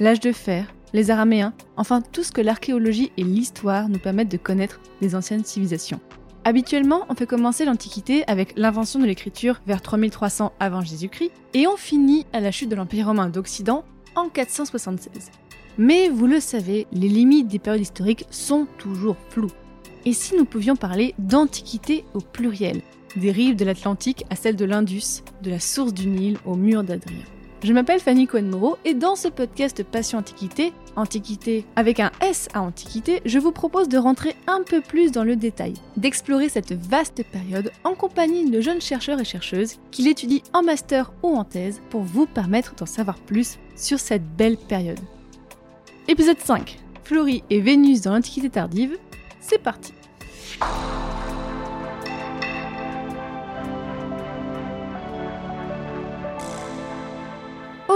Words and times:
l'âge 0.00 0.20
de 0.20 0.32
fer, 0.32 0.72
les 0.92 1.10
Araméens, 1.10 1.52
enfin 1.76 2.00
tout 2.00 2.22
ce 2.22 2.32
que 2.32 2.40
l'archéologie 2.40 3.12
et 3.16 3.24
l'histoire 3.24 3.88
nous 3.88 3.98
permettent 3.98 4.30
de 4.30 4.36
connaître 4.36 4.80
des 5.00 5.14
anciennes 5.14 5.44
civilisations. 5.44 6.00
Habituellement, 6.44 7.04
on 7.08 7.14
fait 7.14 7.26
commencer 7.26 7.64
l'Antiquité 7.64 8.24
avec 8.26 8.54
l'invention 8.56 8.98
de 8.98 9.04
l'écriture 9.04 9.60
vers 9.66 9.82
3300 9.82 10.52
avant 10.60 10.80
Jésus-Christ 10.80 11.32
et 11.52 11.66
on 11.66 11.76
finit 11.76 12.26
à 12.32 12.40
la 12.40 12.50
chute 12.50 12.70
de 12.70 12.76
l'Empire 12.76 13.06
romain 13.06 13.28
d'Occident 13.28 13.84
en 14.14 14.28
476. 14.28 15.30
Mais 15.76 16.08
vous 16.08 16.26
le 16.26 16.40
savez, 16.40 16.86
les 16.92 17.08
limites 17.08 17.48
des 17.48 17.58
périodes 17.58 17.82
historiques 17.82 18.24
sont 18.30 18.66
toujours 18.78 19.16
floues. 19.28 19.50
Et 20.06 20.12
si 20.12 20.36
nous 20.36 20.44
pouvions 20.44 20.76
parler 20.76 21.14
d'Antiquité 21.18 22.04
au 22.14 22.20
pluriel, 22.20 22.80
des 23.16 23.30
rives 23.30 23.56
de 23.56 23.64
l'Atlantique 23.64 24.24
à 24.30 24.36
celles 24.36 24.56
de 24.56 24.64
l'Indus, 24.64 25.22
de 25.42 25.50
la 25.50 25.60
source 25.60 25.92
du 25.92 26.06
Nil 26.06 26.38
au 26.46 26.54
mur 26.54 26.82
d'Adrien? 26.82 27.24
Je 27.64 27.72
m'appelle 27.72 27.98
Fanny 27.98 28.28
Cohen-Moreau 28.28 28.76
et 28.84 28.94
dans 28.94 29.16
ce 29.16 29.26
podcast 29.26 29.82
Passion 29.82 30.18
Antiquité, 30.18 30.72
Antiquité 30.94 31.64
avec 31.74 31.98
un 31.98 32.12
S 32.20 32.48
à 32.54 32.62
Antiquité, 32.62 33.20
je 33.24 33.40
vous 33.40 33.50
propose 33.50 33.88
de 33.88 33.98
rentrer 33.98 34.36
un 34.46 34.62
peu 34.62 34.80
plus 34.80 35.10
dans 35.10 35.24
le 35.24 35.34
détail, 35.34 35.74
d'explorer 35.96 36.48
cette 36.48 36.72
vaste 36.72 37.24
période 37.32 37.72
en 37.82 37.94
compagnie 37.94 38.48
de 38.48 38.60
jeunes 38.60 38.80
chercheurs 38.80 39.20
et 39.20 39.24
chercheuses 39.24 39.78
qui 39.90 40.02
l'étudient 40.02 40.42
en 40.52 40.62
master 40.62 41.12
ou 41.24 41.36
en 41.36 41.42
thèse 41.42 41.80
pour 41.90 42.02
vous 42.02 42.26
permettre 42.26 42.76
d'en 42.76 42.86
savoir 42.86 43.18
plus 43.18 43.58
sur 43.74 43.98
cette 43.98 44.36
belle 44.36 44.56
période. 44.56 45.00
Épisode 46.06 46.38
5 46.38 46.78
Florie 47.02 47.42
et 47.50 47.60
Vénus 47.60 48.02
dans 48.02 48.12
l'Antiquité 48.12 48.50
tardive, 48.50 48.96
c'est 49.40 49.60
parti 49.60 49.92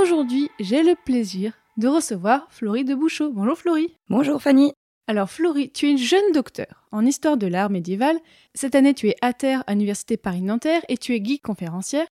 Aujourd'hui, 0.03 0.51
j'ai 0.59 0.83
le 0.83 0.97
plaisir 0.97 1.53
de 1.77 1.87
recevoir 1.87 2.49
Florie 2.51 2.85
de 2.85 2.93
Bouchot. 2.93 3.31
Bonjour 3.31 3.57
Florie. 3.57 3.97
Bonjour 4.09 4.43
Fanny. 4.43 4.73
Alors 5.07 5.31
Florie, 5.31 5.71
tu 5.71 5.87
es 5.87 5.93
une 5.93 5.99
jeune 5.99 6.33
docteure 6.35 6.89
en 6.91 7.07
histoire 7.07 7.37
de 7.37 7.47
l'art 7.47 7.71
médiéval. 7.71 8.19
Cette 8.53 8.75
année, 8.75 8.95
tu 8.95 9.09
es 9.09 9.15
à 9.21 9.33
terre 9.33 9.63
à 9.69 9.75
l'Université 9.75 10.17
Paris-Nanterre 10.17 10.83
et 10.89 10.99
tu 10.99 11.15
es 11.15 11.21
guide 11.21 11.43
conférencière. 11.43 12.09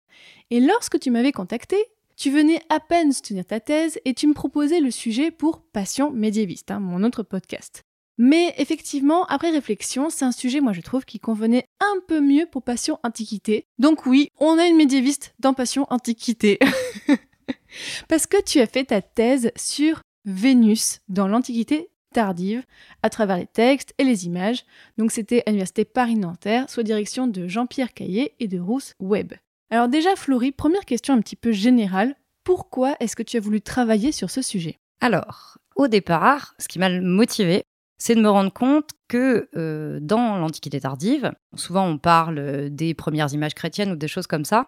Et 0.52 0.60
lorsque 0.60 1.00
tu 1.00 1.10
m'avais 1.10 1.32
contacté, 1.32 1.78
tu 2.16 2.30
venais 2.30 2.62
à 2.70 2.80
peine 2.80 3.12
soutenir 3.12 3.44
ta 3.44 3.60
thèse 3.60 4.00
et 4.06 4.14
tu 4.14 4.28
me 4.28 4.36
proposais 4.36 4.82
le 4.82 4.92
sujet 4.92 5.32
pour 5.32 5.64
Passion 5.64 6.12
médiéviste, 6.12 6.70
hein, 6.70 6.80
mon 6.80 7.04
autre 7.04 7.23
podcast. 7.23 7.82
Mais 8.20 8.54
effectivement, 8.60 9.26
après 9.26 9.50
réflexion, 9.50 10.12
c'est 10.12 10.26
un 10.26 10.32
sujet, 10.32 10.62
moi 10.62 10.73
je 10.73 10.82
trouve, 10.82 11.06
qui 11.06 11.20
convenait 11.20 11.66
un 11.80 12.00
peu 12.08 12.22
mieux 12.22 12.45
pour 12.45 12.62
Passion 12.62 13.00
Antiquité. 13.02 13.66
Donc 13.80 14.06
oui, 14.06 14.30
on 14.38 14.60
a 14.60 14.67
une 14.67 14.78
médiéviste 14.78 15.34
dans 15.40 15.56
Passion 15.56 15.88
Antiquité. 15.90 16.60
Parce 18.07 18.27
que 18.27 18.41
tu 18.43 18.59
as 18.59 18.67
fait 18.67 18.85
ta 18.85 19.02
thèse 19.02 19.52
sur 19.55 20.02
Vénus 20.25 20.99
dans 21.07 21.27
l'Antiquité 21.27 21.89
tardive, 22.13 22.63
à 23.03 23.09
travers 23.09 23.37
les 23.37 23.47
textes 23.47 23.93
et 23.97 24.03
les 24.03 24.25
images. 24.25 24.65
Donc 24.97 25.11
c'était 25.11 25.43
à 25.45 25.52
l'Université 25.52 25.85
Paris-Nanterre, 25.85 26.69
sous 26.69 26.83
direction 26.83 27.27
de 27.27 27.47
Jean-Pierre 27.47 27.93
Caillé 27.93 28.35
et 28.39 28.47
de 28.47 28.59
Rousse 28.59 28.93
Webb. 28.99 29.33
Alors 29.69 29.87
déjà, 29.87 30.15
Florie, 30.15 30.52
première 30.52 30.85
question 30.85 31.13
un 31.13 31.21
petit 31.21 31.35
peu 31.35 31.52
générale. 31.52 32.15
Pourquoi 32.43 32.95
est-ce 32.99 33.15
que 33.15 33.23
tu 33.23 33.37
as 33.37 33.41
voulu 33.41 33.61
travailler 33.61 34.11
sur 34.11 34.30
ce 34.30 34.41
sujet? 34.41 34.80
Alors, 35.01 35.59
au 35.75 35.87
départ, 35.87 36.55
ce 36.57 36.67
qui 36.67 36.80
m'a 36.80 36.89
motivé, 36.89 37.63
c'est 37.99 38.15
de 38.15 38.21
me 38.21 38.30
rendre 38.30 38.51
compte 38.51 38.89
que 39.07 39.49
euh, 39.55 39.99
dans 40.01 40.37
l'Antiquité 40.37 40.80
tardive, 40.80 41.31
souvent 41.55 41.86
on 41.86 41.97
parle 41.97 42.69
des 42.69 42.93
premières 42.93 43.33
images 43.33 43.53
chrétiennes 43.53 43.91
ou 43.91 43.95
des 43.95 44.07
choses 44.07 44.27
comme 44.27 44.45
ça, 44.45 44.67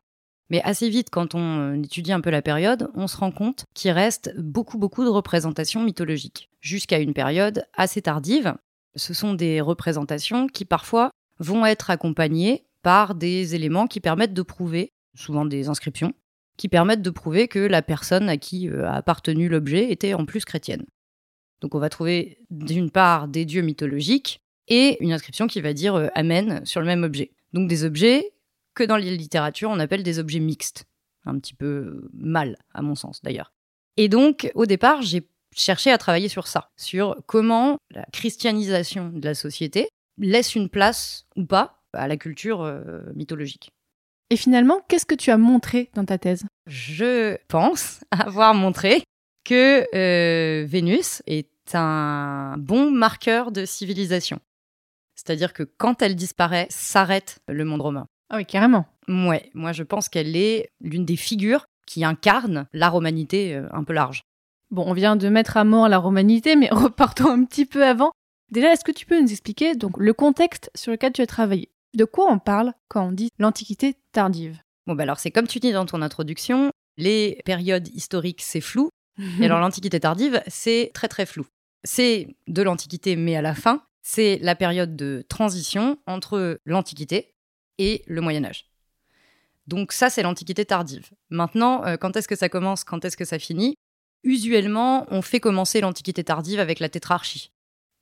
mais 0.51 0.61
assez 0.63 0.89
vite, 0.89 1.09
quand 1.09 1.33
on 1.33 1.59
euh, 1.59 1.81
étudie 1.81 2.11
un 2.11 2.19
peu 2.19 2.29
la 2.29 2.41
période, 2.41 2.89
on 2.93 3.07
se 3.07 3.15
rend 3.15 3.31
compte 3.31 3.63
qu'il 3.73 3.91
reste 3.91 4.33
beaucoup, 4.37 4.77
beaucoup 4.77 5.05
de 5.05 5.09
représentations 5.09 5.81
mythologiques, 5.81 6.49
jusqu'à 6.59 6.99
une 6.99 7.13
période 7.13 7.65
assez 7.73 8.01
tardive. 8.01 8.53
Ce 8.97 9.13
sont 9.13 9.33
des 9.33 9.61
représentations 9.61 10.47
qui 10.47 10.65
parfois 10.65 11.09
vont 11.39 11.65
être 11.65 11.89
accompagnées 11.89 12.65
par 12.81 13.15
des 13.15 13.55
éléments 13.55 13.87
qui 13.87 14.01
permettent 14.01 14.33
de 14.33 14.41
prouver, 14.41 14.91
souvent 15.15 15.45
des 15.45 15.69
inscriptions, 15.69 16.11
qui 16.57 16.67
permettent 16.67 17.01
de 17.01 17.09
prouver 17.09 17.47
que 17.47 17.59
la 17.59 17.81
personne 17.81 18.27
à 18.27 18.35
qui 18.35 18.67
euh, 18.67 18.85
a 18.85 18.95
appartenu 18.95 19.47
l'objet 19.47 19.89
était 19.89 20.13
en 20.13 20.25
plus 20.25 20.43
chrétienne. 20.43 20.85
Donc 21.61 21.75
on 21.75 21.79
va 21.79 21.87
trouver 21.87 22.39
d'une 22.49 22.91
part 22.91 23.29
des 23.29 23.45
dieux 23.45 23.61
mythologiques 23.61 24.41
et 24.67 25.01
une 25.01 25.13
inscription 25.13 25.47
qui 25.47 25.61
va 25.61 25.71
dire 25.71 25.95
euh, 25.95 26.07
Amen 26.13 26.65
sur 26.65 26.81
le 26.81 26.87
même 26.87 27.03
objet. 27.03 27.31
Donc 27.53 27.69
des 27.69 27.85
objets 27.85 28.33
que 28.73 28.83
dans 28.83 28.97
la 28.97 29.03
littérature 29.03 29.69
on 29.69 29.79
appelle 29.79 30.03
des 30.03 30.19
objets 30.19 30.39
mixtes. 30.39 30.85
Un 31.25 31.37
petit 31.37 31.53
peu 31.53 32.09
mal, 32.13 32.57
à 32.73 32.81
mon 32.81 32.95
sens 32.95 33.21
d'ailleurs. 33.21 33.53
Et 33.97 34.09
donc 34.09 34.51
au 34.55 34.65
départ 34.65 35.01
j'ai 35.01 35.27
cherché 35.55 35.91
à 35.91 35.97
travailler 35.97 36.29
sur 36.29 36.47
ça, 36.47 36.71
sur 36.77 37.17
comment 37.25 37.77
la 37.91 38.05
christianisation 38.11 39.09
de 39.09 39.25
la 39.25 39.35
société 39.35 39.89
laisse 40.17 40.55
une 40.55 40.69
place 40.69 41.25
ou 41.35 41.45
pas 41.45 41.81
à 41.93 42.07
la 42.07 42.17
culture 42.17 42.61
euh, 42.61 43.01
mythologique. 43.13 43.71
Et 44.29 44.37
finalement, 44.37 44.79
qu'est-ce 44.87 45.05
que 45.05 45.15
tu 45.15 45.29
as 45.29 45.37
montré 45.37 45.89
dans 45.93 46.05
ta 46.05 46.17
thèse? 46.17 46.45
Je 46.65 47.37
pense 47.47 47.99
avoir 48.11 48.53
montré 48.53 49.03
que 49.43 49.85
euh, 49.93 50.65
Vénus 50.65 51.21
est 51.27 51.49
un 51.73 52.55
bon 52.57 52.91
marqueur 52.91 53.51
de 53.51 53.65
civilisation. 53.65 54.39
C'est-à-dire 55.15 55.53
que 55.53 55.63
quand 55.63 56.01
elle 56.01 56.15
disparaît, 56.15 56.67
s'arrête 56.69 57.39
le 57.47 57.65
monde 57.65 57.81
romain. 57.81 58.07
Ah 58.31 58.37
oui, 58.37 58.45
carrément. 58.45 58.85
Ouais, 59.09 59.51
moi 59.53 59.73
je 59.73 59.83
pense 59.83 60.07
qu'elle 60.07 60.37
est 60.37 60.69
l'une 60.79 61.03
des 61.03 61.17
figures 61.17 61.65
qui 61.85 62.05
incarne 62.05 62.65
la 62.71 62.89
romanité 62.89 63.53
euh, 63.53 63.67
un 63.73 63.83
peu 63.83 63.91
large. 63.91 64.23
Bon, 64.71 64.85
on 64.87 64.93
vient 64.93 65.17
de 65.17 65.27
mettre 65.27 65.57
à 65.57 65.65
mort 65.65 65.89
la 65.89 65.97
romanité, 65.97 66.55
mais 66.55 66.69
repartons 66.71 67.29
un 67.29 67.43
petit 67.43 67.65
peu 67.65 67.85
avant. 67.85 68.11
Déjà, 68.49 68.71
est-ce 68.71 68.85
que 68.85 68.93
tu 68.93 69.05
peux 69.05 69.19
nous 69.19 69.29
expliquer 69.29 69.75
donc 69.75 69.97
le 69.97 70.13
contexte 70.13 70.71
sur 70.75 70.93
lequel 70.93 71.11
tu 71.11 71.21
as 71.21 71.27
travaillé? 71.27 71.69
De 71.93 72.05
quoi 72.05 72.31
on 72.31 72.39
parle 72.39 72.73
quand 72.87 73.09
on 73.09 73.11
dit 73.11 73.29
l'Antiquité 73.37 73.97
tardive? 74.13 74.59
Bon, 74.87 74.95
bah 74.95 75.03
alors 75.03 75.19
c'est 75.19 75.31
comme 75.31 75.47
tu 75.47 75.59
dis 75.59 75.73
dans 75.73 75.85
ton 75.85 76.01
introduction, 76.01 76.71
les 76.97 77.41
périodes 77.43 77.89
historiques 77.89 78.41
c'est 78.41 78.61
flou, 78.61 78.89
et 79.41 79.45
alors 79.45 79.59
l'Antiquité 79.59 79.99
tardive 79.99 80.41
c'est 80.47 80.91
très 80.93 81.09
très 81.09 81.25
flou. 81.25 81.45
C'est 81.83 82.29
de 82.47 82.61
l'Antiquité, 82.61 83.17
mais 83.17 83.35
à 83.35 83.41
la 83.41 83.55
fin, 83.55 83.83
c'est 84.03 84.39
la 84.41 84.55
période 84.55 84.95
de 84.95 85.25
transition 85.27 85.97
entre 86.07 86.59
l'Antiquité 86.65 87.30
et 87.81 88.03
le 88.07 88.21
Moyen 88.21 88.45
Âge. 88.45 88.69
Donc 89.67 89.91
ça, 89.91 90.09
c'est 90.09 90.21
l'Antiquité 90.23 90.65
tardive. 90.65 91.09
Maintenant, 91.29 91.83
euh, 91.85 91.97
quand 91.97 92.15
est-ce 92.15 92.27
que 92.27 92.35
ça 92.35 92.49
commence, 92.49 92.83
quand 92.83 93.03
est-ce 93.05 93.17
que 93.17 93.25
ça 93.25 93.39
finit? 93.39 93.75
Usuellement, 94.23 95.07
on 95.09 95.21
fait 95.21 95.39
commencer 95.39 95.81
l'Antiquité 95.81 96.23
tardive 96.23 96.59
avec 96.59 96.79
la 96.79 96.89
tétrarchie. 96.89 97.51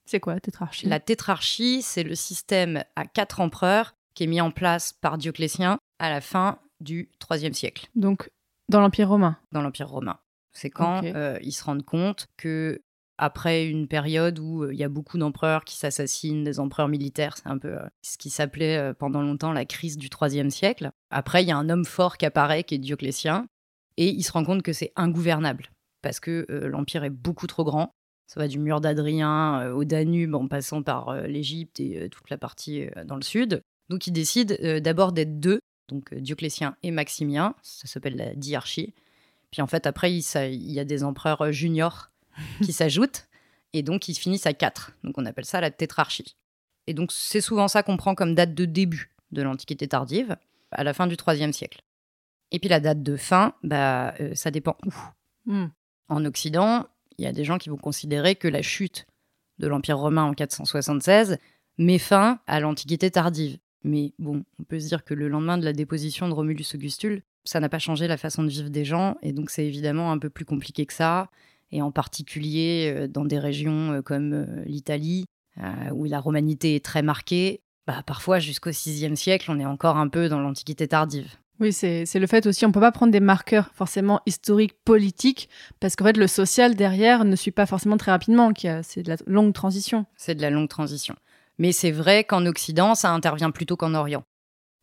C'est 0.05 0.19
quoi 0.19 0.33
la 0.33 0.39
tétrarchie? 0.41 0.87
La 0.87 0.99
tétrarchie, 0.99 1.81
c'est 1.81 2.03
le 2.03 2.15
système 2.15 2.83
à 2.95 3.05
quatre 3.05 3.39
empereurs 3.39 3.95
qui 4.15 4.23
est 4.23 4.27
mis 4.27 4.41
en 4.41 4.51
place 4.51 4.91
par 4.91 5.17
Dioclétien 5.17 5.77
à 5.99 6.09
la 6.09 6.19
fin 6.19 6.59
du 6.81 7.09
IIIe 7.31 7.53
siècle, 7.53 7.87
Donc, 7.95 8.29
dans 8.69 8.81
l'Empire 8.81 9.07
romain? 9.09 9.37
dans 9.51 9.61
l'Empire 9.61 9.89
romain. 9.89 10.17
C'est 10.51 10.69
quand 10.69 11.03
euh, 11.05 11.37
ils 11.41 11.51
se 11.51 11.63
rendent 11.63 11.85
compte 11.85 12.27
que 12.37 12.81
après 13.19 13.65
une 13.65 13.87
période 13.87 14.39
où 14.39 14.63
euh, 14.63 14.73
il 14.73 14.79
y 14.79 14.83
a 14.83 14.89
beaucoup 14.89 15.17
d'empereurs 15.17 15.65
qui 15.65 15.75
s'assassinent, 15.75 16.45
des 16.45 16.59
empereurs 16.59 16.87
militaires, 16.87 17.35
c'est 17.37 17.49
un 17.49 17.57
peu 17.57 17.77
euh, 17.77 17.85
ce 18.01 18.17
qui 18.17 18.29
s'appelait 18.29 18.77
euh, 18.77 18.93
pendant 18.93 19.21
longtemps 19.21 19.51
la 19.51 19.65
crise 19.65 19.97
du 19.97 20.07
IIIe 20.09 20.49
siècle. 20.49 20.91
Après, 21.11 21.43
il 21.43 21.49
y 21.49 21.51
a 21.51 21.57
un 21.57 21.69
homme 21.69 21.85
fort 21.85 22.17
qui 22.17 22.25
apparaît, 22.25 22.63
qui 22.63 22.75
est 22.75 22.79
Dioclétien, 22.79 23.45
et 23.97 24.07
il 24.07 24.23
se 24.23 24.31
rend 24.31 24.45
compte 24.45 24.63
que 24.63 24.71
c'est 24.73 24.93
ingouvernable 24.95 25.69
parce 26.01 26.21
que 26.21 26.45
l'empire 26.49 27.03
est 27.03 27.09
beaucoup 27.09 27.45
trop 27.45 27.65
grand. 27.65 27.91
Ça 28.25 28.39
va 28.39 28.47
du 28.47 28.57
mur 28.57 28.79
d'Adrien 28.79 29.69
au 29.73 29.83
Danube 29.83 30.33
en 30.33 30.47
passant 30.47 30.81
par 30.81 31.13
l'Égypte 31.23 31.81
et 31.81 32.07
toute 32.09 32.29
la 32.29 32.37
partie 32.37 32.87
dans 33.05 33.17
le 33.17 33.21
sud. 33.21 33.61
Donc 33.89 34.07
il 34.07 34.13
décide 34.13 34.79
d'abord 34.81 35.11
d'être 35.11 35.41
deux, 35.41 35.59
donc 35.89 36.13
Dioclétien 36.13 36.77
et 36.83 36.91
Maximien, 36.91 37.53
ça 37.63 37.87
s'appelle 37.87 38.15
la 38.15 38.33
diarchie. 38.33 38.93
Puis 39.51 39.61
en 39.61 39.67
fait 39.67 39.85
après 39.85 40.13
il, 40.13 40.71
y 40.71 40.79
a 40.79 40.85
des 40.85 41.03
empereurs 41.03 41.51
juniors 41.51 42.08
qui 42.63 42.73
s'ajoutent 42.73 43.27
et 43.73 43.83
donc 43.83 44.07
ils 44.07 44.15
finissent 44.15 44.45
à 44.47 44.53
quatre. 44.53 44.93
Donc 45.03 45.17
on 45.17 45.25
appelle 45.25 45.45
ça 45.45 45.61
la 45.61 45.71
tétrarchie. 45.71 46.35
Et 46.87 46.93
donc 46.93 47.11
c'est 47.11 47.41
souvent 47.41 47.67
ça 47.67 47.83
qu'on 47.83 47.97
prend 47.97 48.15
comme 48.15 48.35
date 48.35 48.53
de 48.53 48.65
début 48.65 49.11
de 49.31 49.41
l'Antiquité 49.41 49.87
tardive, 49.87 50.37
à 50.71 50.83
la 50.83 50.93
fin 50.93 51.07
du 51.07 51.15
IIIe 51.27 51.53
siècle. 51.53 51.83
Et 52.51 52.59
puis 52.59 52.69
la 52.69 52.79
date 52.79 53.03
de 53.03 53.15
fin, 53.15 53.53
bah, 53.63 54.15
euh, 54.19 54.33
ça 54.33 54.49
dépend 54.49 54.75
où. 54.85 54.93
Hmm. 55.45 55.67
En 56.07 56.25
Occident, 56.25 56.87
il 57.17 57.25
y 57.25 57.27
a 57.27 57.31
des 57.31 57.43
gens 57.43 57.57
qui 57.57 57.69
vont 57.69 57.77
considérer 57.77 58.35
que 58.35 58.47
la 58.47 58.63
chute 58.63 59.05
de 59.59 59.67
l'Empire 59.67 59.99
romain 59.99 60.23
en 60.23 60.33
476 60.33 61.37
met 61.77 61.99
fin 61.99 62.39
à 62.47 62.59
l'Antiquité 62.59 63.11
tardive. 63.11 63.57
Mais 63.83 64.13
bon, 64.19 64.43
on 64.59 64.63
peut 64.63 64.79
se 64.79 64.87
dire 64.87 65.03
que 65.03 65.13
le 65.13 65.27
lendemain 65.27 65.57
de 65.57 65.65
la 65.65 65.73
déposition 65.73 66.27
de 66.27 66.33
Romulus 66.33 66.65
Augustule, 66.73 67.21
ça 67.45 67.59
n'a 67.59 67.69
pas 67.69 67.79
changé 67.79 68.07
la 68.07 68.17
façon 68.17 68.43
de 68.43 68.49
vivre 68.49 68.69
des 68.69 68.83
gens, 68.83 69.15
et 69.21 69.31
donc 69.31 69.49
c'est 69.49 69.65
évidemment 69.65 70.11
un 70.11 70.17
peu 70.17 70.29
plus 70.29 70.45
compliqué 70.45 70.85
que 70.85 70.93
ça, 70.93 71.29
et 71.71 71.81
en 71.81 71.91
particulier 71.91 72.93
euh, 72.95 73.07
dans 73.07 73.25
des 73.25 73.39
régions 73.39 73.93
euh, 73.93 74.01
comme 74.01 74.33
euh, 74.33 74.63
l'Italie, 74.65 75.25
où 75.91 76.05
la 76.05 76.21
romanité 76.21 76.75
est 76.75 76.85
très 76.85 77.01
marquée, 77.01 77.59
bah, 77.85 78.01
parfois 78.05 78.39
jusqu'au 78.39 78.69
VIe 78.69 79.17
siècle, 79.17 79.51
on 79.51 79.59
est 79.59 79.65
encore 79.65 79.97
un 79.97 80.07
peu 80.07 80.29
dans 80.29 80.39
l'Antiquité 80.39 80.87
tardive. 80.87 81.35
Oui, 81.59 81.73
c'est 81.73 82.05
le 82.15 82.27
fait 82.27 82.45
aussi, 82.45 82.65
on 82.65 82.71
peut 82.71 82.79
pas 82.79 82.93
prendre 82.93 83.11
des 83.11 83.19
marqueurs 83.19 83.69
forcément 83.73 84.21
historiques, 84.25 84.77
politiques, 84.85 85.49
parce 85.81 85.97
qu'en 85.97 86.05
fait, 86.05 86.15
le 86.15 86.27
social 86.27 86.75
derrière 86.75 87.25
ne 87.25 87.35
suit 87.35 87.51
pas 87.51 87.65
forcément 87.65 87.97
très 87.97 88.11
rapidement, 88.11 88.53
c'est 88.83 89.03
de 89.03 89.09
la 89.09 89.17
longue 89.27 89.51
transition. 89.51 90.05
C'est 90.15 90.35
de 90.35 90.41
la 90.41 90.49
longue 90.49 90.69
transition. 90.69 91.15
Mais 91.57 91.73
c'est 91.73 91.91
vrai 91.91 92.23
qu'en 92.23 92.45
Occident, 92.45 92.95
ça 92.95 93.11
intervient 93.11 93.51
plutôt 93.51 93.75
qu'en 93.75 93.93
Orient. 93.93 94.23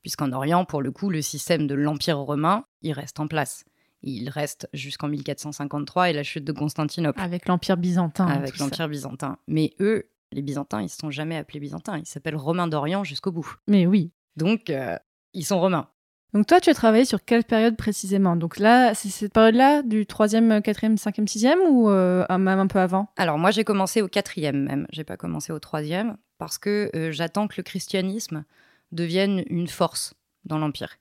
Puisqu'en 0.03 0.31
Orient, 0.33 0.67
pour 0.67 0.83
le 0.83 0.91
coup, 0.91 1.09
le 1.09 1.23
système 1.23 1.67
de 1.67 1.75
l'Empire 1.75 2.19
romain, 2.19 2.67
il 2.83 2.93
reste 2.93 3.19
en 3.19 3.29
place. 3.29 3.65
Il 4.03 4.29
reste 4.29 4.69
jusqu'en 4.73 5.09
1453 5.09 6.11
et 6.11 6.13
la 6.13 6.23
chute 6.23 6.45
de 6.45 6.53
Constantinople. 6.53 7.21
Avec 7.21 7.49
l'Empire 7.49 7.77
byzantin. 7.77 8.27
Avec 8.27 8.59
l'Empire 8.59 8.89
byzantin. 8.89 9.39
Mais 9.49 9.75
eux, 9.81 10.11
les 10.33 10.43
Byzantins, 10.43 10.81
ils 10.81 10.85
ne 10.85 10.89
se 10.89 10.97
sont 10.97 11.11
jamais 11.11 11.37
appelés 11.37 11.61
Byzantins. 11.61 11.99
Ils 11.99 12.07
s'appellent 12.07 12.37
Romains 12.37 12.69
d'Orient 12.69 13.05
jusqu'au 13.05 13.33
bout. 13.33 13.57
Mais 13.67 13.87
oui. 13.87 14.13
Donc, 14.37 14.71
euh, 14.71 14.97
ils 15.33 15.45
sont 15.45 15.61
romains. 15.61 15.89
Donc 16.33 16.47
toi, 16.47 16.61
tu 16.61 16.69
as 16.69 16.75
travaillé 16.75 17.05
sur 17.05 17.25
quelle 17.25 17.45
période 17.45 17.77
précisément? 17.77 18.37
Donc 18.37 18.59
là, 18.59 18.95
c'est 18.95 19.09
cette 19.09 19.33
période-là, 19.33 19.83
du 19.83 20.05
3e, 20.05 20.61
4e, 20.61 20.99
5e, 20.99 21.27
6e 21.27 21.59
ou 21.71 21.89
euh, 21.89 22.27
même 22.31 22.59
un 22.59 22.67
peu 22.67 22.81
avant? 22.81 23.09
Alors 23.17 23.39
moi, 23.39 23.51
j'ai 23.51 23.65
commencé 23.65 24.03
au 24.03 24.09
4e 24.09 24.53
même. 24.53 24.87
J'ai 24.91 25.05
pas 25.05 25.17
commencé 25.17 25.53
au 25.53 25.59
3e 25.59 26.17
parce 26.37 26.59
que 26.59 26.91
euh, 26.95 27.13
j'attends 27.13 27.47
que 27.47 27.55
le 27.57 27.63
christianisme 27.63 28.45
devienne 28.93 29.45
une 29.49 29.69
force 29.69 30.15
dans 30.45 30.59
l'Empire. 30.59 30.99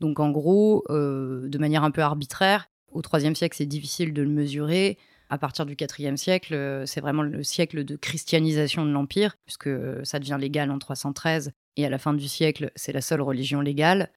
Donc 0.00 0.20
en 0.20 0.30
gros, 0.30 0.84
de 0.88 1.58
manière 1.58 1.84
un 1.84 1.90
peu 1.90 2.02
arbitraire, 2.02 2.68
au 2.90 3.02
3e 3.02 3.34
siècle, 3.34 3.56
c'est 3.56 3.66
difficile 3.66 4.12
de 4.12 4.22
le 4.22 4.30
mesurer 4.30 4.98
à 5.30 5.38
partir 5.38 5.64
du 5.64 5.76
IVe 5.98 6.16
siècle, 6.16 6.54
euh, 6.54 6.84
c'est 6.86 7.00
vraiment 7.00 7.22
le 7.22 7.42
siècle 7.44 7.84
de 7.84 7.94
christianisation 7.94 8.84
de 8.84 8.90
l'Empire, 8.90 9.36
puisque 9.46 9.68
euh, 9.68 10.00
ça 10.02 10.18
devient 10.18 10.36
légal 10.38 10.70
en 10.72 10.78
313, 10.78 11.52
et 11.76 11.86
à 11.86 11.88
la 11.88 11.98
fin 11.98 12.12
du 12.12 12.28
siècle, 12.28 12.72
c'est 12.74 12.92
la 12.92 13.00
seule 13.00 13.22
religion 13.22 13.60
légale. 13.60 14.10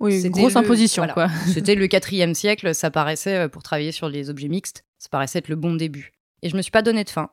Oui, 0.00 0.24
une 0.24 0.32
grosse 0.32 0.56
imposition, 0.56 1.06
quoi. 1.06 1.28
C'était 1.52 1.74
le 1.74 1.86
IVe 1.86 2.32
siècle, 2.32 2.74
ça 2.74 2.90
paraissait, 2.90 3.44
euh, 3.44 3.48
pour 3.48 3.62
travailler 3.62 3.92
sur 3.92 4.08
les 4.08 4.30
objets 4.30 4.48
mixtes, 4.48 4.84
ça 4.98 5.10
paraissait 5.10 5.40
être 5.40 5.48
le 5.48 5.56
bon 5.56 5.74
début. 5.74 6.12
Et 6.42 6.48
je 6.48 6.56
me 6.56 6.62
suis 6.62 6.72
pas 6.72 6.82
donné 6.82 7.04
de 7.04 7.10
fin. 7.10 7.30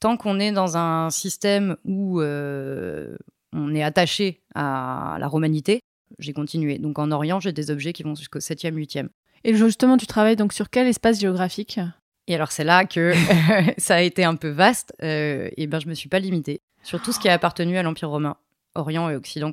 Tant 0.00 0.16
qu'on 0.16 0.40
est 0.40 0.52
dans 0.52 0.76
un 0.76 1.10
système 1.10 1.76
où 1.84 2.20
on 2.20 3.74
est 3.74 3.82
attaché 3.82 4.42
à 4.54 5.16
la 5.18 5.28
romanité, 5.28 5.80
j'ai 6.18 6.32
continué. 6.32 6.78
Donc 6.78 6.98
en 6.98 7.10
Orient, 7.10 7.40
j'ai 7.40 7.52
des 7.52 7.70
objets 7.70 7.92
qui 7.92 8.02
vont 8.02 8.14
jusqu'au 8.14 8.38
7e, 8.38 8.74
8e. 8.74 9.08
Et 9.44 9.54
justement, 9.54 9.96
tu 9.96 10.06
travailles 10.06 10.36
donc 10.36 10.52
sur 10.52 10.70
quel 10.70 10.86
espace 10.86 11.20
géographique? 11.20 11.78
Et 12.26 12.34
alors 12.34 12.52
c'est 12.52 12.64
là 12.64 12.84
que 12.84 13.12
ça 13.78 13.96
a 13.96 14.00
été 14.00 14.24
un 14.24 14.36
peu 14.36 14.48
vaste, 14.48 14.94
euh, 15.02 15.50
et 15.56 15.66
ben 15.66 15.78
je 15.78 15.88
me 15.88 15.94
suis 15.94 16.08
pas 16.08 16.18
limitée 16.18 16.62
sur 16.82 17.00
tout 17.02 17.12
ce 17.12 17.18
qui 17.18 17.28
a 17.28 17.34
appartenu 17.34 17.76
à 17.76 17.82
l'Empire 17.82 18.08
romain, 18.08 18.36
Orient 18.74 19.10
et 19.10 19.16
Occident. 19.16 19.52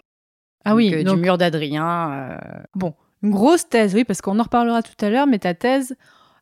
Ah 0.63 0.75
oui, 0.75 0.93
euh, 0.93 1.03
du 1.03 1.15
mur 1.15 1.37
d'Adrien. 1.37 2.11
Euh, 2.11 2.37
bon, 2.75 2.93
une 3.23 3.31
grosse 3.31 3.67
thèse, 3.67 3.95
oui, 3.95 4.03
parce 4.03 4.21
qu'on 4.21 4.39
en 4.39 4.43
reparlera 4.43 4.83
tout 4.83 4.93
à 5.03 5.09
l'heure, 5.09 5.27
mais 5.27 5.39
ta 5.39 5.53
thèse 5.53 5.95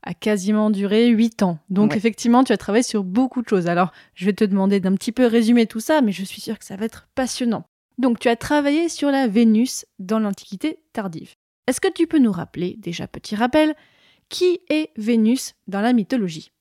a 0.04 0.13
quasiment 0.13 0.69
duré 0.69 1.07
huit 1.07 1.44
ans. 1.44 1.60
Donc 1.69 1.95
effectivement, 1.95 2.44
tu 2.44 2.54
as 2.54 2.57
travaillé 2.57 2.83
sur 2.83 3.04
beaucoup 3.04 3.42
de 3.42 3.50
choses. 3.50 3.68
Alors, 3.68 3.92
je 4.13 4.25
vais 4.25 4.33
te 4.33 4.44
demander 4.44 4.80
d'un 4.80 4.95
petit 4.95 5.12
peu 5.12 5.25
résumer 5.25 5.66
tout 5.66 5.80
ça, 5.80 6.01
mais 6.01 6.12
je 6.12 6.24
suis 6.24 6.42
sûre 6.42 6.57
que 6.57 6.66
ça 6.66 6.75
va 6.75 6.86
être 6.86 7.07
passionnant. 7.16 7.66
Donc, 8.00 8.18
tu 8.18 8.30
as 8.30 8.38
travaillé 8.38 8.88
sur 8.88 9.12
la 9.12 9.28
Vénus 9.28 9.86
dans 10.00 10.19
l'Antiquité 10.19 10.80
tardive. 10.94 11.36
Est-ce 11.68 11.81
que 11.81 11.92
tu 11.92 12.07
peux 12.07 12.18
nous 12.18 12.31
rappeler, 12.31 12.75
déjà 12.78 13.07
petit 13.07 13.36
rappel, 13.36 13.75
qui 14.30 14.62
est 14.69 14.92
Vénus 14.96 15.54
dans 15.68 15.81
la 15.81 15.92
mythologie? 15.92 16.54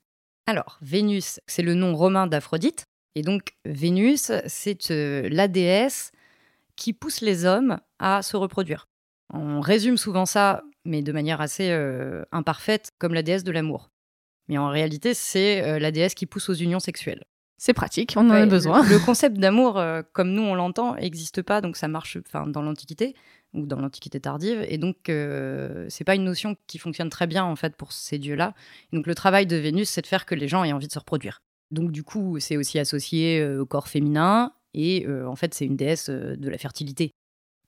Alors, 0.47 0.79
Vénus, 0.83 1.39
c'est 1.47 1.63
le 1.63 1.75
nom 1.75 1.95
romain 1.95 2.27
d'Aphrodite. 2.27 2.87
Et 3.15 3.23
donc, 3.23 3.55
Vénus, 3.65 4.33
c'est 4.49 4.91
euh, 4.91 5.29
la 5.31 5.47
déesse 5.47 6.11
qui 6.75 6.93
pousse 6.93 7.21
les 7.21 7.45
hommes 7.45 7.79
à 8.01 8.23
se 8.23 8.37
reproduire. 8.37 8.89
On 9.33 9.61
résume 9.61 9.97
souvent 9.97 10.27
ça, 10.27 10.65
mais 10.85 11.03
de 11.03 11.13
manière 11.13 11.41
assez 11.41 11.71
euh, 11.71 12.25
imparfaite, 12.33 12.91
comme 12.99 13.15
la 13.15 13.23
déesse 13.23 13.45
de 13.45 13.53
l'amour. 13.53 13.91
Mais 14.49 14.59
en 14.59 14.71
réalité, 14.71 15.15
c'est 15.15 15.63
euh, 15.63 15.79
la 15.79 15.93
déesse 15.93 16.15
qui 16.15 16.27
pousse 16.27 16.49
aux 16.49 16.55
unions 16.55 16.81
sexuelles. 16.81 17.23
C'est 17.59 17.75
pratique, 17.75 18.15
on 18.17 18.31
en 18.31 18.35
a 18.35 18.47
besoin. 18.47 18.83
Le, 18.89 19.05
concept 19.05 19.37
d'amour, 19.37 19.83
comme 20.13 20.31
nous 20.31 20.43
on 20.43 20.55
l'entend, 20.55 20.95
n'existe 20.95 21.43
pas, 21.43 21.61
donc 21.61 21.77
ça 21.77 21.89
marche 21.89 22.17
dans 22.47 22.63
l'Antiquité 22.63 23.15
ou 23.55 23.67
dans 23.67 23.81
l'Antiquité 23.81 24.21
tardive. 24.21 24.65
Et 24.69 24.79
donc, 24.79 25.09
euh, 25.09 25.87
c'est 25.89 26.05
pas 26.05 26.15
une 26.15 26.25
notion 26.25 26.57
qui 26.67 26.79
fonctionne 26.79 27.11
très 27.11 27.27
bien 27.27 27.45
en 27.45 27.57
fait 27.57 27.77
pour 27.77 27.93
ces 27.93 28.19
dieux-là. 28.19 28.55
Donc, 28.93 29.07
le 29.07 29.15
travail 29.15 29.47
de 29.47 29.57
Vénus, 29.57 29.89
c'est 29.89 30.03
de 30.03 30.07
faire 30.07 30.27
que 30.27 30.35
les 30.35 30.49
gens 30.49 30.65
aient 30.65 30.73
envie 30.73 30.89
de 30.89 30.93
se 30.93 30.99
reproduire. 30.99 31.41
Donc, 31.71 31.93
du 31.93 32.03
coup, 32.03 32.39
c'est 32.41 32.57
aussi 32.57 32.79
associé 32.79 33.41
euh, 33.41 33.61
au 33.61 33.67
corps 33.67 33.89
féminin 33.89 34.53
et 34.75 35.07
euh, 35.07 35.27
en 35.27 35.37
fait, 35.37 35.55
c'est 35.55 35.65
une 35.65 35.77
déesse 35.77 36.11
de 36.11 36.49
la 36.49 36.59
fertilité. 36.59 37.11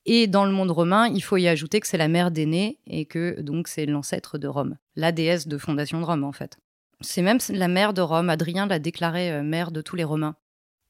Et 0.07 0.27
dans 0.27 0.47
le 0.47 0.53
monde 0.53 0.71
romain, 0.71 1.09
il 1.09 1.23
faut 1.23 1.37
y 1.37 1.47
ajouter 1.47 1.81
que 1.81 1.87
c'est 1.87 1.99
la 1.99 2.09
mère 2.09 2.31
d'aînés 2.31 2.79
et 2.87 3.05
que 3.05 3.39
donc 3.43 3.69
c'est 3.69 3.85
l'ancêtre 3.85 4.39
de 4.39 4.49
Rome, 4.49 4.77
la 4.97 5.13
déesse 5.13 5.47
de 5.47 5.59
fondation 5.59 6.01
de 6.01 6.07
Rome 6.07 6.25
en 6.25 6.33
fait. 6.33 6.57
C'est 7.01 7.23
même 7.23 7.39
la 7.49 7.69
mère 7.69 7.95
de 7.95 8.03
Rome. 8.03 8.31
Adrien 8.31 8.67
l'a 8.67 8.79
déclarée 8.79 9.43
mère 9.43 9.71
de 9.71 9.81
tous 9.81 9.97
les 9.97 10.05
Romains. 10.05 10.37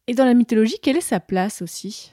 Et 0.07 0.15
dans 0.15 0.25
la 0.25 0.35
mythologie, 0.35 0.79
quelle 0.83 0.97
est 0.97 1.03
sa 1.03 1.21
place 1.21 1.62
aussi? 1.62 2.12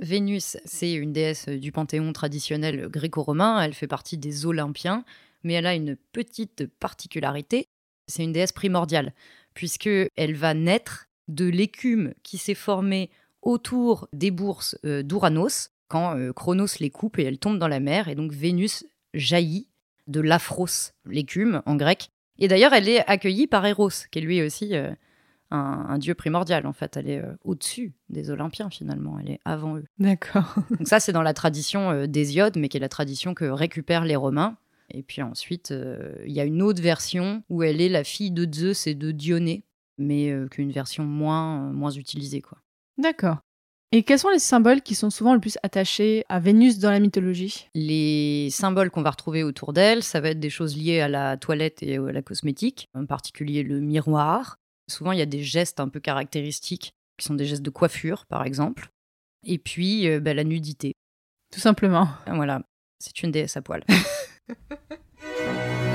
Vénus, 0.00 0.56
c'est 0.64 0.92
une 0.92 1.12
déesse 1.12 1.48
du 1.48 1.70
panthéon 1.70 2.12
traditionnel 2.12 2.88
gréco-romain, 2.88 3.60
elle 3.60 3.74
fait 3.74 3.86
partie 3.86 4.18
des 4.18 4.44
Olympiens, 4.44 5.04
mais 5.44 5.52
elle 5.52 5.66
a 5.66 5.74
une 5.74 5.96
petite 6.12 6.66
particularité, 6.80 7.68
c'est 8.08 8.24
une 8.24 8.32
déesse 8.32 8.52
primordiale, 8.52 9.12
puisque 9.54 9.88
elle 10.16 10.34
va 10.34 10.54
naître 10.54 11.06
de 11.28 11.44
l'écume 11.44 12.12
qui 12.22 12.38
s'est 12.38 12.54
formée 12.54 13.10
autour 13.42 14.08
des 14.12 14.30
bourses 14.30 14.76
euh, 14.84 15.02
d'Ouranos, 15.02 15.70
quand 15.88 16.16
euh, 16.16 16.32
Chronos 16.32 16.78
les 16.80 16.90
coupe 16.90 17.18
et 17.18 17.24
elle 17.24 17.38
tombe 17.38 17.58
dans 17.58 17.68
la 17.68 17.80
mer, 17.80 18.08
et 18.08 18.16
donc 18.16 18.32
Vénus 18.32 18.84
jaillit 19.12 19.68
de 20.08 20.20
l'aphros, 20.20 20.90
l'écume 21.06 21.62
en 21.66 21.76
grec. 21.76 22.10
Et 22.38 22.48
d'ailleurs, 22.48 22.72
elle 22.72 22.88
est 22.88 23.06
accueillie 23.08 23.46
par 23.46 23.64
Eros, 23.64 23.90
qui 24.10 24.18
est 24.18 24.22
lui 24.22 24.42
aussi 24.42 24.74
euh, 24.74 24.90
un, 25.54 25.98
dieu 25.98 26.14
primordial 26.14 26.66
en 26.66 26.72
fait. 26.72 26.96
Elle 26.96 27.08
est 27.08 27.22
euh, 27.22 27.34
au-dessus 27.44 27.92
des 28.08 28.30
Olympiens 28.30 28.70
finalement, 28.70 29.18
elle 29.18 29.30
est 29.32 29.40
avant 29.44 29.76
eux. 29.76 29.84
D'accord. 29.98 30.54
Donc 30.70 30.86
ça 30.86 31.00
c'est 31.00 31.12
dans 31.12 31.22
la 31.22 31.34
tradition 31.34 31.90
euh, 31.90 32.06
d'Hésiode, 32.06 32.56
mais 32.56 32.68
qui 32.68 32.76
est 32.76 32.80
la 32.80 32.88
tradition 32.88 33.34
que 33.34 33.44
récupèrent 33.44 34.04
les 34.04 34.16
Romains. 34.16 34.56
Et 34.90 35.02
puis 35.02 35.22
ensuite, 35.22 35.70
euh, 35.70 36.14
il 36.26 36.32
y 36.32 36.40
a 36.40 36.44
une 36.44 36.62
autre 36.62 36.82
version 36.82 37.42
où 37.48 37.62
elle 37.62 37.80
est 37.80 37.88
la 37.88 38.04
fille 38.04 38.30
de 38.30 38.46
Zeus 38.52 38.86
et 38.86 38.94
de 38.94 39.12
Dionée, 39.12 39.64
mais 39.96 40.32
qu'une 40.50 40.72
version 40.72 41.04
moins, 41.04 41.72
moins 41.72 41.90
utilisée. 41.90 42.42
quoi. 42.42 42.58
D'accord. 42.98 43.38
Et 43.96 44.02
quels 44.02 44.18
sont 44.18 44.30
les 44.30 44.40
symboles 44.40 44.82
qui 44.82 44.96
sont 44.96 45.08
souvent 45.08 45.34
le 45.34 45.40
plus 45.40 45.56
attachés 45.62 46.24
à 46.28 46.40
Vénus 46.40 46.80
dans 46.80 46.90
la 46.90 46.98
mythologie? 46.98 47.68
Les 47.76 48.48
symboles 48.50 48.90
qu'on 48.90 49.02
va 49.02 49.10
retrouver 49.10 49.44
autour 49.44 49.72
d'elle, 49.72 50.02
ça 50.02 50.20
va 50.20 50.30
être 50.30 50.40
des 50.40 50.50
choses 50.50 50.76
liées 50.76 51.00
à 51.00 51.06
la 51.06 51.36
toilette 51.36 51.80
et 51.80 51.96
à 51.96 52.12
la 52.12 52.20
cosmétique, 52.20 52.88
en 52.94 53.06
particulier 53.06 53.62
le 53.62 53.78
miroir, 53.78 54.58
Souvent, 54.90 55.12
il 55.12 55.18
y 55.18 55.22
a 55.22 55.26
des 55.26 55.42
gestes 55.42 55.80
un 55.80 55.88
peu 55.88 56.00
caractéristiques, 56.00 56.94
qui 57.16 57.24
sont 57.24 57.34
des 57.34 57.46
gestes 57.46 57.62
de 57.62 57.70
coiffure, 57.70 58.26
par 58.26 58.44
exemple. 58.44 58.90
Et 59.46 59.58
puis, 59.58 60.08
euh, 60.08 60.20
bah, 60.20 60.34
la 60.34 60.44
nudité. 60.44 60.94
Tout 61.52 61.60
simplement. 61.60 62.08
Voilà, 62.26 62.62
c'est 62.98 63.22
une 63.22 63.30
déesse 63.30 63.56
à 63.56 63.62
poil. 63.62 63.84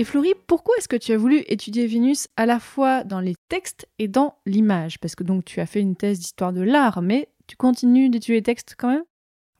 Et 0.00 0.04
Florie, 0.04 0.32
pourquoi 0.46 0.74
est-ce 0.78 0.88
que 0.88 0.96
tu 0.96 1.12
as 1.12 1.18
voulu 1.18 1.44
étudier 1.46 1.86
Vénus 1.86 2.26
à 2.38 2.46
la 2.46 2.58
fois 2.58 3.04
dans 3.04 3.20
les 3.20 3.34
textes 3.50 3.86
et 3.98 4.08
dans 4.08 4.38
l'image? 4.46 4.98
Parce 4.98 5.14
que 5.14 5.22
donc 5.22 5.44
tu 5.44 5.60
as 5.60 5.66
fait 5.66 5.82
une 5.82 5.94
thèse 5.94 6.18
d'histoire 6.20 6.54
de 6.54 6.62
l'art, 6.62 7.02
mais 7.02 7.28
tu 7.46 7.54
continues 7.54 8.08
d'étudier 8.08 8.36
les 8.36 8.42
textes 8.42 8.76
quand 8.78 8.88
même? 8.88 9.02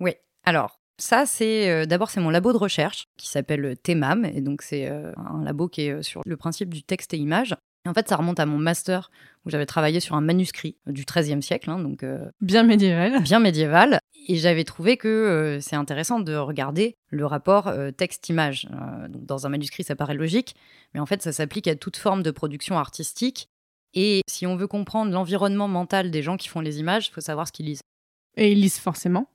Oui. 0.01 0.13
Alors, 0.45 0.81
ça, 0.97 1.27
c'est 1.27 1.69
euh, 1.69 1.85
d'abord 1.85 2.09
c'est 2.09 2.23
mon 2.23 2.31
labo 2.31 2.55
de 2.55 2.57
recherche 2.57 3.05
qui 3.19 3.29
s'appelle 3.29 3.77
TEMAM 3.83 4.25
et 4.25 4.41
donc 4.41 4.63
c'est 4.63 4.89
euh, 4.89 5.13
un 5.19 5.45
labo 5.45 5.69
qui 5.69 5.83
est 5.83 5.91
euh, 5.91 6.03
sur 6.03 6.23
le 6.25 6.37
principe 6.39 6.73
du 6.73 6.83
texte 6.83 7.13
et 7.13 7.19
image. 7.19 7.55
En 7.89 7.95
fait, 7.95 8.09
ça 8.09 8.17
remonte 8.17 8.39
à 8.41 8.47
mon 8.47 8.59
master 8.59 9.11
où 9.45 9.51
j'avais 9.51 9.67
travaillé 9.67 10.01
sur 10.01 10.15
un 10.15 10.21
manuscrit 10.21 10.77
du 10.87 11.05
XIIIe 11.05 11.43
siècle, 11.43 11.71
hein, 11.71 11.79
donc 11.79 12.05
bien 12.43 12.63
médiéval. 12.63 13.23
Bien 13.23 13.41
médiéval. 13.41 14.01
Et 14.29 14.37
j'avais 14.37 14.65
trouvé 14.65 14.99
que 14.99 15.59
c'est 15.63 15.77
intéressant 15.77 16.21
de 16.21 16.37
regarder 16.37 16.99
le 17.09 17.25
rapport 17.25 17.73
texte-image. 17.97 18.69
dans 19.09 19.47
un 19.47 19.49
manuscrit, 19.49 19.83
ça 19.83 19.97
paraît 19.97 20.15
logique, 20.15 20.55
mais 20.93 21.01
en 21.01 21.07
fait, 21.07 21.23
ça 21.23 21.33
s'applique 21.33 21.69
à 21.69 21.75
toute 21.75 21.97
forme 21.97 22.23
de 22.23 22.31
production 22.31 22.79
artistique. 22.79 23.49
Et 23.95 24.21
si 24.29 24.47
on 24.47 24.57
veut 24.57 24.69
comprendre 24.69 25.11
l'environnement 25.11 25.67
mental 25.67 26.11
des 26.11 26.23
gens 26.23 26.37
qui 26.37 26.49
font 26.49 26.61
les 26.61 26.81
images, 26.81 27.09
il 27.09 27.13
faut 27.13 27.23
savoir 27.23 27.49
ce 27.49 27.53
qu'ils 27.53 27.67
lisent. 27.67 27.83
Et 28.37 28.53
ils 28.53 28.61
lisent 28.61 28.79
forcément 28.79 29.27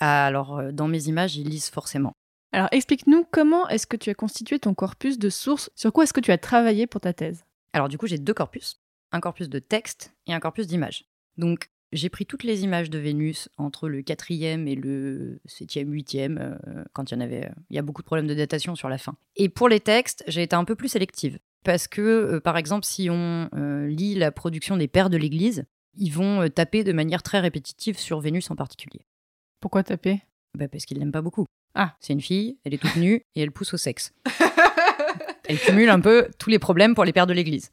alors, 0.00 0.58
euh, 0.58 0.72
dans 0.72 0.88
mes 0.88 1.08
images, 1.08 1.36
ils 1.36 1.48
lisent 1.48 1.70
forcément. 1.70 2.12
Alors, 2.52 2.68
explique-nous 2.72 3.26
comment 3.30 3.68
est-ce 3.68 3.86
que 3.86 3.96
tu 3.96 4.10
as 4.10 4.14
constitué 4.14 4.58
ton 4.58 4.74
corpus 4.74 5.18
de 5.18 5.30
sources? 5.30 5.70
Sur 5.74 5.92
quoi 5.92 6.04
est-ce 6.04 6.12
que 6.12 6.20
tu 6.20 6.32
as 6.32 6.38
travaillé 6.38 6.86
pour 6.86 7.00
ta 7.00 7.12
thèse? 7.12 7.44
Alors, 7.76 7.90
du 7.90 7.98
coup, 7.98 8.06
j'ai 8.06 8.16
deux 8.16 8.32
corpus. 8.32 8.80
Un 9.12 9.20
corpus 9.20 9.50
de 9.50 9.58
texte 9.58 10.14
et 10.26 10.32
un 10.32 10.40
corpus 10.40 10.66
d'images. 10.66 11.04
Donc, 11.36 11.68
j'ai 11.92 12.08
pris 12.08 12.24
toutes 12.24 12.42
les 12.42 12.64
images 12.64 12.88
de 12.88 12.98
Vénus 12.98 13.50
entre 13.58 13.90
le 13.90 14.00
4e 14.00 14.66
et 14.66 14.74
le 14.74 15.42
7e, 15.46 15.84
8e, 15.84 16.38
euh, 16.38 16.84
quand 16.94 17.10
il 17.10 17.14
y 17.14 17.18
en 17.18 17.20
avait. 17.20 17.44
Euh, 17.44 17.54
il 17.68 17.76
y 17.76 17.78
a 17.78 17.82
beaucoup 17.82 18.00
de 18.00 18.06
problèmes 18.06 18.28
de 18.28 18.32
datation 18.32 18.76
sur 18.76 18.88
la 18.88 18.96
fin. 18.96 19.18
Et 19.36 19.50
pour 19.50 19.68
les 19.68 19.80
textes, 19.80 20.24
j'ai 20.26 20.42
été 20.42 20.56
un 20.56 20.64
peu 20.64 20.74
plus 20.74 20.88
sélective. 20.88 21.38
Parce 21.64 21.86
que, 21.86 22.38
par 22.38 22.56
exemple, 22.56 22.86
si 22.86 23.10
on 23.10 23.50
lit 23.88 24.14
la 24.14 24.32
production 24.32 24.78
des 24.78 24.88
pères 24.88 25.10
de 25.10 25.18
l'Église, 25.18 25.66
ils 25.98 26.14
vont 26.14 26.48
taper 26.48 26.82
de 26.82 26.94
manière 26.94 27.22
très 27.22 27.40
répétitive 27.40 27.98
sur 27.98 28.20
Vénus 28.20 28.50
en 28.50 28.56
particulier. 28.56 29.04
Pourquoi 29.60 29.82
taper? 29.82 30.22
Bah 30.54 30.68
Parce 30.68 30.86
qu'il 30.86 30.98
l'aime 30.98 31.12
pas 31.12 31.22
beaucoup. 31.22 31.44
Ah. 31.74 31.94
C'est 32.00 32.14
une 32.14 32.22
fille, 32.22 32.56
elle 32.64 32.72
est 32.72 32.78
toute 32.78 32.96
nue 32.96 33.20
et 33.34 33.42
elle 33.42 33.52
pousse 33.52 33.74
au 33.74 33.76
sexe. 33.76 34.14
elle 35.48 35.58
cumule 35.58 35.90
un 35.90 36.00
peu 36.00 36.28
tous 36.38 36.50
les 36.50 36.58
problèmes 36.58 36.94
pour 36.94 37.04
les 37.04 37.12
pères 37.12 37.26
de 37.26 37.32
l'Église. 37.32 37.72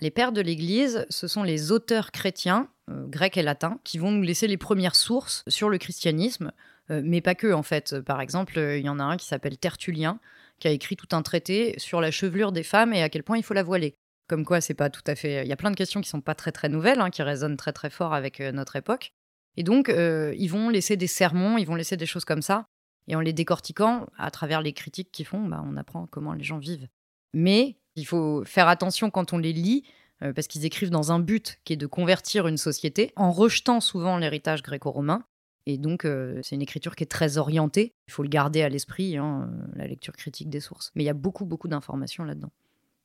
Les 0.00 0.10
pères 0.10 0.32
de 0.32 0.40
l'Église, 0.40 1.06
ce 1.10 1.28
sont 1.28 1.44
les 1.44 1.70
auteurs 1.70 2.10
chrétiens, 2.10 2.68
euh, 2.90 3.06
grecs 3.06 3.36
et 3.36 3.42
latins, 3.42 3.78
qui 3.84 3.98
vont 3.98 4.10
nous 4.10 4.22
laisser 4.22 4.48
les 4.48 4.56
premières 4.56 4.96
sources 4.96 5.44
sur 5.46 5.68
le 5.68 5.78
christianisme, 5.78 6.50
euh, 6.90 7.02
mais 7.04 7.20
pas 7.20 7.36
que 7.36 7.52
en 7.52 7.62
fait. 7.62 8.00
Par 8.00 8.20
exemple, 8.20 8.58
euh, 8.58 8.78
il 8.78 8.84
y 8.84 8.88
en 8.88 8.98
a 8.98 9.04
un 9.04 9.16
qui 9.16 9.26
s'appelle 9.26 9.58
Tertullien, 9.58 10.18
qui 10.58 10.66
a 10.66 10.72
écrit 10.72 10.96
tout 10.96 11.06
un 11.12 11.22
traité 11.22 11.74
sur 11.78 12.00
la 12.00 12.10
chevelure 12.10 12.50
des 12.50 12.64
femmes 12.64 12.92
et 12.92 13.02
à 13.02 13.08
quel 13.08 13.22
point 13.22 13.38
il 13.38 13.44
faut 13.44 13.54
la 13.54 13.62
voiler. 13.62 13.94
Comme 14.28 14.44
quoi, 14.44 14.60
c'est 14.60 14.74
pas 14.74 14.90
tout 14.90 15.04
à 15.06 15.14
fait. 15.14 15.44
Il 15.44 15.48
y 15.48 15.52
a 15.52 15.56
plein 15.56 15.70
de 15.70 15.76
questions 15.76 16.00
qui 16.00 16.08
sont 16.08 16.20
pas 16.20 16.34
très 16.34 16.50
très 16.50 16.68
nouvelles, 16.68 17.00
hein, 17.00 17.10
qui 17.10 17.22
résonnent 17.22 17.56
très 17.56 17.72
très 17.72 17.90
fort 17.90 18.12
avec 18.12 18.40
notre 18.40 18.74
époque. 18.74 19.12
Et 19.56 19.62
donc, 19.62 19.88
ils 19.88 20.48
vont 20.48 20.68
laisser 20.68 20.96
des 20.96 21.06
sermons, 21.06 21.58
ils 21.58 21.66
vont 21.66 21.74
laisser 21.74 21.96
des 21.96 22.06
choses 22.06 22.24
comme 22.24 22.40
ça. 22.40 22.66
Et 23.08 23.16
en 23.16 23.20
les 23.20 23.32
décortiquant, 23.32 24.06
à 24.16 24.30
travers 24.30 24.62
les 24.62 24.72
critiques 24.72 25.10
qu'ils 25.12 25.26
font, 25.26 25.42
bah, 25.42 25.62
on 25.66 25.76
apprend 25.76 26.06
comment 26.06 26.32
les 26.32 26.44
gens 26.44 26.58
vivent. 26.58 26.88
Mais 27.32 27.76
il 27.96 28.06
faut 28.06 28.44
faire 28.44 28.68
attention 28.68 29.10
quand 29.10 29.32
on 29.32 29.38
les 29.38 29.52
lit, 29.52 29.84
euh, 30.22 30.32
parce 30.32 30.46
qu'ils 30.46 30.64
écrivent 30.64 30.90
dans 30.90 31.12
un 31.12 31.18
but 31.18 31.58
qui 31.64 31.72
est 31.72 31.76
de 31.76 31.86
convertir 31.86 32.46
une 32.46 32.56
société, 32.56 33.12
en 33.16 33.30
rejetant 33.30 33.80
souvent 33.80 34.18
l'héritage 34.18 34.62
gréco-romain. 34.62 35.24
Et 35.66 35.78
donc, 35.78 36.04
euh, 36.04 36.40
c'est 36.42 36.56
une 36.56 36.62
écriture 36.62 36.96
qui 36.96 37.04
est 37.04 37.10
très 37.10 37.38
orientée. 37.38 37.94
Il 38.08 38.12
faut 38.12 38.22
le 38.22 38.28
garder 38.28 38.62
à 38.62 38.68
l'esprit, 38.68 39.16
hein, 39.16 39.48
la 39.76 39.86
lecture 39.86 40.14
critique 40.16 40.50
des 40.50 40.60
sources. 40.60 40.90
Mais 40.94 41.04
il 41.04 41.06
y 41.06 41.10
a 41.10 41.14
beaucoup, 41.14 41.44
beaucoup 41.44 41.68
d'informations 41.68 42.24
là-dedans. 42.24 42.50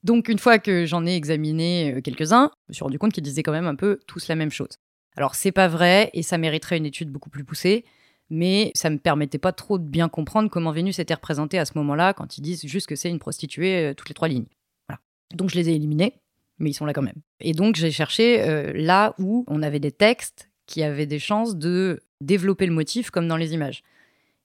Donc, 0.03 0.27
une 0.27 0.39
fois 0.39 0.57
que 0.57 0.86
j'en 0.86 1.05
ai 1.05 1.15
examiné 1.15 2.01
quelques-uns, 2.03 2.51
je 2.67 2.72
me 2.72 2.74
suis 2.74 2.84
rendu 2.84 2.98
compte 2.98 3.13
qu'ils 3.13 3.24
disaient 3.24 3.43
quand 3.43 3.51
même 3.51 3.67
un 3.67 3.75
peu 3.75 4.00
tous 4.07 4.27
la 4.27 4.36
même 4.36 4.51
chose. 4.51 4.77
Alors 5.17 5.34
c'est 5.34 5.51
pas 5.51 5.67
vrai 5.67 6.12
et 6.13 6.22
ça 6.22 6.38
mériterait 6.38 6.77
une 6.77 6.86
étude 6.86 7.10
beaucoup 7.10 7.31
plus 7.31 7.43
poussée, 7.43 7.86
mais 8.29 8.72
ça 8.75 8.89
me 8.89 8.98
permettait 8.98 9.38
pas 9.38 9.53
trop 9.53 9.77
de 9.77 9.84
bien 9.84 10.10
comprendre 10.10 10.50
comment 10.50 10.72
Vénus 10.72 11.00
était 11.00 11.13
représentée 11.13 11.60
à 11.60 11.65
ce 11.65 11.77
moment-là 11.77 12.13
quand 12.13 12.38
ils 12.38 12.41
disent 12.41 12.65
juste 12.65 12.88
que 12.88 12.96
c'est 12.96 13.10
une 13.10 13.19
prostituée 13.19 13.88
euh, 13.88 13.93
toutes 13.93 14.10
les 14.10 14.15
trois 14.15 14.27
lignes. 14.27 14.48
Voilà. 14.88 15.00
Donc 15.36 15.50
je 15.50 15.55
les 15.55 15.69
ai 15.69 15.75
éliminés, 15.75 16.13
mais 16.60 16.72
ils 16.72 16.74
sont 16.74 16.86
là 16.86 16.93
quand 16.93 17.01
même. 17.01 17.22
Et 17.39 17.53
donc 17.53 17.75
j'ai 17.75 17.91
cherché 17.91 18.41
euh, 18.41 18.74
là 18.75 19.15
où 19.17 19.46
on 19.48 19.63
avait 19.63 19.79
des 19.79 19.91
textes 19.91 20.50
qui 20.65 20.84
avaient 20.84 21.05
des 21.05 21.19
chances 21.19 21.55
de 21.55 22.01
développer 22.19 22.65
le 22.65 22.74
motif 22.74 23.10
comme 23.10 23.27
dans 23.27 23.38
les 23.38 23.53
images. 23.53 23.84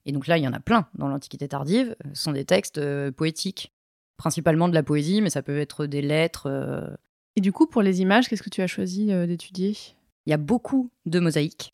Et 0.05 0.11
donc 0.11 0.27
là, 0.27 0.37
il 0.37 0.43
y 0.43 0.47
en 0.47 0.53
a 0.53 0.59
plein 0.59 0.87
dans 0.95 1.07
l'Antiquité 1.07 1.47
tardive. 1.47 1.95
Ce 2.13 2.23
sont 2.23 2.33
des 2.33 2.45
textes 2.45 2.77
euh, 2.77 3.11
poétiques, 3.11 3.73
principalement 4.17 4.69
de 4.69 4.73
la 4.73 4.83
poésie, 4.83 5.21
mais 5.21 5.29
ça 5.29 5.41
peut 5.41 5.57
être 5.57 5.85
des 5.85 6.01
lettres. 6.01 6.97
Et 7.35 7.41
du 7.41 7.51
coup, 7.51 7.67
pour 7.67 7.81
les 7.81 8.01
images, 8.01 8.27
qu'est-ce 8.29 8.43
que 8.43 8.49
tu 8.49 8.61
as 8.61 8.67
choisi 8.67 9.07
d'étudier? 9.27 9.75
Il 10.25 10.29
y 10.29 10.33
a 10.33 10.37
beaucoup 10.37 10.91
de 11.05 11.19
mosaïques, 11.19 11.73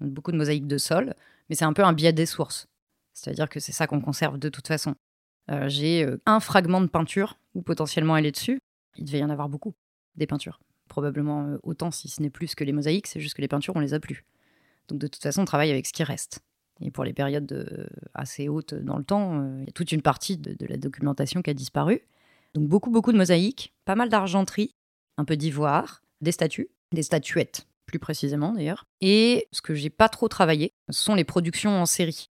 beaucoup 0.00 0.32
de 0.32 0.36
mosaïques 0.36 0.66
de 0.66 0.78
sol, 0.78 1.14
mais 1.48 1.56
c'est 1.56 1.64
un 1.64 1.72
peu 1.72 1.84
un 1.84 1.92
biais 1.92 2.12
des 2.12 2.26
sources. 2.26 2.66
C'est-à-dire 3.12 3.48
que 3.48 3.60
c'est 3.60 3.72
ça 3.72 3.86
qu'on 3.86 4.00
conserve 4.00 4.38
de 4.38 4.48
toute 4.48 4.66
façon. 4.66 4.94
Euh, 5.50 5.68
j'ai 5.68 6.04
euh, 6.04 6.20
un 6.26 6.40
fragment 6.40 6.80
de 6.80 6.86
peinture 6.86 7.38
où 7.54 7.62
potentiellement 7.62 8.16
elle 8.16 8.26
est 8.26 8.32
dessus. 8.32 8.60
Il 8.96 9.04
devait 9.04 9.18
y 9.18 9.24
en 9.24 9.30
avoir 9.30 9.48
beaucoup, 9.48 9.74
des 10.16 10.26
peintures. 10.26 10.60
Probablement 10.88 11.44
euh, 11.44 11.58
autant, 11.62 11.90
si 11.90 12.08
ce 12.08 12.22
n'est 12.22 12.30
plus 12.30 12.54
que 12.54 12.64
les 12.64 12.72
mosaïques, 12.72 13.06
c'est 13.06 13.20
juste 13.20 13.34
que 13.34 13.42
les 13.42 13.48
peintures, 13.48 13.76
on 13.76 13.80
les 13.80 13.94
a 13.94 14.00
plus. 14.00 14.24
Donc 14.88 14.98
de 14.98 15.06
toute 15.06 15.22
façon, 15.22 15.42
on 15.42 15.46
travaille 15.46 15.70
avec 15.70 15.86
ce 15.86 15.92
qui 15.92 16.02
reste. 16.02 16.40
Et 16.80 16.90
pour 16.90 17.04
les 17.04 17.12
périodes 17.12 17.88
assez 18.14 18.48
hautes 18.48 18.74
dans 18.74 18.98
le 18.98 19.04
temps, 19.04 19.58
il 19.58 19.64
y 19.64 19.68
a 19.68 19.72
toute 19.72 19.92
une 19.92 20.02
partie 20.02 20.36
de, 20.36 20.54
de 20.54 20.66
la 20.66 20.76
documentation 20.76 21.40
qui 21.40 21.50
a 21.50 21.54
disparu. 21.54 22.00
Donc 22.52 22.68
beaucoup, 22.68 22.90
beaucoup 22.90 23.12
de 23.12 23.16
mosaïques, 23.16 23.72
pas 23.84 23.94
mal 23.94 24.08
d'argenterie, 24.08 24.74
un 25.16 25.24
peu 25.24 25.36
d'ivoire, 25.36 26.02
des 26.20 26.32
statues, 26.32 26.68
des 26.92 27.04
statuettes 27.04 27.68
plus 27.86 27.98
précisément 27.98 28.52
d'ailleurs. 28.52 28.84
Et 29.00 29.48
ce 29.52 29.62
que 29.62 29.74
j'ai 29.74 29.90
pas 29.90 30.08
trop 30.08 30.28
travaillé, 30.28 30.72
ce 30.90 31.02
sont 31.02 31.14
les 31.14 31.24
productions 31.24 31.70
en 31.70 31.86
série. 31.86 32.30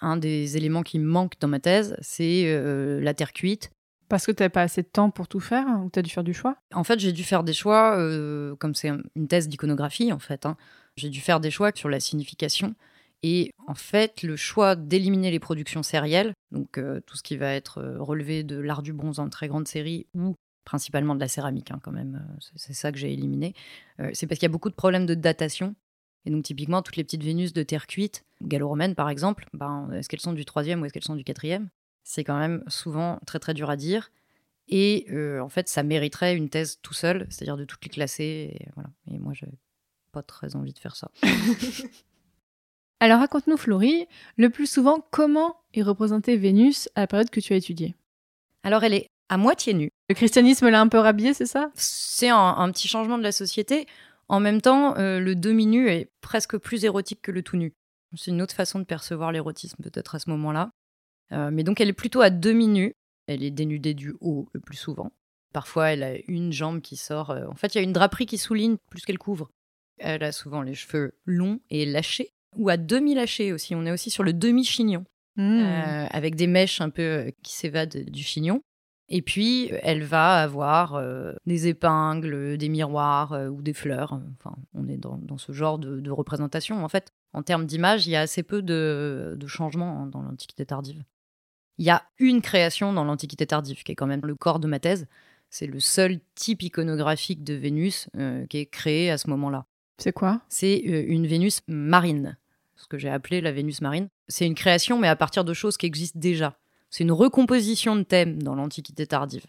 Un 0.00 0.16
des 0.16 0.56
éléments 0.56 0.82
qui 0.82 0.98
me 0.98 1.06
manque 1.06 1.38
dans 1.40 1.48
ma 1.48 1.60
thèse, 1.60 1.96
c'est 2.00 2.44
euh, 2.46 3.00
la 3.00 3.14
terre 3.14 3.32
cuite. 3.32 3.70
Parce 4.08 4.24
que 4.24 4.32
tu 4.32 4.42
n'avais 4.42 4.50
pas 4.50 4.62
assez 4.62 4.82
de 4.82 4.88
temps 4.88 5.10
pour 5.10 5.26
tout 5.26 5.40
faire 5.40 5.66
ou 5.82 5.90
tu 5.90 5.98
as 5.98 6.02
dû 6.02 6.10
faire 6.10 6.22
du 6.22 6.34
choix? 6.34 6.56
En 6.72 6.84
fait, 6.84 7.00
j'ai 7.00 7.12
dû 7.12 7.24
faire 7.24 7.42
des 7.42 7.52
choix, 7.52 7.98
euh, 7.98 8.54
comme 8.56 8.74
c'est 8.74 8.88
une 8.88 9.28
thèse 9.28 9.48
d'iconographie 9.48 10.12
en 10.12 10.20
fait, 10.20 10.46
hein. 10.46 10.56
j'ai 10.96 11.08
dû 11.08 11.20
faire 11.20 11.40
des 11.40 11.50
choix 11.50 11.72
sur 11.74 11.88
la 11.88 11.98
signification. 11.98 12.74
Et 13.22 13.52
en 13.66 13.74
fait, 13.74 14.22
le 14.22 14.36
choix 14.36 14.76
d'éliminer 14.76 15.32
les 15.32 15.40
productions 15.40 15.82
sérielles, 15.82 16.34
donc 16.52 16.78
euh, 16.78 17.00
tout 17.06 17.16
ce 17.16 17.22
qui 17.24 17.36
va 17.36 17.52
être 17.54 17.82
relevé 17.98 18.44
de 18.44 18.56
l'art 18.56 18.82
du 18.82 18.92
bronze 18.92 19.18
en 19.18 19.28
très 19.28 19.48
grande 19.48 19.66
série 19.66 20.06
ou 20.14 20.36
principalement 20.66 21.14
de 21.14 21.20
la 21.20 21.28
céramique 21.28 21.70
hein, 21.70 21.80
quand 21.82 21.92
même, 21.92 22.22
euh, 22.28 22.36
c'est 22.56 22.74
ça 22.74 22.92
que 22.92 22.98
j'ai 22.98 23.10
éliminé. 23.10 23.54
Euh, 24.00 24.10
c'est 24.12 24.26
parce 24.26 24.38
qu'il 24.38 24.46
y 24.46 24.50
a 24.50 24.52
beaucoup 24.52 24.68
de 24.68 24.74
problèmes 24.74 25.06
de 25.06 25.14
datation. 25.14 25.74
Et 26.26 26.30
donc 26.30 26.44
typiquement, 26.44 26.82
toutes 26.82 26.96
les 26.96 27.04
petites 27.04 27.22
Vénus 27.22 27.54
de 27.54 27.62
terre 27.62 27.86
cuite, 27.86 28.26
gallo-romaine 28.42 28.94
par 28.94 29.08
exemple, 29.08 29.46
ben, 29.54 29.88
est-ce 29.92 30.08
qu'elles 30.08 30.20
sont 30.20 30.34
du 30.34 30.44
3 30.44 30.64
ou 30.64 30.84
est-ce 30.84 30.92
qu'elles 30.92 31.04
sont 31.04 31.14
du 31.14 31.24
4 31.24 31.62
C'est 32.02 32.24
quand 32.24 32.38
même 32.38 32.64
souvent 32.66 33.20
très 33.26 33.38
très 33.38 33.54
dur 33.54 33.70
à 33.70 33.76
dire. 33.76 34.10
Et 34.68 35.06
euh, 35.10 35.40
en 35.40 35.48
fait, 35.48 35.68
ça 35.68 35.84
mériterait 35.84 36.36
une 36.36 36.48
thèse 36.48 36.80
tout 36.82 36.94
seul, 36.94 37.28
c'est-à-dire 37.30 37.56
de 37.56 37.64
toutes 37.64 37.84
les 37.84 37.90
classer. 37.90 38.58
Et, 38.58 38.68
voilà. 38.74 38.90
et 39.08 39.18
moi, 39.18 39.32
pas 40.10 40.24
très 40.24 40.56
envie 40.56 40.72
de 40.72 40.78
faire 40.80 40.96
ça. 40.96 41.12
Alors 43.00 43.20
raconte-nous, 43.20 43.56
Florie, 43.56 44.06
le 44.36 44.50
plus 44.50 44.66
souvent, 44.66 45.06
comment 45.12 45.60
est 45.74 45.82
représentée 45.82 46.36
Vénus 46.36 46.88
à 46.96 47.00
la 47.02 47.06
période 47.06 47.30
que 47.30 47.38
tu 47.38 47.52
as 47.52 47.56
étudiée? 47.56 47.94
Alors 48.64 48.82
elle 48.82 48.94
est 48.94 49.10
à 49.28 49.36
moitié 49.36 49.74
nue. 49.74 49.90
Le 50.08 50.14
christianisme 50.14 50.68
l'a 50.68 50.80
un 50.80 50.88
peu 50.88 50.98
rhabillé, 50.98 51.34
c'est 51.34 51.46
ça? 51.46 51.70
C'est 51.74 52.28
un, 52.28 52.70
petit 52.70 52.88
changement 52.88 53.18
de 53.18 53.22
la 53.22 53.32
société. 53.32 53.86
En 54.28 54.40
même 54.40 54.60
temps, 54.60 54.96
euh, 54.98 55.20
le 55.20 55.34
demi-nu 55.34 55.88
est 55.88 56.10
presque 56.20 56.56
plus 56.58 56.84
érotique 56.84 57.22
que 57.22 57.32
le 57.32 57.42
tout 57.42 57.56
nu. 57.56 57.74
C'est 58.16 58.30
une 58.30 58.42
autre 58.42 58.54
façon 58.54 58.78
de 58.78 58.84
percevoir 58.84 59.32
l'érotisme 59.32 59.82
peut-être 59.82 60.14
à 60.14 60.18
ce 60.18 60.30
moment-là. 60.30 60.70
Euh, 61.32 61.50
mais 61.52 61.64
donc 61.64 61.80
elle 61.80 61.88
est 61.88 61.92
plutôt 61.92 62.20
à 62.20 62.30
demi-nu. 62.30 62.94
Elle 63.26 63.42
est 63.42 63.50
dénudée 63.50 63.94
du 63.94 64.14
haut 64.20 64.48
le 64.52 64.60
plus 64.60 64.76
souvent. 64.76 65.12
Parfois, 65.52 65.90
elle 65.92 66.02
a 66.02 66.14
une 66.28 66.52
jambe 66.52 66.80
qui 66.80 66.96
sort. 66.96 67.30
Euh, 67.30 67.46
en 67.46 67.54
fait, 67.54 67.74
il 67.74 67.78
y 67.78 67.80
a 67.80 67.84
une 67.84 67.92
draperie 67.92 68.26
qui 68.26 68.38
souligne 68.38 68.76
plus 68.90 69.04
qu'elle 69.04 69.18
couvre. 69.18 69.50
Elle 69.98 70.22
a 70.22 70.32
souvent 70.32 70.62
les 70.62 70.74
cheveux 70.74 71.14
longs 71.24 71.60
et 71.70 71.86
lâchés, 71.86 72.30
ou 72.56 72.68
à 72.68 72.76
demi-lâchés 72.76 73.52
aussi. 73.52 73.74
On 73.74 73.86
est 73.86 73.92
aussi 73.92 74.10
sur 74.10 74.22
le 74.22 74.32
demi-chignon, 74.34 75.04
mmh. 75.36 75.62
avec 76.10 76.34
des 76.34 76.46
mèches 76.46 76.82
un 76.82 76.90
peu 76.90 77.32
qui 77.42 77.54
s'évadent 77.54 78.04
du 78.04 78.22
chignon. 78.22 78.62
Et 79.08 79.22
puis, 79.22 79.70
elle 79.82 80.02
va 80.02 80.42
avoir 80.42 80.94
euh, 80.94 81.32
des 81.46 81.68
épingles, 81.68 82.56
des 82.58 82.68
miroirs 82.68 83.32
euh, 83.32 83.48
ou 83.48 83.62
des 83.62 83.72
fleurs. 83.72 84.20
Enfin, 84.38 84.56
on 84.74 84.88
est 84.88 84.96
dans, 84.96 85.38
ce 85.38 85.52
genre 85.52 85.78
de, 85.78 86.10
représentation. 86.10 86.84
En 86.84 86.88
fait, 86.88 87.12
en 87.32 87.42
termes 87.42 87.66
d'image, 87.66 88.06
il 88.06 88.10
y 88.10 88.16
a 88.16 88.20
assez 88.22 88.42
peu 88.42 88.62
de, 88.62 89.38
changements 89.46 90.02
hein, 90.02 90.06
dans 90.06 90.22
l'Antiquité 90.22 90.66
tardive. 90.66 91.04
Il 91.78 91.84
y 91.84 91.90
a 91.90 92.02
une 92.18 92.40
création 92.40 92.92
dans 92.92 93.04
l'Antiquité 93.04 93.46
tardive, 93.46 93.82
qui 93.84 93.92
est 93.92 93.94
quand 93.94 94.06
même 94.06 94.24
le 94.24 94.34
corps 94.34 94.58
de 94.58 94.66
ma 94.66 94.80
thèse. 94.80 95.06
C'est 95.50 95.66
le 95.66 95.78
seul 95.78 96.18
type 96.34 96.62
iconographique 96.62 97.44
de 97.44 97.54
Vénus 97.54 98.08
euh, 98.16 98.44
qui 98.46 98.58
est 98.58 98.66
créé 98.66 99.10
à 99.10 99.18
ce 99.18 99.30
moment-là. 99.30 99.66
C'est 99.98 100.12
quoi? 100.12 100.40
C'est 100.48 100.76
une 100.76 101.26
Vénus 101.26 101.62
marine, 101.68 102.36
ce 102.74 102.86
que 102.86 102.98
j'ai 102.98 103.08
appelé 103.08 103.40
la 103.40 103.52
Vénus 103.52 103.80
marine. 103.80 104.08
C'est 104.28 104.46
une 104.46 104.56
création, 104.56 104.98
mais 104.98 105.08
à 105.08 105.16
partir 105.16 105.44
de 105.44 105.54
choses 105.54 105.76
qui 105.76 105.86
existent 105.86 106.18
déjà. 106.18 106.58
C'est 106.90 107.04
une 107.04 107.12
recomposition 107.12 107.96
de 107.96 108.02
thèmes 108.02 108.42
dans 108.42 108.54
l'Antiquité 108.54 109.06
tardive. 109.06 109.46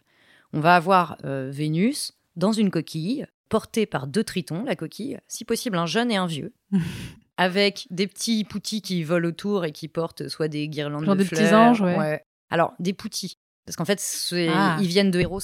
On 0.53 0.59
va 0.59 0.75
avoir 0.75 1.17
euh, 1.25 1.49
Vénus 1.51 2.13
dans 2.35 2.51
une 2.51 2.71
coquille, 2.71 3.25
portée 3.49 3.85
par 3.85 4.07
deux 4.07 4.23
tritons, 4.23 4.63
la 4.63 4.75
coquille, 4.75 5.19
si 5.27 5.45
possible 5.45 5.77
un 5.77 5.85
jeune 5.85 6.11
et 6.11 6.15
un 6.17 6.27
vieux, 6.27 6.53
avec 7.37 7.87
des 7.89 8.07
petits 8.07 8.43
poutis 8.43 8.81
qui 8.81 9.03
volent 9.03 9.29
autour 9.29 9.65
et 9.65 9.71
qui 9.71 9.87
portent 9.87 10.27
soit 10.27 10.47
des 10.47 10.67
guirlandes 10.67 11.05
Genre 11.05 11.15
de 11.15 11.23
des 11.23 11.29
petits 11.29 11.53
anges, 11.53 11.81
ouais. 11.81 12.23
Alors, 12.49 12.73
des 12.79 12.93
poutis. 12.93 13.37
Parce 13.65 13.75
qu'en 13.75 13.85
fait, 13.85 14.01
Ah. 14.49 14.77
ils 14.79 14.87
viennent 14.87 15.11
de 15.11 15.19
Eros. 15.19 15.39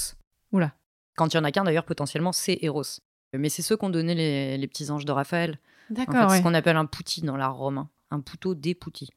Oula. 0.52 0.74
Quand 1.16 1.34
il 1.34 1.38
y 1.38 1.40
en 1.40 1.44
a 1.44 1.52
qu'un, 1.52 1.64
d'ailleurs, 1.64 1.86
potentiellement, 1.86 2.32
c'est 2.32 2.58
Eros. 2.62 2.84
Mais 3.34 3.50
c'est 3.50 3.62
ceux 3.62 3.76
qu'ont 3.76 3.90
donné 3.90 4.16
les, 4.16 4.58
les 4.58 4.68
petits 4.68 4.90
anges 4.92 5.06
de 5.06 5.12
Raphaël. 5.12 5.60
En 5.92 5.96
fait, 5.96 6.06
D'accord, 6.06 6.32
ouais. 6.32 6.38
ce 6.38 6.44
qu'on 6.44 6.54
appelle 6.54 6.78
un 6.78 6.86
pouti 6.86 7.22
dans 7.22 7.36
l'art 7.36 7.56
romain. 7.56 7.90
Un 8.12 8.22
poutot 8.22 8.56
des 8.56 8.74
poutis. 8.76 9.10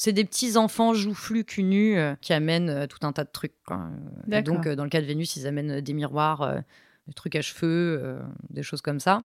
C'est 0.00 0.12
des 0.12 0.24
petits 0.24 0.56
enfants 0.56 0.94
joufflus 0.94 1.42
cul 1.42 1.64
nus 1.64 1.98
euh, 1.98 2.14
qui 2.20 2.32
amènent 2.32 2.70
euh, 2.70 2.86
tout 2.86 3.04
un 3.04 3.12
tas 3.12 3.24
de 3.24 3.30
trucs. 3.32 3.60
quoi. 3.66 3.88
Et 4.28 4.30
D'accord. 4.30 4.54
donc, 4.54 4.66
euh, 4.68 4.76
dans 4.76 4.84
le 4.84 4.90
cas 4.90 5.00
de 5.00 5.06
Vénus, 5.06 5.34
ils 5.34 5.48
amènent 5.48 5.72
euh, 5.72 5.80
des 5.80 5.92
miroirs, 5.92 6.42
euh, 6.42 6.60
des 7.08 7.14
trucs 7.14 7.34
à 7.34 7.42
cheveux, 7.42 7.98
euh, 8.00 8.22
des 8.50 8.62
choses 8.62 8.80
comme 8.80 9.00
ça. 9.00 9.22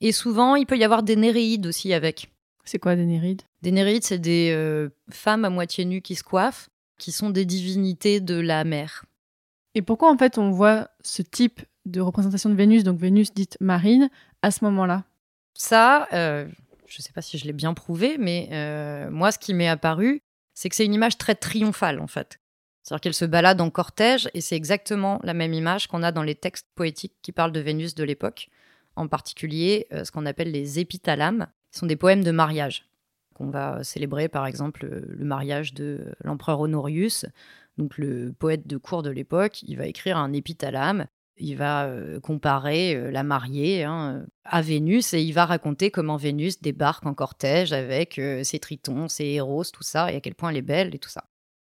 Et 0.00 0.12
souvent, 0.12 0.56
il 0.56 0.64
peut 0.64 0.78
y 0.78 0.84
avoir 0.84 1.02
des 1.02 1.16
néréides 1.16 1.66
aussi 1.66 1.92
avec. 1.92 2.32
C'est 2.64 2.78
quoi 2.78 2.96
des 2.96 3.04
Néreides 3.04 3.42
Des 3.60 3.72
néréides, 3.72 4.04
c'est 4.04 4.18
des 4.18 4.52
euh, 4.54 4.88
femmes 5.10 5.44
à 5.44 5.50
moitié 5.50 5.84
nues 5.84 6.00
qui 6.00 6.14
se 6.14 6.24
coiffent, 6.24 6.70
qui 6.96 7.12
sont 7.12 7.28
des 7.28 7.44
divinités 7.44 8.20
de 8.20 8.40
la 8.40 8.64
mer. 8.64 9.04
Et 9.74 9.82
pourquoi 9.82 10.10
en 10.10 10.16
fait 10.16 10.38
on 10.38 10.50
voit 10.50 10.88
ce 11.02 11.20
type 11.20 11.60
de 11.84 12.00
représentation 12.00 12.48
de 12.48 12.54
Vénus, 12.54 12.84
donc 12.84 12.98
Vénus 12.98 13.34
dite 13.34 13.58
marine, 13.60 14.08
à 14.40 14.50
ce 14.50 14.64
moment-là? 14.64 15.04
Ça, 15.52 16.08
euh, 16.14 16.46
je 16.88 17.00
ne 17.00 17.02
sais 17.02 17.12
pas 17.12 17.22
si 17.22 17.38
je 17.38 17.44
l'ai 17.44 17.52
bien 17.52 17.74
prouvé, 17.74 18.16
mais 18.18 18.48
euh, 18.52 19.10
moi, 19.10 19.32
ce 19.32 19.38
qui 19.38 19.54
m'est 19.54 19.68
apparu, 19.68 20.22
c'est 20.54 20.68
que 20.68 20.76
c'est 20.76 20.84
une 20.84 20.94
image 20.94 21.18
très 21.18 21.34
triomphale, 21.34 22.00
en 22.00 22.06
fait. 22.06 22.38
C'est-à-dire 22.82 23.00
qu'elle 23.00 23.14
se 23.14 23.24
balade 23.24 23.60
en 23.60 23.70
cortège, 23.70 24.28
et 24.34 24.40
c'est 24.40 24.56
exactement 24.56 25.20
la 25.22 25.34
même 25.34 25.52
image 25.52 25.88
qu'on 25.88 26.02
a 26.02 26.12
dans 26.12 26.22
les 26.22 26.34
textes 26.34 26.68
poétiques 26.74 27.16
qui 27.22 27.32
parlent 27.32 27.52
de 27.52 27.60
Vénus 27.60 27.94
de 27.94 28.04
l'époque, 28.04 28.48
en 28.94 29.08
particulier 29.08 29.86
euh, 29.92 30.04
ce 30.04 30.12
qu'on 30.12 30.26
appelle 30.26 30.50
les 30.50 30.78
épithalames, 30.78 31.48
qui 31.72 31.80
sont 31.80 31.86
des 31.86 31.96
poèmes 31.96 32.24
de 32.24 32.30
mariage. 32.30 32.88
qu'on 33.34 33.50
va 33.50 33.84
célébrer, 33.84 34.28
par 34.28 34.46
exemple, 34.46 34.86
euh, 34.86 35.04
le 35.08 35.24
mariage 35.24 35.74
de 35.74 36.14
l'empereur 36.24 36.60
Honorius, 36.60 37.26
donc 37.76 37.98
le 37.98 38.32
poète 38.32 38.66
de 38.66 38.76
cour 38.76 39.02
de 39.02 39.10
l'époque, 39.10 39.62
il 39.62 39.76
va 39.76 39.86
écrire 39.86 40.16
un 40.16 40.32
épithalame 40.32 41.06
il 41.38 41.56
va 41.56 41.86
euh, 41.86 42.20
comparer 42.20 42.94
euh, 42.94 43.10
la 43.10 43.22
mariée 43.22 43.84
hein, 43.84 44.24
à 44.44 44.62
Vénus 44.62 45.12
et 45.14 45.22
il 45.22 45.32
va 45.32 45.44
raconter 45.44 45.90
comment 45.90 46.16
Vénus 46.16 46.60
débarque 46.60 47.04
en 47.06 47.14
cortège 47.14 47.72
avec 47.72 48.18
euh, 48.18 48.42
ses 48.42 48.58
tritons, 48.58 49.08
ses 49.08 49.24
héros, 49.24 49.64
tout 49.64 49.82
ça, 49.82 50.12
et 50.12 50.16
à 50.16 50.20
quel 50.20 50.34
point 50.34 50.50
elle 50.50 50.56
est 50.56 50.62
belle 50.62 50.94
et 50.94 50.98
tout 50.98 51.10
ça. 51.10 51.24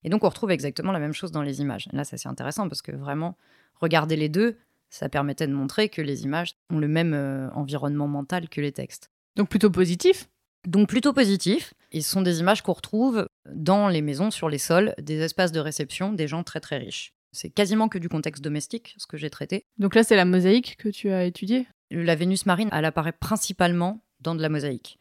Et 0.04 0.10
donc 0.10 0.24
on 0.24 0.30
retrouve 0.30 0.52
exactement 0.52 0.92
la 0.92 1.00
même 1.00 1.14
chose 1.14 1.32
dans 1.32 1.42
les 1.42 1.62
images. 1.62 1.88
Et 1.92 1.96
là, 1.96 2.04
ça 2.04 2.18
c'est 2.18 2.30
intéressant 2.30 2.70
parce 2.70 2.84
que 2.84 2.92
vraiment, 2.92 3.38
regarder 3.82 4.16
les 4.16 4.30
deux, 4.30 4.58
ça 4.90 5.10
permettait 5.10 5.48
de 5.48 5.54
montrer 5.54 5.90
que 5.90 6.02
les 6.02 6.24
images 6.24 6.56
ont 6.70 6.78
le 6.78 6.88
même 6.88 7.14
euh, 7.14 7.50
environnement 7.52 8.08
mental 8.08 8.50
que 8.50 8.62
les 8.62 8.72
textes. 8.72 9.10
Donc 9.36 9.50
plutôt 9.50 9.72
positif? 9.72 10.30
Donc 10.68 10.88
plutôt 10.88 11.12
positif. 11.12 11.74
Et 11.92 12.02
ce 12.02 12.10
sont 12.10 12.22
des 12.22 12.40
images 12.40 12.62
qu'on 12.62 12.74
retrouve 12.74 13.28
dans 13.52 13.88
les 13.88 14.02
maisons, 14.02 14.30
sur 14.30 14.48
les 14.48 14.58
sols, 14.58 14.94
des 15.02 15.22
espaces 15.22 15.52
de 15.52 15.60
réception 15.60 16.14
des 16.14 16.28
gens 16.28 16.44
très 16.44 16.60
très 16.60 16.78
riches. 16.78 17.15
C'est 17.36 17.50
quasiment 17.50 17.90
que 17.90 17.98
du 17.98 18.08
contexte 18.08 18.44
domestique, 18.44 18.96
ce 18.98 19.08
que 19.08 19.18
j'ai 19.18 19.30
traité. 19.30 19.66
Donc 19.78 19.94
là, 19.94 20.04
c'est 20.04 20.16
la 20.16 20.24
mosaïque 20.24 20.78
que 20.78 20.88
tu 20.88 21.12
as 21.12 21.26
étudiée? 21.26 21.68
La 21.92 22.16
Vénus 22.16 22.46
marine, 22.46 22.70
elle 22.72 22.86
apparaît 22.86 23.12
principalement 23.12 24.02
dans 24.22 24.36
de 24.36 24.42
la 24.42 24.48
mosaïque. 24.48 25.00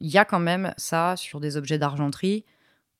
Il 0.00 0.10
y 0.10 0.18
a 0.18 0.24
quand 0.24 0.40
même 0.40 0.74
ça 0.76 1.14
sur 1.16 1.40
des 1.40 1.56
objets 1.56 1.78
d'argenterie 1.78 2.44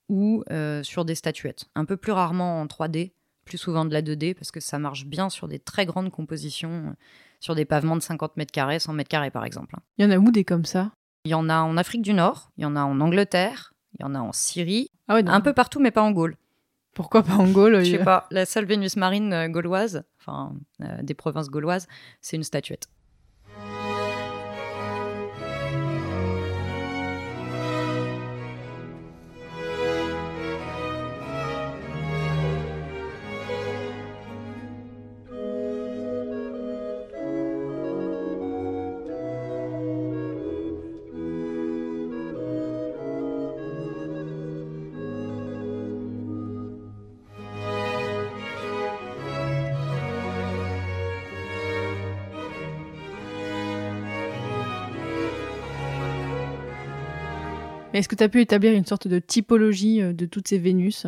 ou 0.08 0.44
euh, 0.50 0.82
sur 0.84 1.04
des 1.04 1.16
statuettes. 1.16 1.66
Un 1.74 1.84
peu 1.84 1.96
plus 1.96 2.12
rarement 2.12 2.60
en 2.60 2.66
3D, 2.66 3.12
plus 3.44 3.58
souvent 3.58 3.84
de 3.84 3.92
la 3.92 4.00
2D, 4.00 4.34
parce 4.34 4.52
que 4.52 4.60
ça 4.60 4.78
marche 4.78 5.06
bien 5.06 5.28
sur 5.28 5.48
des 5.48 5.58
très 5.58 5.84
grandes 5.84 6.10
compositions, 6.10 6.88
euh, 6.88 6.92
sur 7.40 7.56
des 7.56 7.64
pavements 7.64 7.96
de 7.96 8.02
50 8.02 8.36
mètres 8.36 8.52
carrés, 8.52 8.78
100 8.78 8.92
mètres 8.92 9.10
carrés 9.10 9.30
par 9.30 9.44
exemple. 9.44 9.74
Il 9.98 10.04
y 10.04 10.08
en 10.08 10.10
a 10.10 10.18
où 10.18 10.30
des 10.30 10.44
comme 10.44 10.64
ça? 10.64 10.92
Il 11.24 11.32
y 11.32 11.34
en 11.34 11.48
a 11.48 11.60
en 11.60 11.76
Afrique 11.76 12.02
du 12.02 12.14
Nord, 12.14 12.50
il 12.56 12.62
y 12.62 12.64
en 12.64 12.76
a 12.76 12.82
en 12.82 13.00
Angleterre, 13.00 13.74
il 13.98 14.02
y 14.02 14.04
en 14.04 14.14
a 14.14 14.20
en 14.20 14.32
Syrie, 14.32 14.90
Ah 15.08 15.14
ouais, 15.14 15.28
un 15.28 15.40
peu 15.40 15.52
partout, 15.52 15.80
mais 15.80 15.90
pas 15.90 16.02
en 16.02 16.12
Gaule. 16.12 16.36
Pourquoi 16.98 17.22
pas 17.22 17.34
en 17.36 17.46
Gaule 17.48 17.78
Je 17.84 17.92
sais 17.92 18.00
a- 18.00 18.04
pas, 18.04 18.26
la 18.32 18.44
seule 18.44 18.64
Vénus 18.64 18.96
marine 18.96 19.32
euh, 19.32 19.48
gauloise, 19.48 20.02
enfin 20.20 20.52
euh, 20.82 21.00
des 21.02 21.14
provinces 21.14 21.48
gauloises, 21.48 21.86
c'est 22.20 22.36
une 22.36 22.42
statuette. 22.42 22.88
Est-ce 57.98 58.08
que 58.08 58.14
tu 58.14 58.22
as 58.22 58.28
pu 58.28 58.40
établir 58.40 58.72
une 58.72 58.84
sorte 58.84 59.08
de 59.08 59.18
typologie 59.18 60.02
euh, 60.02 60.12
de 60.12 60.26
toutes 60.26 60.48
ces 60.48 60.58
Vénus? 60.58 61.06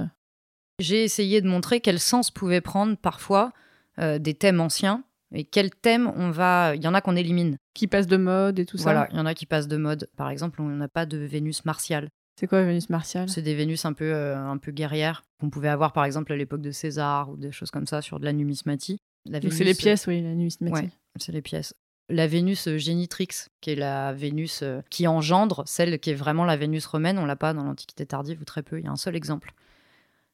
J'ai 0.79 1.05
essayé 1.05 1.40
de 1.40 1.48
montrer 1.48 1.81
quel 1.81 1.98
sens 1.98 2.31
pouvaient 2.31 2.61
prendre 2.61 2.96
parfois 2.96 3.53
euh, 3.98 4.18
des 4.18 4.35
thèmes 4.35 4.61
anciens 4.61 5.05
et 5.33 5.44
quels 5.44 5.70
thèmes 5.70 6.12
on 6.16 6.31
va. 6.31 6.74
Il 6.74 6.83
y 6.83 6.88
en 6.88 6.94
a 6.94 7.00
qu'on 7.00 7.16
élimine. 7.16 7.57
qui 7.74 7.87
passent 7.87 8.07
de 8.07 8.16
mode 8.16 8.59
et 8.59 8.66
tout 8.66 8.79
ça? 8.79 8.85
Voilà, 8.85 9.09
il 9.12 9.16
y 9.16 9.20
en 9.20 9.26
a 9.26 9.35
qui 9.35 9.46
passent 9.46 9.68
de 9.68 9.76
mode. 9.76 10.09
Par 10.16 10.31
exemple, 10.31 10.61
on 10.61 10.66
n'a 10.66 10.88
pas 10.88 11.07
de 11.07 11.18
Vénus 11.18 11.64
martiale. 11.64 12.09
C'est 12.38 12.46
quoi 12.46 12.62
Vénus 12.64 12.88
martiale? 12.88 13.29
C'est 13.29 13.42
des 13.42 13.55
Vénus 13.55 13.85
un 13.85 13.92
peu, 13.92 14.12
euh, 14.12 14.37
un 14.37 14.57
peu 14.57 14.72
guerrières 14.72 15.22
qu'on 15.40 15.50
pouvait 15.50 15.68
avoir 15.68 15.92
par 15.92 16.05
exemple 16.05 16.33
à 16.33 16.37
l'époque 16.37 16.62
de 16.62 16.70
César 16.70 17.31
ou 17.31 17.37
des 17.37 17.53
choses 17.53 17.70
comme 17.70 17.87
ça 17.87 18.03
sur 18.03 18.18
de 18.18 18.24
la 18.24 18.33
numismatie. 18.33 18.98
La 19.26 19.40
c'est 19.42 19.64
les 19.64 19.74
pièces, 19.74 20.07
oui, 20.07 20.22
la 20.22 20.35
numismatie. 20.35 20.72
Ouais. 20.72 20.90
C'est 21.18 21.33
les 21.33 21.42
pièces. 21.42 21.74
La 22.10 22.26
Vénus 22.26 22.66
euh, 22.66 22.76
génitrix, 22.76 23.28
qui 23.60 23.70
est 23.70 23.76
la 23.76 24.12
Vénus 24.12 24.62
euh, 24.62 24.80
qui 24.90 25.06
engendre, 25.06 25.62
celle 25.66 25.98
qui 26.00 26.10
est 26.10 26.14
vraiment 26.14 26.44
la 26.44 26.56
Vénus 26.56 26.84
romaine, 26.86 27.18
on 27.18 27.24
l'a 27.24 27.36
pas 27.36 27.54
dans 27.54 27.62
l'Antiquité 27.62 28.04
tardive 28.04 28.40
ou 28.40 28.44
très 28.44 28.62
peu, 28.62 28.78
il 28.78 28.84
y 28.84 28.88
a 28.88 28.90
un 28.90 28.96
seul 28.96 29.14
exemple. 29.14 29.54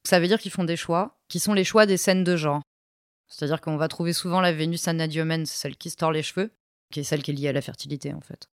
Ça 0.03 0.19
veut 0.19 0.27
dire 0.27 0.39
qu'ils 0.39 0.51
font 0.51 0.63
des 0.63 0.75
choix, 0.75 1.19
qui 1.27 1.39
sont 1.39 1.53
les 1.53 1.63
choix 1.63 1.85
des 1.85 1.97
scènes 1.97 2.23
de 2.23 2.35
genre. 2.35 2.61
C'est-à-dire 3.27 3.61
qu'on 3.61 3.77
va 3.77 3.87
trouver 3.87 4.13
souvent 4.13 4.41
la 4.41 4.53
Vénus 4.53 4.87
anadiomène, 4.87 5.45
celle 5.45 5.77
qui 5.77 5.89
se 5.89 6.11
les 6.11 6.23
cheveux, 6.23 6.51
qui 6.91 7.01
est 7.01 7.03
celle 7.03 7.21
qui 7.21 7.31
est 7.31 7.33
liée 7.33 7.49
à 7.49 7.53
la 7.53 7.61
fertilité 7.61 8.13
en 8.13 8.21
fait. 8.21 8.49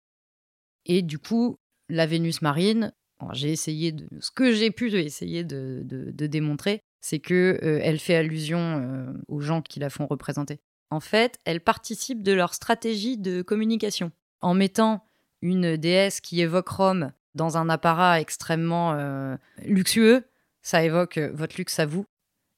Et 0.84 1.02
du 1.02 1.18
coup, 1.18 1.58
la 1.88 2.06
Vénus 2.06 2.42
marine, 2.42 2.92
j'ai 3.32 3.50
essayé 3.50 3.92
de, 3.92 4.06
ce 4.20 4.30
que 4.30 4.52
j'ai 4.52 4.70
pu 4.70 4.92
essayer 4.94 5.42
de, 5.42 5.82
démontrer, 6.12 6.82
c'est 7.00 7.18
que 7.18 7.58
euh, 7.62 7.80
elle 7.82 7.98
fait 7.98 8.14
allusion 8.14 9.14
aux 9.26 9.40
gens 9.40 9.62
qui 9.62 9.80
la 9.80 9.90
font 9.90 10.06
représenter. 10.06 10.60
En 10.90 11.00
fait, 11.00 11.38
elle 11.44 11.60
participe 11.60 12.22
de 12.22 12.32
leur 12.32 12.54
stratégie 12.54 13.18
de 13.18 13.42
communication. 13.42 14.10
En 14.40 14.54
mettant 14.54 15.04
une 15.42 15.76
déesse 15.76 16.20
qui 16.20 16.40
évoque 16.40 16.68
Rome 16.68 17.12
dans 17.34 17.56
un 17.56 17.68
apparat 17.68 18.20
extrêmement 18.20 18.94
euh, 18.94 19.36
luxueux, 19.64 20.24
ça 20.62 20.82
évoque 20.82 21.18
euh, 21.18 21.30
votre 21.32 21.56
luxe 21.56 21.78
à 21.78 21.86
vous. 21.86 22.06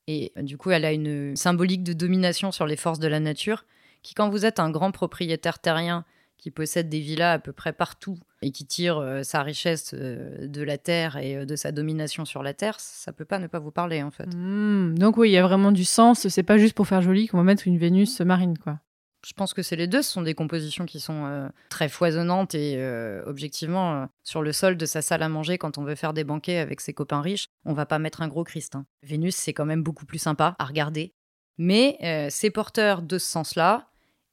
Et 0.06 0.32
euh, 0.36 0.42
du 0.42 0.56
coup, 0.56 0.70
elle 0.70 0.84
a 0.84 0.92
une 0.92 1.36
symbolique 1.36 1.82
de 1.82 1.92
domination 1.92 2.52
sur 2.52 2.66
les 2.66 2.76
forces 2.76 2.98
de 2.98 3.08
la 3.08 3.20
nature 3.20 3.64
qui, 4.02 4.14
quand 4.14 4.30
vous 4.30 4.46
êtes 4.46 4.58
un 4.58 4.70
grand 4.70 4.92
propriétaire 4.92 5.58
terrien 5.58 6.04
qui 6.40 6.50
possède 6.50 6.88
des 6.88 7.00
villas 7.00 7.35
à 7.35 7.38
peu 7.38 7.53
près 7.53 7.72
partout 7.72 8.18
et 8.42 8.50
qui 8.50 8.64
tire 8.66 8.98
euh, 8.98 9.22
sa 9.22 9.42
richesse 9.42 9.92
euh, 9.94 10.46
de 10.46 10.62
la 10.62 10.79
terre 10.79 11.18
et 11.18 11.37
euh, 11.37 11.44
de 11.44 11.55
sa 11.55 11.70
domination 11.70 12.24
sur 12.24 12.42
la 12.42 12.55
terre, 12.55 12.81
ça 12.81 13.12
peut 13.12 13.26
pas 13.26 13.38
ne 13.38 13.46
pas 13.46 13.59
vous 13.59 13.70
parler 13.70 14.03
en 14.03 14.11
fait. 14.11 14.26
Hmm, 14.35 14.98
donc 14.98 15.18
oui, 15.18 15.29
il 15.29 15.33
y 15.33 15.37
a 15.37 15.42
vraiment 15.42 15.70
du 15.70 15.85
sens. 15.85 16.26
C'est 16.26 16.42
pas 16.42 16.59
juste 16.59 16.74
pour 16.74 16.88
faire 16.88 17.03
joli 17.03 17.29
qu'on 17.29 17.37
va 17.37 17.44
mettre 17.44 17.68
une 17.68 17.79
Vénus 17.79 18.20
marine, 18.22 18.59
quoi. 18.59 18.81
Je 19.26 19.35
pense 19.35 19.53
que 19.53 19.61
c'est 19.61 19.76
les 19.76 19.87
deux. 19.87 20.00
Ce 20.00 20.11
sont 20.12 20.22
des 20.22 20.33
compositions 20.33 20.87
qui 20.87 20.98
sont 20.98 21.50
très 21.68 21.90
foisonnantes 21.90 22.55
et 22.55 22.83
objectivement, 23.26 24.09
sur 24.24 24.40
le 24.40 24.50
sol 24.50 24.79
de 24.79 24.87
sa 24.87 25.03
salle 25.03 25.22
à 25.22 25.29
manger, 25.29 25.59
quand 25.59 25.76
on 25.76 25.85
veut 25.85 25.94
faire 25.94 26.14
des 26.14 26.24
banquets 26.24 26.57
avec 26.57 26.81
ses 26.81 26.94
copains 26.94 27.20
riches, 27.20 27.48
on 27.66 27.74
va 27.74 27.85
pas 27.85 27.98
mettre 27.98 28.22
un 28.22 28.29
gros 28.29 28.44
Christ. 28.44 28.76
hein. 28.76 28.87
Vénus, 29.03 29.37
c'est 29.37 29.53
quand 29.53 29.66
même 29.66 29.83
beaucoup 29.83 30.07
plus 30.07 30.16
sympa 30.16 30.57
à 30.59 30.64
regarder. 30.64 31.12
Mais 31.59 31.98
c'est 32.31 32.50
porteur 32.50 33.03
de 33.03 33.18
ce 33.18 33.26
sens-là 33.26 33.89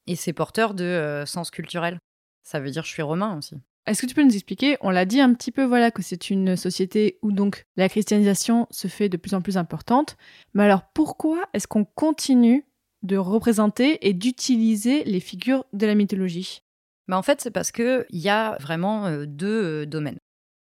et 0.08 0.16
c'est 0.16 0.32
porteur 0.32 0.74
de 0.74 0.82
euh, 0.84 1.24
sens 1.26 1.50
culturel. 1.50 1.98
Ça 2.42 2.58
veut 2.60 2.70
dire 2.70 2.82
je 2.84 2.88
suis 2.90 3.02
romain 3.02 3.36
aussi. 3.38 3.56
Est-ce 3.86 4.02
que 4.02 4.06
tu 4.06 4.14
peux 4.14 4.22
nous 4.24 4.34
expliquer 4.34 4.76
On 4.82 4.90
l'a 4.90 5.04
dit 5.06 5.20
un 5.20 5.32
petit 5.32 5.50
peu, 5.52 5.64
voilà, 5.64 5.90
que 5.90 6.02
c'est 6.02 6.28
une 6.30 6.56
société 6.56 7.18
où 7.22 7.32
donc 7.32 7.64
la 7.76 7.88
christianisation 7.88 8.66
se 8.70 8.86
fait 8.88 9.08
de 9.08 9.16
plus 9.16 9.34
en 9.34 9.40
plus 9.40 9.56
importante. 9.56 10.16
Mais 10.54 10.64
alors 10.64 10.82
pourquoi 10.92 11.44
est-ce 11.54 11.66
qu'on 11.66 11.84
continue 11.86 12.66
de 13.02 13.16
représenter 13.16 14.06
et 14.06 14.12
d'utiliser 14.12 15.04
les 15.04 15.20
figures 15.20 15.64
de 15.72 15.86
la 15.86 15.94
mythologie? 15.94 16.62
Mais 17.06 17.16
en 17.16 17.22
fait, 17.22 17.40
c'est 17.40 17.50
parce 17.50 17.70
qu'il 17.72 18.04
y 18.10 18.28
a 18.28 18.58
vraiment 18.60 19.06
euh, 19.06 19.24
deux 19.24 19.82
euh, 19.82 19.86
domaines. 19.86 20.18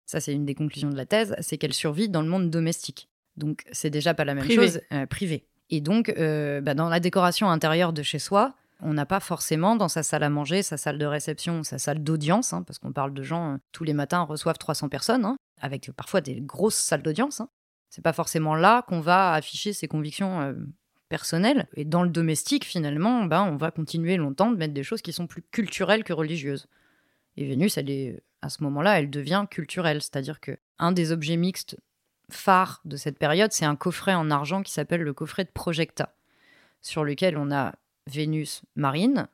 Ça, 0.06 0.18
c'est 0.20 0.32
une 0.34 0.44
des 0.44 0.54
conclusions 0.56 0.90
de 0.90 0.96
la 0.96 1.06
thèse, 1.06 1.36
c'est 1.40 1.56
qu'elle 1.58 1.72
survit 1.74 2.08
dans 2.08 2.22
le 2.22 2.28
monde 2.28 2.50
domestique. 2.50 3.08
Donc, 3.36 3.62
c'est 3.72 3.90
déjà 3.90 4.14
pas 4.14 4.24
la 4.24 4.34
même 4.34 4.44
Privé. 4.44 4.66
chose. 4.66 4.80
euh, 4.92 5.06
privé. 5.06 5.46
Et 5.70 5.80
donc, 5.80 6.08
euh, 6.10 6.60
bah, 6.60 6.74
dans 6.74 6.88
la 6.88 6.98
décoration 7.00 7.48
intérieure 7.48 7.92
de 7.92 8.02
chez 8.02 8.18
soi, 8.18 8.54
on 8.80 8.92
n'a 8.92 9.06
pas 9.06 9.20
forcément 9.20 9.76
dans 9.76 9.88
sa 9.88 10.02
salle 10.02 10.22
à 10.22 10.30
manger, 10.30 10.62
sa 10.62 10.76
salle 10.76 10.98
de 10.98 11.06
réception, 11.06 11.62
sa 11.62 11.78
salle 11.78 12.02
d'audience, 12.02 12.52
hein, 12.52 12.62
parce 12.62 12.78
qu'on 12.78 12.92
parle 12.92 13.14
de 13.14 13.22
gens, 13.22 13.54
euh, 13.54 13.56
tous 13.72 13.84
les 13.84 13.92
matins 13.92 14.22
reçoivent 14.22 14.58
300 14.58 14.88
personnes, 14.88 15.24
hein, 15.24 15.36
avec 15.60 15.90
parfois 15.92 16.20
des 16.20 16.40
grosses 16.40 16.76
salles 16.76 17.02
d'audience. 17.02 17.40
Hein. 17.40 17.48
C'est 17.90 18.02
pas 18.02 18.12
forcément 18.12 18.54
là 18.54 18.82
qu'on 18.82 19.00
va 19.00 19.32
afficher 19.32 19.72
ses 19.72 19.88
convictions 19.88 20.40
euh, 20.40 20.54
personnelles. 21.08 21.68
Et 21.76 21.84
dans 21.84 22.02
le 22.02 22.08
domestique, 22.08 22.64
finalement, 22.64 23.24
ben, 23.24 23.44
on 23.44 23.56
va 23.56 23.70
continuer 23.70 24.16
longtemps 24.16 24.50
de 24.50 24.56
mettre 24.56 24.74
des 24.74 24.82
choses 24.82 25.02
qui 25.02 25.12
sont 25.12 25.26
plus 25.26 25.42
culturelles 25.42 26.02
que 26.02 26.12
religieuses. 26.12 26.66
Et 27.36 27.46
Vénus, 27.46 27.78
elle 27.78 27.90
est, 27.90 28.22
à 28.42 28.48
ce 28.48 28.62
moment-là, 28.64 28.98
elle 28.98 29.10
devient 29.10 29.46
culturelle. 29.48 30.02
C'est-à-dire 30.02 30.40
que 30.40 30.58
un 30.78 30.92
des 30.92 31.12
objets 31.12 31.36
mixtes 31.36 31.78
phares 32.30 32.80
de 32.84 32.96
cette 32.96 33.18
période, 33.18 33.52
c'est 33.52 33.64
un 33.64 33.76
coffret 33.76 34.14
en 34.14 34.30
argent 34.30 34.62
qui 34.62 34.72
s'appelle 34.72 35.02
le 35.02 35.12
coffret 35.12 35.44
de 35.44 35.50
Projecta, 35.50 36.14
sur 36.82 37.04
lequel 37.04 37.36
on 37.36 37.52
a 37.52 37.74
Vénus 38.06 38.62
marine. 38.76 39.28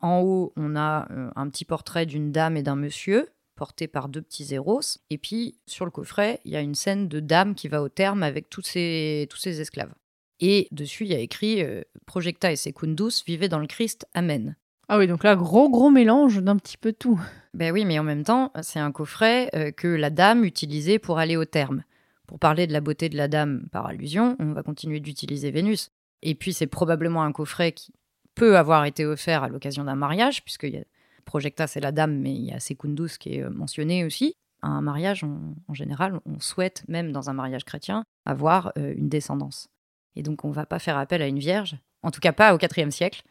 En 0.00 0.20
haut, 0.20 0.52
on 0.56 0.76
a 0.76 1.10
euh, 1.10 1.30
un 1.34 1.48
petit 1.48 1.64
portrait 1.64 2.06
d'une 2.06 2.30
dame 2.30 2.56
et 2.56 2.62
d'un 2.62 2.76
monsieur, 2.76 3.28
porté 3.56 3.88
par 3.88 4.08
deux 4.08 4.22
petits 4.22 4.54
Eros. 4.54 4.80
Et 5.10 5.18
puis, 5.18 5.56
sur 5.66 5.84
le 5.84 5.90
coffret, 5.90 6.40
il 6.44 6.52
y 6.52 6.56
a 6.56 6.60
une 6.60 6.74
scène 6.74 7.08
de 7.08 7.20
dame 7.20 7.54
qui 7.54 7.68
va 7.68 7.82
au 7.82 7.88
terme 7.88 8.22
avec 8.22 8.48
tous 8.48 8.62
ses, 8.62 9.26
tous 9.30 9.38
ses 9.38 9.60
esclaves. 9.60 9.92
Et 10.40 10.68
dessus, 10.70 11.04
il 11.04 11.10
y 11.10 11.14
a 11.14 11.18
écrit 11.18 11.62
euh, 11.62 11.82
Projecta 12.06 12.52
et 12.52 12.56
Secundus 12.56 13.24
vivaient 13.26 13.48
dans 13.48 13.58
le 13.58 13.66
Christ, 13.66 14.06
Amen. 14.14 14.56
Ah 14.88 14.96
oui, 14.96 15.06
donc 15.06 15.22
là, 15.24 15.36
gros, 15.36 15.68
gros 15.68 15.90
mélange 15.90 16.42
d'un 16.42 16.56
petit 16.56 16.78
peu 16.78 16.92
tout. 16.92 17.20
Ben 17.52 17.72
oui, 17.72 17.84
mais 17.84 17.98
en 17.98 18.04
même 18.04 18.24
temps, 18.24 18.52
c'est 18.62 18.78
un 18.78 18.92
coffret 18.92 19.50
euh, 19.54 19.70
que 19.70 19.88
la 19.88 20.08
dame 20.08 20.44
utilisait 20.44 20.98
pour 20.98 21.18
aller 21.18 21.36
au 21.36 21.44
terme. 21.44 21.82
Pour 22.26 22.38
parler 22.38 22.66
de 22.66 22.72
la 22.72 22.80
beauté 22.80 23.08
de 23.08 23.16
la 23.16 23.28
dame 23.28 23.68
par 23.72 23.86
allusion, 23.86 24.36
on 24.38 24.52
va 24.52 24.62
continuer 24.62 25.00
d'utiliser 25.00 25.50
Vénus. 25.50 25.90
Et 26.22 26.34
puis, 26.34 26.52
c'est 26.52 26.66
probablement 26.66 27.22
un 27.22 27.32
coffret 27.32 27.72
qui 27.72 27.92
peut 28.38 28.56
avoir 28.56 28.84
été 28.84 29.04
offert 29.06 29.42
à 29.42 29.48
l'occasion 29.48 29.84
d'un 29.84 29.94
mariage, 29.96 30.42
puisque 30.44 30.64
y 30.64 30.76
a- 30.76 30.84
Projecta, 31.24 31.66
c'est 31.66 31.80
la 31.80 31.92
dame, 31.92 32.16
mais 32.18 32.32
il 32.34 32.44
y 32.46 32.52
a 32.52 32.58
Secundus 32.60 33.18
qui 33.20 33.34
est 33.34 33.42
euh, 33.42 33.50
mentionné 33.50 34.04
aussi. 34.06 34.34
À 34.62 34.68
un 34.68 34.80
mariage, 34.80 35.24
on- 35.24 35.54
en 35.68 35.74
général, 35.74 36.18
on 36.24 36.40
souhaite, 36.40 36.84
même 36.88 37.12
dans 37.12 37.28
un 37.28 37.34
mariage 37.34 37.64
chrétien, 37.64 38.02
avoir 38.24 38.72
euh, 38.78 38.94
une 38.96 39.10
descendance. 39.10 39.68
Et 40.16 40.22
donc, 40.22 40.44
on 40.46 40.50
va 40.50 40.64
pas 40.64 40.78
faire 40.78 40.96
appel 40.96 41.20
à 41.20 41.26
une 41.26 41.38
vierge, 41.38 41.76
en 42.02 42.10
tout 42.10 42.20
cas 42.20 42.32
pas 42.32 42.54
au 42.54 42.58
IVe 42.58 42.90
siècle, 42.90 43.22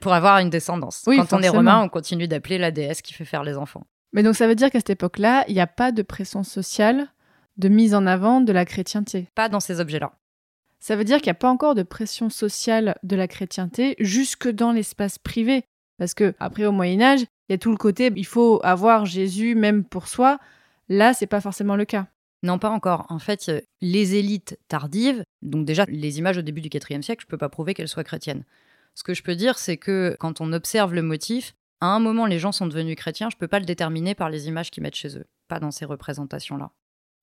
pour 0.00 0.12
avoir 0.12 0.38
une 0.40 0.50
descendance. 0.50 1.02
Oui, 1.06 1.16
Quand 1.16 1.32
on 1.32 1.40
est 1.42 1.48
romain, 1.48 1.80
on 1.82 1.88
continue 1.88 2.28
d'appeler 2.28 2.58
la 2.58 2.70
déesse 2.70 3.00
qui 3.00 3.14
fait 3.14 3.24
faire 3.24 3.42
les 3.42 3.56
enfants. 3.56 3.86
Mais 4.12 4.22
donc 4.22 4.34
ça 4.36 4.46
veut 4.46 4.54
dire 4.54 4.70
qu'à 4.70 4.78
cette 4.80 4.90
époque-là, 4.90 5.44
il 5.48 5.54
n'y 5.54 5.60
a 5.60 5.66
pas 5.66 5.92
de 5.92 6.02
pression 6.02 6.42
sociale 6.42 7.08
de 7.56 7.68
mise 7.68 7.94
en 7.94 8.06
avant 8.06 8.42
de 8.42 8.52
la 8.52 8.66
chrétienté. 8.66 9.28
Pas 9.34 9.48
dans 9.48 9.60
ces 9.60 9.80
objets-là. 9.80 10.12
Ça 10.80 10.96
veut 10.96 11.04
dire 11.04 11.18
qu'il 11.18 11.26
n'y 11.26 11.32
a 11.32 11.34
pas 11.34 11.50
encore 11.50 11.74
de 11.74 11.82
pression 11.82 12.30
sociale 12.30 12.96
de 13.02 13.16
la 13.16 13.28
chrétienté 13.28 13.96
jusque 13.98 14.48
dans 14.48 14.72
l'espace 14.72 15.18
privé. 15.18 15.64
Parce 15.98 16.14
que 16.14 16.34
après 16.38 16.66
au 16.66 16.72
Moyen 16.72 17.00
Âge, 17.00 17.20
il 17.48 17.52
y 17.52 17.54
a 17.54 17.58
tout 17.58 17.70
le 17.70 17.76
côté 17.76 18.12
il 18.14 18.26
faut 18.26 18.60
avoir 18.62 19.06
Jésus 19.06 19.54
même 19.54 19.84
pour 19.84 20.08
soi. 20.08 20.38
Là, 20.88 21.14
c'est 21.14 21.26
pas 21.26 21.40
forcément 21.40 21.76
le 21.76 21.84
cas. 21.84 22.06
Non, 22.42 22.58
pas 22.58 22.70
encore. 22.70 23.06
En 23.08 23.18
fait, 23.18 23.48
euh, 23.48 23.60
les 23.80 24.14
élites 24.14 24.58
tardives, 24.68 25.24
donc 25.42 25.64
déjà 25.64 25.84
les 25.88 26.18
images 26.18 26.38
au 26.38 26.42
début 26.42 26.60
du 26.60 26.68
IVe 26.68 27.02
siècle, 27.02 27.22
je 27.22 27.26
peux 27.26 27.38
pas 27.38 27.48
prouver 27.48 27.74
qu'elles 27.74 27.88
soient 27.88 28.04
chrétiennes. 28.04 28.44
Ce 28.94 29.02
que 29.02 29.14
je 29.14 29.22
peux 29.22 29.34
dire, 29.34 29.58
c'est 29.58 29.76
que 29.76 30.16
quand 30.20 30.40
on 30.40 30.52
observe 30.52 30.94
le 30.94 31.02
motif, 31.02 31.54
à 31.80 31.86
un 31.86 31.98
moment 31.98 32.26
les 32.26 32.38
gens 32.38 32.52
sont 32.52 32.66
devenus 32.66 32.96
chrétiens, 32.96 33.30
je 33.30 33.36
peux 33.36 33.48
pas 33.48 33.58
le 33.58 33.66
déterminer 33.66 34.14
par 34.14 34.30
les 34.30 34.48
images 34.48 34.70
qu'ils 34.70 34.82
mettent 34.82 34.94
chez 34.94 35.18
eux, 35.18 35.26
pas 35.48 35.60
dans 35.60 35.70
ces 35.70 35.84
représentations-là. 35.84 36.70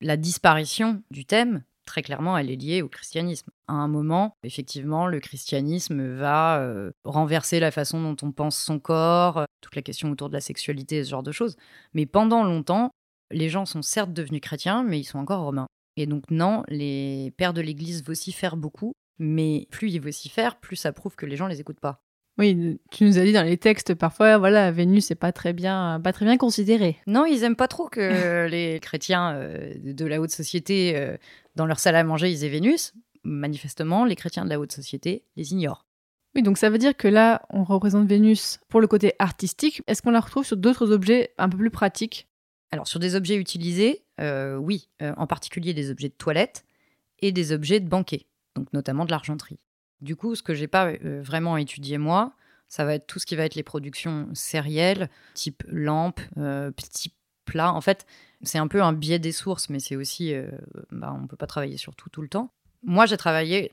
La 0.01 0.17
disparition 0.17 1.01
du 1.09 1.25
thème, 1.25 1.63
très 1.85 2.01
clairement, 2.01 2.37
elle 2.37 2.49
est 2.49 2.55
liée 2.55 2.81
au 2.81 2.89
christianisme. 2.89 3.49
À 3.67 3.73
un 3.73 3.87
moment, 3.87 4.35
effectivement, 4.43 5.07
le 5.07 5.19
christianisme 5.19 6.15
va 6.15 6.59
euh, 6.59 6.91
renverser 7.03 7.59
la 7.59 7.71
façon 7.71 8.01
dont 8.01 8.15
on 8.25 8.31
pense 8.31 8.57
son 8.57 8.79
corps, 8.79 9.45
toute 9.61 9.75
la 9.75 9.81
question 9.81 10.11
autour 10.11 10.29
de 10.29 10.33
la 10.33 10.41
sexualité, 10.41 11.03
ce 11.03 11.09
genre 11.09 11.23
de 11.23 11.31
choses. 11.31 11.55
Mais 11.93 12.05
pendant 12.05 12.43
longtemps, 12.43 12.91
les 13.31 13.49
gens 13.49 13.65
sont 13.65 13.81
certes 13.81 14.13
devenus 14.13 14.41
chrétiens, 14.41 14.83
mais 14.83 14.99
ils 14.99 15.05
sont 15.05 15.19
encore 15.19 15.43
romains. 15.43 15.67
Et 15.97 16.05
donc 16.05 16.23
non, 16.31 16.63
les 16.67 17.33
pères 17.37 17.53
de 17.53 17.61
l'Église 17.61 18.03
vocifèrent 18.03 18.57
beaucoup, 18.57 18.93
mais 19.19 19.67
plus 19.69 19.91
ils 19.91 20.01
vocifèrent, 20.01 20.59
plus 20.59 20.75
ça 20.75 20.91
prouve 20.91 21.15
que 21.15 21.25
les 21.25 21.37
gens 21.37 21.47
les 21.47 21.59
écoutent 21.59 21.79
pas. 21.79 22.01
Oui, 22.39 22.79
tu 22.89 23.03
nous 23.03 23.19
as 23.19 23.23
dit 23.25 23.31
dans 23.31 23.43
les 23.43 23.57
textes 23.57 23.93
parfois, 23.93 24.39
voilà, 24.39 24.71
Vénus 24.71 25.05
c'est 25.05 25.15
pas 25.15 25.31
très 25.31 25.53
bien, 25.53 26.01
pas 26.03 26.11
très 26.11 26.25
bien 26.25 26.37
considéré. 26.37 26.97
Non, 27.05 27.25
ils 27.25 27.43
aiment 27.43 27.55
pas 27.55 27.67
trop 27.67 27.87
que 27.87 28.47
les 28.49 28.79
chrétiens 28.79 29.35
euh, 29.35 29.73
de 29.77 30.05
la 30.05 30.19
haute 30.19 30.31
société, 30.31 30.93
euh, 30.95 31.15
dans 31.55 31.65
leur 31.65 31.79
salle 31.79 31.95
à 31.95 32.03
manger, 32.03 32.31
ils 32.31 32.43
aient 32.43 32.49
Vénus. 32.49 32.93
Manifestement, 33.23 34.05
les 34.05 34.15
chrétiens 34.15 34.45
de 34.45 34.49
la 34.49 34.59
haute 34.59 34.71
société 34.71 35.25
les 35.35 35.51
ignorent. 35.51 35.85
Oui, 36.35 36.41
donc 36.41 36.57
ça 36.57 36.69
veut 36.69 36.79
dire 36.79 36.97
que 36.97 37.07
là, 37.07 37.45
on 37.49 37.63
représente 37.63 38.07
Vénus 38.07 38.59
pour 38.69 38.81
le 38.81 38.87
côté 38.87 39.13
artistique. 39.19 39.81
Est-ce 39.87 40.01
qu'on 40.01 40.11
la 40.11 40.19
retrouve 40.19 40.45
sur 40.45 40.57
d'autres 40.57 40.91
objets 40.91 41.33
un 41.37 41.47
peu 41.47 41.57
plus 41.57 41.69
pratiques? 41.69 42.27
Alors 42.71 42.87
sur 42.87 42.99
des 42.99 43.15
objets 43.15 43.35
utilisés, 43.35 44.03
euh, 44.19 44.55
oui, 44.55 44.89
euh, 45.03 45.13
en 45.17 45.27
particulier 45.27 45.75
des 45.75 45.91
objets 45.91 46.09
de 46.09 46.15
toilette 46.15 46.65
et 47.19 47.31
des 47.31 47.51
objets 47.51 47.79
de 47.79 47.87
banquet, 47.87 48.25
donc 48.55 48.73
notamment 48.73 49.05
de 49.05 49.11
l'argenterie. 49.11 49.59
Du 50.01 50.15
coup, 50.15 50.35
ce 50.35 50.43
que 50.43 50.53
j'ai 50.53 50.67
pas 50.67 50.87
euh, 50.87 51.21
vraiment 51.23 51.55
étudié 51.55 51.97
moi, 51.97 52.33
ça 52.67 52.83
va 52.83 52.95
être 52.95 53.05
tout 53.05 53.19
ce 53.19 53.25
qui 53.25 53.35
va 53.35 53.45
être 53.45 53.55
les 53.55 53.63
productions 53.63 54.27
sérielles, 54.33 55.09
type 55.35 55.63
lampe, 55.67 56.19
euh, 56.37 56.71
plats. 57.45 57.73
En 57.73 57.81
fait, 57.81 58.05
c'est 58.41 58.57
un 58.57 58.67
peu 58.67 58.81
un 58.81 58.93
biais 58.93 59.19
des 59.19 59.31
sources, 59.31 59.69
mais 59.69 59.79
c'est 59.79 59.95
aussi, 59.95 60.33
euh, 60.33 60.49
bah, 60.91 61.15
on 61.21 61.27
peut 61.27 61.35
pas 61.35 61.47
travailler 61.47 61.77
sur 61.77 61.95
tout 61.95 62.09
tout 62.09 62.21
le 62.21 62.27
temps. 62.27 62.49
Moi, 62.83 63.05
j'ai 63.05 63.17
travaillé 63.17 63.71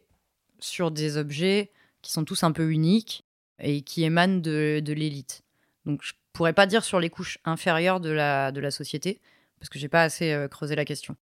sur 0.59 0.91
des 0.91 1.17
objets 1.17 1.71
qui 2.03 2.13
sont 2.13 2.25
tous 2.25 2.43
un 2.45 2.53
peu 2.53 2.71
uniques 2.71 3.25
et 3.59 3.83
qui 3.83 4.05
émanent 4.05 4.41
de, 4.41 4.81
de 4.85 4.93
l'élite. 4.93 5.43
Donc, 5.85 6.03
je 6.03 6.13
pourrais 6.33 6.53
pas 6.53 6.67
dire 6.67 6.85
sur 6.85 7.01
les 7.01 7.11
couches 7.11 7.39
inférieures 7.45 8.01
de 8.01 8.11
la, 8.11 8.53
de 8.53 8.61
la 8.61 8.71
société, 8.71 9.21
parce 9.59 9.69
que 9.69 9.79
j'ai 9.79 9.89
pas 9.89 10.03
assez 10.03 10.33
euh, 10.33 10.49
creusé 10.49 10.77
la 10.77 10.85
question. 10.85 11.17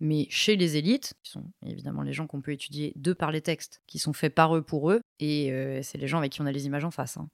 Mais 0.00 0.26
chez 0.30 0.56
les 0.56 0.76
élites, 0.76 1.14
qui 1.22 1.30
sont 1.30 1.44
évidemment 1.64 2.02
les 2.02 2.12
gens 2.12 2.26
qu'on 2.26 2.40
peut 2.40 2.52
étudier 2.52 2.92
de 2.96 3.12
par 3.12 3.30
les 3.30 3.40
textes, 3.40 3.80
qui 3.86 3.98
sont 3.98 4.12
faits 4.12 4.34
par 4.34 4.56
eux 4.56 4.62
pour 4.62 4.90
eux, 4.90 5.00
et 5.20 5.52
euh, 5.52 5.80
c'est 5.82 5.98
les 5.98 6.08
gens 6.08 6.18
avec 6.18 6.32
qui 6.32 6.40
on 6.40 6.46
a 6.46 6.52
les 6.52 6.66
images 6.66 6.84
en 6.84 6.90
face. 6.90 7.16
hein. 7.16 7.28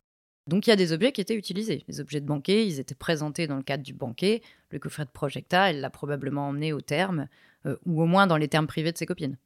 Donc 0.51 0.67
il 0.67 0.71
y 0.71 0.73
a 0.73 0.77
des 0.77 0.93
objets 0.93 1.13
qui 1.13 1.21
étaient 1.21 1.35
utilisés. 1.37 1.85
Les 1.89 2.01
objets 2.01 2.21
de 2.21 2.27
banquet, 2.27 2.67
ils 2.67 2.79
étaient 2.81 2.95
présentés 2.95 3.47
dans 3.47 3.57
le 3.57 3.63
cadre 3.63 3.83
du 3.85 3.95
banquet. 3.95 4.43
Le 4.71 4.79
coffret 4.79 5.05
de 5.05 5.11
Projecta, 5.11 5.71
elle 5.71 5.81
l'a 5.81 5.91
probablement 5.91 6.49
emmené 6.49 6.73
au 6.73 6.81
terme, 6.81 7.29
euh, 7.67 7.77
ou 7.87 8.03
au 8.03 8.07
moins 8.07 8.27
dans 8.27 8.37
les 8.37 8.49
termes 8.49 8.67
privés 8.67 8.93
de 8.93 8.99
ses 8.99 9.07
copines. 9.07 9.39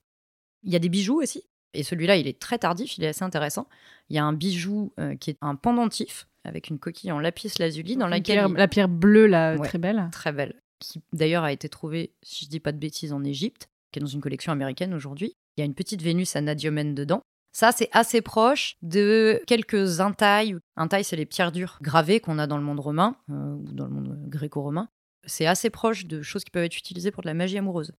Il 0.62 0.73
y 0.73 0.77
a 0.77 0.79
des 0.79 0.88
bijoux 0.88 1.21
aussi. 1.23 1.45
Et 1.75 1.83
celui-là, 1.83 2.17
il 2.17 2.27
est 2.27 2.38
très 2.40 2.59
tardif, 2.59 2.97
il 2.99 3.05
est 3.05 3.09
assez 3.09 3.25
intéressant. 3.25 3.69
Il 4.09 4.17
y 4.17 4.19
a 4.19 4.25
un 4.25 4.33
bijou 4.33 4.93
euh, 4.99 5.14
qui 5.17 5.31
est 5.31 5.37
un 5.40 5.57
pendentif 5.57 6.27
avec 6.45 6.69
une 6.69 6.79
coquille 6.79 7.11
en 7.12 7.19
lapis 7.19 7.53
lazuli 7.59 7.97
dans 7.97 8.07
la 8.07 8.17
laquelle 8.17 8.37
pierre, 8.37 8.49
il- 8.49 8.55
la 8.55 8.69
pierre 8.69 8.88
bleue, 8.88 9.27
là, 9.27 9.57
Ouais. 9.57 9.67
très 9.69 9.79
belle. 9.79 10.09
très 10.12 10.33
belle, 10.33 10.55
qui 10.79 11.03
d'ailleurs 11.12 11.43
a 11.45 11.53
été 11.53 11.69
trouvée, 11.69 12.12
si 12.23 12.45
je 12.45 12.51
dis 12.51 12.61
pas 12.61 12.73
de 12.73 12.79
bêtises, 12.79 13.12
en 13.12 13.25
Égypte, 13.25 13.69
qui 13.93 13.99
est 13.99 14.03
dans 14.03 14.07
une 14.07 14.21
collection 14.21 14.53
américaine 14.53 14.95
aujourd'hui. 14.95 15.35
Il 15.57 15.61
y 15.61 15.62
a 15.62 15.67
une 15.67 15.75
petite 15.75 16.01
Vénus 16.03 16.35
anadiomène 16.37 16.95
dedans. 16.95 17.23
Ça, 17.55 17.71
c'est 17.71 17.88
assez 17.93 18.21
proche 18.21 18.77
de 18.83 19.40
quelques 19.47 20.01
intailles. 20.01 20.57
Intailles, 20.77 21.05
c'est 21.05 21.14
les 21.14 21.25
pierres 21.25 21.53
dures 21.53 21.79
gravées 21.81 22.19
qu'on 22.19 22.40
a 22.40 22.49
dans 22.49 22.59
le 22.59 22.64
monde 22.64 22.81
romain, 22.81 23.17
euh, 23.31 23.55
ou 23.55 23.73
dans 23.73 23.85
le 23.85 23.93
monde 23.93 24.29
gréco-romain. 24.29 24.88
C'est 25.25 25.47
assez 25.47 25.71
proche 25.71 26.05
de 26.07 26.21
choses 26.21 26.43
qui 26.43 26.51
peuvent 26.51 26.64
être 26.64 26.77
utilisées 26.77 27.12
pour 27.12 27.23
de 27.23 27.29
la 27.29 27.35
magie 27.35 27.57
amoureuse. 27.57 27.93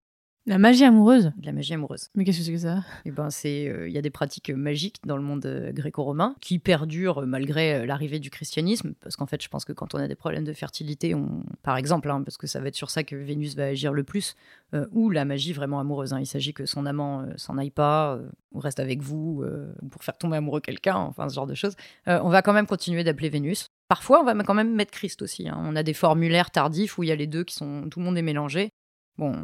La 0.48 0.58
magie 0.58 0.84
amoureuse. 0.84 1.32
De 1.38 1.46
la 1.46 1.50
magie 1.52 1.74
amoureuse. 1.74 2.08
Mais 2.14 2.22
qu'est-ce 2.24 2.38
que 2.38 2.44
c'est 2.44 2.52
que 2.52 2.58
ça 2.58 2.84
Et 3.04 3.10
ben, 3.10 3.30
c'est, 3.30 3.66
euh, 3.66 3.88
il 3.88 3.92
y 3.94 3.98
a 3.98 4.00
des 4.00 4.10
pratiques 4.10 4.50
magiques 4.50 4.98
dans 5.04 5.16
le 5.16 5.22
monde 5.24 5.44
euh, 5.44 5.72
gréco-romain 5.72 6.36
qui 6.40 6.60
perdurent 6.60 7.22
euh, 7.22 7.26
malgré 7.26 7.74
euh, 7.74 7.84
l'arrivée 7.84 8.20
du 8.20 8.30
christianisme, 8.30 8.94
parce 9.00 9.16
qu'en 9.16 9.26
fait, 9.26 9.42
je 9.42 9.48
pense 9.48 9.64
que 9.64 9.72
quand 9.72 9.96
on 9.96 9.98
a 9.98 10.06
des 10.06 10.14
problèmes 10.14 10.44
de 10.44 10.52
fertilité, 10.52 11.16
on, 11.16 11.42
par 11.64 11.76
exemple, 11.76 12.08
hein, 12.12 12.22
parce 12.22 12.36
que 12.36 12.46
ça 12.46 12.60
va 12.60 12.68
être 12.68 12.76
sur 12.76 12.90
ça 12.90 13.02
que 13.02 13.16
Vénus 13.16 13.56
va 13.56 13.64
agir 13.64 13.92
le 13.92 14.04
plus, 14.04 14.36
euh, 14.72 14.86
ou 14.92 15.10
la 15.10 15.24
magie 15.24 15.52
vraiment 15.52 15.80
amoureuse. 15.80 16.12
hein. 16.12 16.20
Il 16.20 16.26
s'agit 16.26 16.54
que 16.54 16.64
son 16.64 16.86
amant 16.86 17.22
euh, 17.22 17.32
s'en 17.36 17.58
aille 17.58 17.70
pas, 17.72 18.14
euh, 18.14 18.28
ou 18.52 18.60
reste 18.60 18.78
avec 18.78 19.02
vous, 19.02 19.42
euh, 19.42 19.72
ou 19.82 19.88
pour 19.88 20.04
faire 20.04 20.16
tomber 20.16 20.36
amoureux 20.36 20.60
quelqu'un, 20.60 20.94
enfin 20.94 21.28
ce 21.28 21.34
genre 21.34 21.48
de 21.48 21.54
choses. 21.56 21.74
Euh, 22.06 22.20
on 22.22 22.28
va 22.28 22.42
quand 22.42 22.52
même 22.52 22.66
continuer 22.68 23.02
d'appeler 23.02 23.30
Vénus. 23.30 23.66
Parfois, 23.88 24.20
on 24.20 24.24
va 24.24 24.32
quand 24.44 24.54
même 24.54 24.72
mettre 24.76 24.92
Christ 24.92 25.22
aussi. 25.22 25.48
hein. 25.48 25.58
On 25.60 25.74
a 25.74 25.82
des 25.82 25.92
formulaires 25.94 26.52
tardifs 26.52 26.98
où 26.98 27.02
il 27.02 27.08
y 27.08 27.12
a 27.12 27.16
les 27.16 27.26
deux 27.26 27.42
qui 27.42 27.56
sont, 27.56 27.88
tout 27.90 27.98
le 27.98 28.04
monde 28.04 28.16
est 28.16 28.22
mélangé. 28.22 28.70
Bon, 29.18 29.34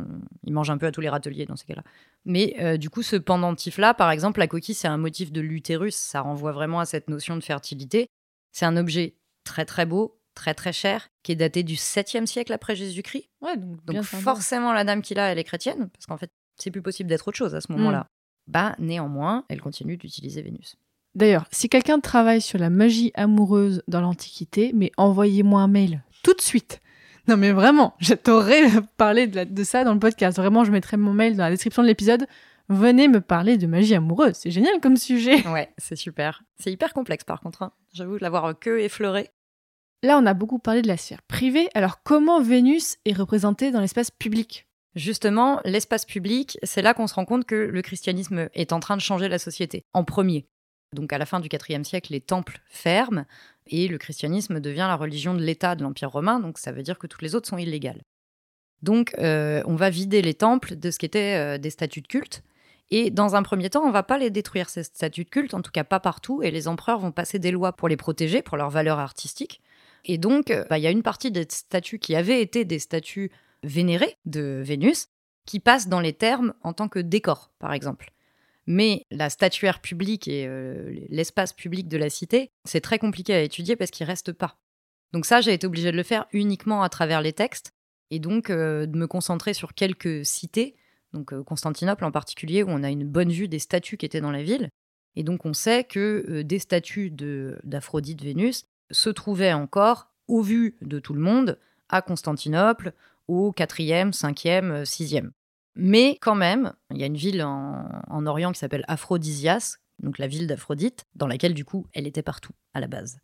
il 0.44 0.52
mange 0.52 0.70
un 0.70 0.78
peu 0.78 0.87
à 0.87 0.92
tous 0.92 1.00
les 1.00 1.08
râteliers 1.08 1.46
dans 1.46 1.56
ces 1.56 1.64
cas-là. 1.64 1.82
Mais 2.24 2.56
euh, 2.61 2.76
du 2.76 2.90
coup, 2.90 3.02
ce 3.02 3.16
pendentif-là, 3.16 3.94
par 3.94 4.11
exemple, 4.11 4.40
la 4.40 4.46
coquille, 4.46 4.74
c'est 4.74 4.88
un 4.88 4.98
motif 4.98 5.32
de 5.32 5.40
l'utérus. 5.40 5.94
Ça 5.94 6.20
renvoie 6.20 6.52
vraiment 6.52 6.80
à 6.80 6.85
cette 6.85 7.08
notion 7.08 7.37
de 7.37 7.42
fertilité. 7.42 8.08
C'est 8.52 8.66
un 8.66 8.76
objet 8.76 9.16
très 9.44 9.64
très 9.64 9.87
beau, 9.87 10.20
très 10.35 10.54
très 10.54 10.72
cher, 10.72 11.08
qui 11.22 11.32
est 11.32 11.37
daté 11.37 11.62
du 11.62 11.74
7e 11.74 12.26
siècle 12.26 12.52
après 12.52 12.76
Jésus-Christ. 12.76 13.28
Ouais, 13.40 13.56
donc, 13.56 14.02
forcément, 14.02 14.72
la 14.72 14.85
dame 14.85 15.02
qui 15.02 15.14
l'a, 15.14 15.32
elle 15.32 15.38
est 15.38 15.44
chrétienne, 15.44 15.88
parce 15.88 16.06
qu'en 16.06 16.18
fait, 16.18 16.30
c'est 16.56 16.70
plus 16.70 16.82
possible 16.82 17.08
d'être 17.08 17.26
autre 17.28 17.38
chose 17.38 17.54
à 17.54 17.61
ce 17.61 17.72
moment-là. 17.72 18.06
Bah, 18.46 18.74
néanmoins, 18.78 19.44
elle 19.48 19.61
continue 19.61 19.96
d'utiliser 19.96 20.42
Vénus. 20.42 20.76
D'ailleurs, 21.14 21.46
si 21.50 21.68
quelqu'un 21.68 22.00
travaille 22.00 22.40
sur 22.40 22.58
la 22.58 22.70
magie 22.70 23.12
amoureuse 23.14 23.82
dans 23.88 24.00
l'Antiquité, 24.00 24.72
mais 24.74 24.92
envoyez-moi 24.96 25.61
un 25.61 25.68
mail 25.68 26.02
tout 26.22 26.35
de 26.35 26.40
suite. 26.40 26.80
Non 27.28 27.37
mais 27.37 27.52
vraiment, 27.52 27.94
je 28.00 28.14
t'aurais 28.14 28.62
parlé 28.96 29.26
de, 29.26 29.37
la- 29.37 29.44
de 29.44 29.64
ça 29.64 29.85
dans 29.85 29.94
le 29.94 30.00
podcast. 30.00 30.37
Vraiment, 30.38 30.64
je 30.64 30.72
mettrai 30.72 30.96
mon 30.96 31.12
mail 31.12 31.37
dans 31.37 31.44
la 31.44 31.50
description 31.50 31.82
de 31.82 31.88
l'épisode. 31.88 32.26
Venez 32.68 33.08
me 33.08 33.20
parler 33.20 33.58
de 33.58 33.66
magie 33.66 33.94
amoureuse, 33.94 34.35
c'est 34.37 34.50
génial 34.50 34.80
comme 34.80 34.96
sujet. 34.96 35.46
Ouais, 35.48 35.72
c'est 35.78 35.96
super. 35.96 36.42
C'est 36.58 36.72
hyper 36.72 36.92
complexe 36.94 37.24
par 37.24 37.40
contre. 37.40 37.62
hein. 37.62 37.72
J'avoue 37.92 38.18
l'avoir 38.20 38.58
que 38.58 38.78
effleuré. 38.78 39.30
Là, 40.04 40.18
on 40.18 40.26
a 40.26 40.35
beaucoup 40.35 40.58
parlé 40.58 40.82
de 40.82 40.88
la 40.88 40.96
sphère 40.96 41.22
privée, 41.22 41.68
alors 41.74 42.02
comment 42.02 42.40
Vénus 42.42 42.96
est 43.04 43.12
représentée 43.16 43.70
dans 43.70 43.80
l'espace 43.80 44.11
public? 44.11 44.66
Justement, 44.96 45.61
l'espace 45.64 46.04
public, 46.04 46.58
c'est 46.64 46.82
là 46.82 46.92
qu'on 46.92 47.06
se 47.06 47.14
rend 47.14 47.24
compte 47.24 47.44
que 47.46 47.54
le 47.54 47.82
christianisme 47.82 48.48
est 48.52 48.72
en 48.72 48.80
train 48.80 48.96
de 48.96 49.00
changer 49.00 49.28
la 49.28 49.38
société, 49.38 49.85
en 49.92 50.02
premier. 50.04 50.46
Donc 50.92 51.12
à 51.12 51.18
la 51.18 51.26
fin 51.26 51.40
du 51.40 51.48
IVe 51.48 51.85
siècle, 51.85 52.12
les 52.12 52.20
temples 52.20 52.61
ferment 52.68 53.24
et 53.66 53.88
le 53.88 53.98
christianisme 53.98 54.61
devient 54.61 54.87
la 54.88 54.96
religion 54.96 55.35
de 55.35 55.42
l'État 55.42 55.74
de 55.74 55.83
l'Empire 55.83 56.11
romain, 56.11 56.40
donc 56.40 56.59
ça 56.59 56.72
veut 56.72 56.83
dire 56.83 56.98
que 56.98 57.07
toutes 57.07 57.22
les 57.22 57.35
autres 57.35 57.48
sont 57.48 57.59
illégales. 57.59 58.02
Donc 58.83 59.14
euh, 59.18 59.62
on 59.66 59.76
va 59.76 59.90
vider 59.90 60.22
les 60.22 60.35
temples 60.35 60.76
de 60.76 60.90
ce 60.90 60.98
qui 60.98 61.07
était 61.07 61.37
euh, 61.37 61.59
des 61.59 61.70
statues 61.70 62.02
de 62.02 62.09
culte, 62.09 62.42
et 62.94 63.11
dans 63.11 63.37
un 63.37 63.42
premier 63.42 63.70
temps, 63.70 63.85
on 63.85 63.90
va 63.90 64.02
pas 64.02 64.18
les 64.18 64.28
détruire, 64.28 64.68
ces 64.68 64.83
statues 64.83 65.24
de 65.24 65.31
culte, 65.31 65.55
en 65.55 65.62
tout 65.62 65.70
cas 65.70 65.83
pas 65.83 65.98
partout, 65.98 66.42
et 66.42 66.50
les 66.50 66.68
empereurs 66.68 66.98
vont 66.98 67.11
passer 67.11 67.38
des 67.38 67.50
lois 67.50 67.72
pour 67.72 67.88
les 67.88 67.96
protéger, 67.96 68.42
pour 68.42 68.59
leur 68.59 68.68
valeur 68.68 68.98
artistique. 68.98 69.62
Et 70.05 70.18
donc, 70.18 70.50
euh, 70.50 70.66
bah, 70.68 70.76
il 70.76 70.83
y 70.83 70.87
a 70.87 70.90
une 70.90 71.02
partie 71.02 71.31
des 71.31 71.46
statues 71.48 71.98
qui 71.98 72.14
avaient 72.14 72.42
été 72.42 72.66
des 72.66 72.78
statues 72.78 73.31
vénérées 73.62 74.18
de 74.26 74.61
Vénus, 74.62 75.09
qui 75.46 75.59
passent 75.59 75.88
dans 75.88 76.00
les 76.00 76.12
termes 76.12 76.52
en 76.62 76.74
tant 76.74 76.88
que 76.88 76.98
décor, 76.98 77.50
par 77.59 77.72
exemple. 77.72 78.12
Mais 78.66 79.07
la 79.11 79.29
statuaire 79.29 79.81
publique 79.81 80.29
et 80.29 80.46
euh, 80.46 80.94
l'espace 81.09 81.53
public 81.53 81.88
de 81.88 81.96
la 81.96 82.11
cité, 82.11 82.51
c'est 82.64 82.81
très 82.81 82.98
compliqué 82.98 83.35
à 83.35 83.42
étudier 83.42 83.77
parce 83.77 83.90
qu'il 83.90 84.07
reste 84.07 84.33
pas. 84.33 84.59
Donc 85.12 85.27
ça, 85.27 85.40
j'ai 85.40 85.53
été 85.53 85.66
obligée 85.66 85.90
de 85.90 85.96
le 85.96 86.03
faire 86.03 86.27
uniquement 86.33 86.83
à 86.83 86.88
travers 86.88 87.20
les 87.20 87.33
textes 87.33 87.72
et 88.11 88.18
donc 88.18 88.51
euh, 88.51 88.87
de 88.87 88.96
me 88.96 89.07
concentrer 89.07 89.53
sur 89.53 89.75
quelques 89.75 90.25
cités, 90.25 90.77
donc 91.12 91.33
euh, 91.33 91.42
Constantinople 91.42 92.05
en 92.05 92.12
particulier, 92.12 92.62
où 92.62 92.68
on 92.68 92.83
a 92.83 92.90
une 92.90 93.07
bonne 93.07 93.31
vue 93.31 93.48
des 93.48 93.59
statues 93.59 93.96
qui 93.96 94.07
étaient 94.07 94.20
dans 94.20 94.31
la 94.31 94.42
ville. 94.42 94.68
Et 95.16 95.25
donc 95.25 95.44
on 95.44 95.53
sait 95.53 95.85
que 95.85 96.40
des 96.42 96.59
statues 96.59 97.11
d'Aphrodite 97.11 98.22
Vénus 98.22 98.64
se 98.90 99.11
trouvaient 99.11 99.53
encore, 99.53 100.09
au 100.29 100.40
vu 100.40 100.77
de 100.81 101.01
tout 101.01 101.12
le 101.12 101.20
monde, 101.20 101.59
à 101.90 102.01
Constantinople, 102.01 102.94
au 103.29 103.53
4e, 103.53 104.12
5e, 104.12 104.85
6e. 104.85 105.33
Mais 105.74 106.18
quand 106.20 106.35
même, 106.35 106.72
il 106.90 106.98
y 106.98 107.02
a 107.02 107.06
une 107.06 107.16
ville 107.16 107.42
en, 107.42 107.88
en 108.08 108.26
Orient 108.26 108.52
qui 108.52 108.58
s'appelle 108.58 108.85
Aphrodisias, 108.88 109.76
donc 110.02 110.18
la 110.18 110.26
ville 110.26 110.46
d'Aphrodite, 110.46 111.04
dans 111.14 111.26
laquelle 111.26 111.54
du 111.54 111.64
coup 111.64 111.87
elle 111.92 112.06
était 112.06 112.22
partout 112.22 112.52
à 112.74 112.80
la 112.80 112.88
base. 112.88 113.18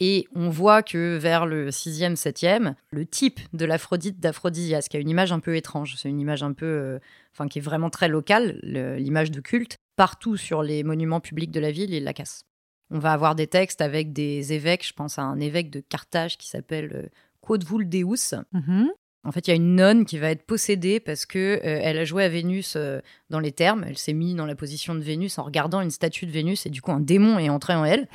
Et 0.00 0.28
on 0.36 0.48
voit 0.48 0.84
que 0.84 1.16
vers 1.16 1.44
le 1.44 1.70
6e, 1.72 2.14
7e, 2.14 2.74
le 2.92 3.04
type 3.04 3.40
de 3.52 3.64
l'Aphrodite 3.64 4.20
d'Aphrodisias, 4.20 4.86
qui 4.88 4.96
a 4.96 5.00
une 5.00 5.08
image 5.08 5.32
un 5.32 5.40
peu 5.40 5.56
étrange, 5.56 5.96
c'est 5.96 6.08
une 6.08 6.20
image 6.20 6.44
un 6.44 6.52
peu, 6.52 6.66
euh, 6.66 6.98
enfin 7.32 7.48
qui 7.48 7.58
est 7.58 7.62
vraiment 7.62 7.90
très 7.90 8.06
locale, 8.08 8.60
le- 8.62 8.96
l'image 8.96 9.32
de 9.32 9.40
culte, 9.40 9.76
partout 9.96 10.36
sur 10.36 10.62
les 10.62 10.84
monuments 10.84 11.18
publics 11.20 11.50
de 11.50 11.58
la 11.58 11.72
ville, 11.72 11.92
il 11.92 12.04
la 12.04 12.12
casse. 12.12 12.44
On 12.90 13.00
va 13.00 13.12
avoir 13.12 13.34
des 13.34 13.48
textes 13.48 13.80
avec 13.80 14.12
des 14.12 14.52
évêques, 14.52 14.86
je 14.86 14.92
pense 14.92 15.18
à 15.18 15.22
un 15.22 15.40
évêque 15.40 15.70
de 15.70 15.80
Carthage 15.80 16.38
qui 16.38 16.46
s'appelle 16.48 16.92
euh, 16.94 17.08
Quodvuldeus, 17.40 18.34
Mhm. 18.52 18.90
En 19.28 19.32
fait, 19.32 19.46
il 19.46 19.50
y 19.50 19.52
a 19.52 19.56
une 19.56 19.74
nonne 19.74 20.06
qui 20.06 20.16
va 20.16 20.30
être 20.30 20.46
possédée 20.46 21.00
parce 21.00 21.26
que 21.26 21.38
euh, 21.38 21.60
elle 21.62 21.98
a 21.98 22.04
joué 22.04 22.24
à 22.24 22.30
Vénus 22.30 22.74
euh, 22.76 23.00
dans 23.28 23.40
les 23.40 23.52
termes. 23.52 23.84
Elle 23.86 23.98
s'est 23.98 24.14
mise 24.14 24.34
dans 24.34 24.46
la 24.46 24.54
position 24.54 24.94
de 24.94 25.00
Vénus 25.00 25.38
en 25.38 25.42
regardant 25.42 25.82
une 25.82 25.90
statue 25.90 26.24
de 26.24 26.30
Vénus 26.30 26.64
et 26.64 26.70
du 26.70 26.80
coup 26.80 26.92
un 26.92 27.00
démon 27.00 27.38
est 27.38 27.50
entré 27.50 27.74
en 27.74 27.84
elle. 27.84 28.08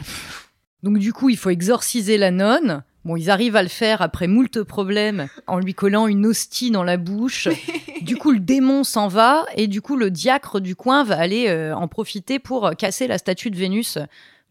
Donc 0.82 0.98
du 0.98 1.14
coup, 1.14 1.30
il 1.30 1.38
faut 1.38 1.52
exorciser 1.52 2.18
la 2.18 2.32
nonne. 2.32 2.84
Bon, 3.06 3.16
ils 3.16 3.30
arrivent 3.30 3.56
à 3.56 3.62
le 3.62 3.70
faire 3.70 4.02
après 4.02 4.26
moult 4.26 4.64
problèmes 4.64 5.28
en 5.46 5.60
lui 5.60 5.76
collant 5.76 6.08
une 6.08 6.26
hostie 6.26 6.72
dans 6.72 6.84
la 6.84 6.98
bouche. 6.98 7.48
Du 8.02 8.18
coup, 8.18 8.32
le 8.34 8.40
démon 8.42 8.84
s'en 8.84 9.08
va 9.08 9.46
et 9.56 9.68
du 9.68 9.82
coup, 9.82 9.96
le 9.96 10.12
diacre 10.12 10.60
du 10.60 10.76
coin 10.76 11.06
va 11.06 11.18
aller 11.18 11.48
euh, 11.48 11.74
en 11.74 11.88
profiter 11.88 12.38
pour 12.38 12.72
casser 12.76 13.08
la 13.08 13.18
statue 13.18 13.50
de 13.50 13.56
Vénus 13.56 13.98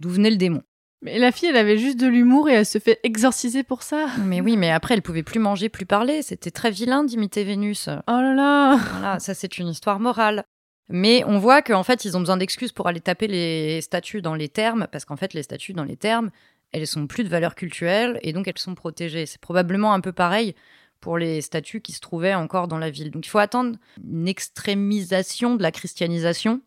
d'où 0.00 0.08
venait 0.08 0.30
le 0.30 0.36
démon. 0.36 0.62
Mais 1.02 1.18
la 1.18 1.32
fille, 1.32 1.48
elle 1.48 1.56
avait 1.56 1.78
juste 1.78 1.98
de 1.98 2.06
l'humour 2.06 2.48
et 2.48 2.52
elle 2.54 2.66
se 2.66 2.78
fait 2.78 3.00
exorciser 3.02 3.64
pour 3.64 3.82
ça. 3.82 4.06
Mais 4.24 4.40
oui, 4.40 4.56
mais 4.56 4.70
après, 4.70 4.94
elle 4.94 5.02
pouvait 5.02 5.24
plus 5.24 5.40
manger, 5.40 5.68
plus 5.68 5.84
parler. 5.84 6.22
C'était 6.22 6.52
très 6.52 6.70
vilain 6.70 7.02
d'imiter 7.02 7.42
Vénus. 7.42 7.88
Oh 7.88 8.00
là 8.06 8.34
là 8.34 8.76
Voilà, 8.76 9.18
ça 9.18 9.34
c'est 9.34 9.58
une 9.58 9.68
histoire 9.68 9.98
morale. 9.98 10.44
Mais 10.88 11.24
on 11.26 11.38
voit 11.38 11.62
qu'en 11.62 11.82
fait, 11.82 12.04
ils 12.04 12.16
ont 12.16 12.20
besoin 12.20 12.36
d'excuses 12.36 12.72
pour 12.72 12.86
aller 12.86 13.00
taper 13.00 13.26
les 13.26 13.80
statues 13.80 14.22
dans 14.22 14.34
les 14.34 14.48
termes, 14.48 14.86
parce 14.92 15.04
qu'en 15.04 15.16
fait, 15.16 15.34
les 15.34 15.42
statues 15.42 15.72
dans 15.72 15.84
les 15.84 15.96
termes, 15.96 16.30
elles 16.72 16.86
sont 16.86 17.06
plus 17.06 17.24
de 17.24 17.28
valeur 17.28 17.54
culturelle 17.54 18.18
et 18.22 18.32
donc 18.32 18.48
elles 18.48 18.58
sont 18.58 18.74
protégées. 18.74 19.26
C'est 19.26 19.40
probablement 19.40 19.92
un 19.94 20.00
peu 20.00 20.12
pareil 20.12 20.54
pour 21.00 21.18
les 21.18 21.40
statues 21.40 21.80
qui 21.80 21.92
se 21.92 22.00
trouvaient 22.00 22.34
encore 22.34 22.68
dans 22.68 22.78
la 22.78 22.90
ville. 22.90 23.10
Donc 23.10 23.26
il 23.26 23.28
faut 23.28 23.38
attendre 23.38 23.76
une 24.02 24.28
extrémisation 24.28 25.56
de 25.56 25.62
la 25.62 25.72
christianisation 25.72 26.60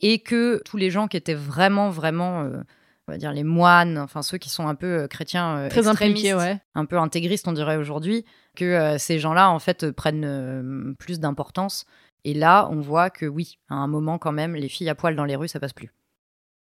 et 0.00 0.20
que 0.20 0.62
tous 0.64 0.76
les 0.76 0.90
gens 0.90 1.08
qui 1.08 1.16
étaient 1.16 1.34
vraiment, 1.34 1.90
vraiment, 1.90 2.42
euh, 2.42 2.62
on 3.08 3.12
va 3.12 3.18
dire 3.18 3.32
les 3.32 3.44
moines, 3.44 3.98
enfin 3.98 4.22
ceux 4.22 4.36
qui 4.36 4.50
sont 4.50 4.68
un 4.68 4.74
peu 4.74 4.86
euh, 4.86 5.06
chrétiens 5.06 5.56
euh, 5.56 5.68
Très 5.70 5.88
ouais. 6.34 6.60
un 6.74 6.84
peu 6.84 6.98
intégristes, 6.98 7.48
on 7.48 7.52
dirait 7.52 7.76
aujourd'hui, 7.76 8.24
que 8.54 8.64
euh, 8.64 8.98
ces 8.98 9.18
gens-là, 9.18 9.50
en 9.50 9.58
fait, 9.58 9.90
prennent 9.90 10.94
plus 10.98 11.18
d'importance. 11.18 11.86
Et 12.24 12.34
là, 12.34 12.68
on 12.70 12.80
voit 12.80 13.08
que 13.08 13.24
oui, 13.24 13.58
à 13.70 13.76
un 13.76 13.86
moment 13.86 14.18
quand 14.18 14.32
même, 14.32 14.54
les 14.54 14.68
filles 14.68 14.90
à 14.90 14.94
poil 14.94 15.16
dans 15.16 15.24
les 15.24 15.36
rues, 15.36 15.48
ça 15.48 15.58
passe 15.58 15.72
plus. 15.72 15.90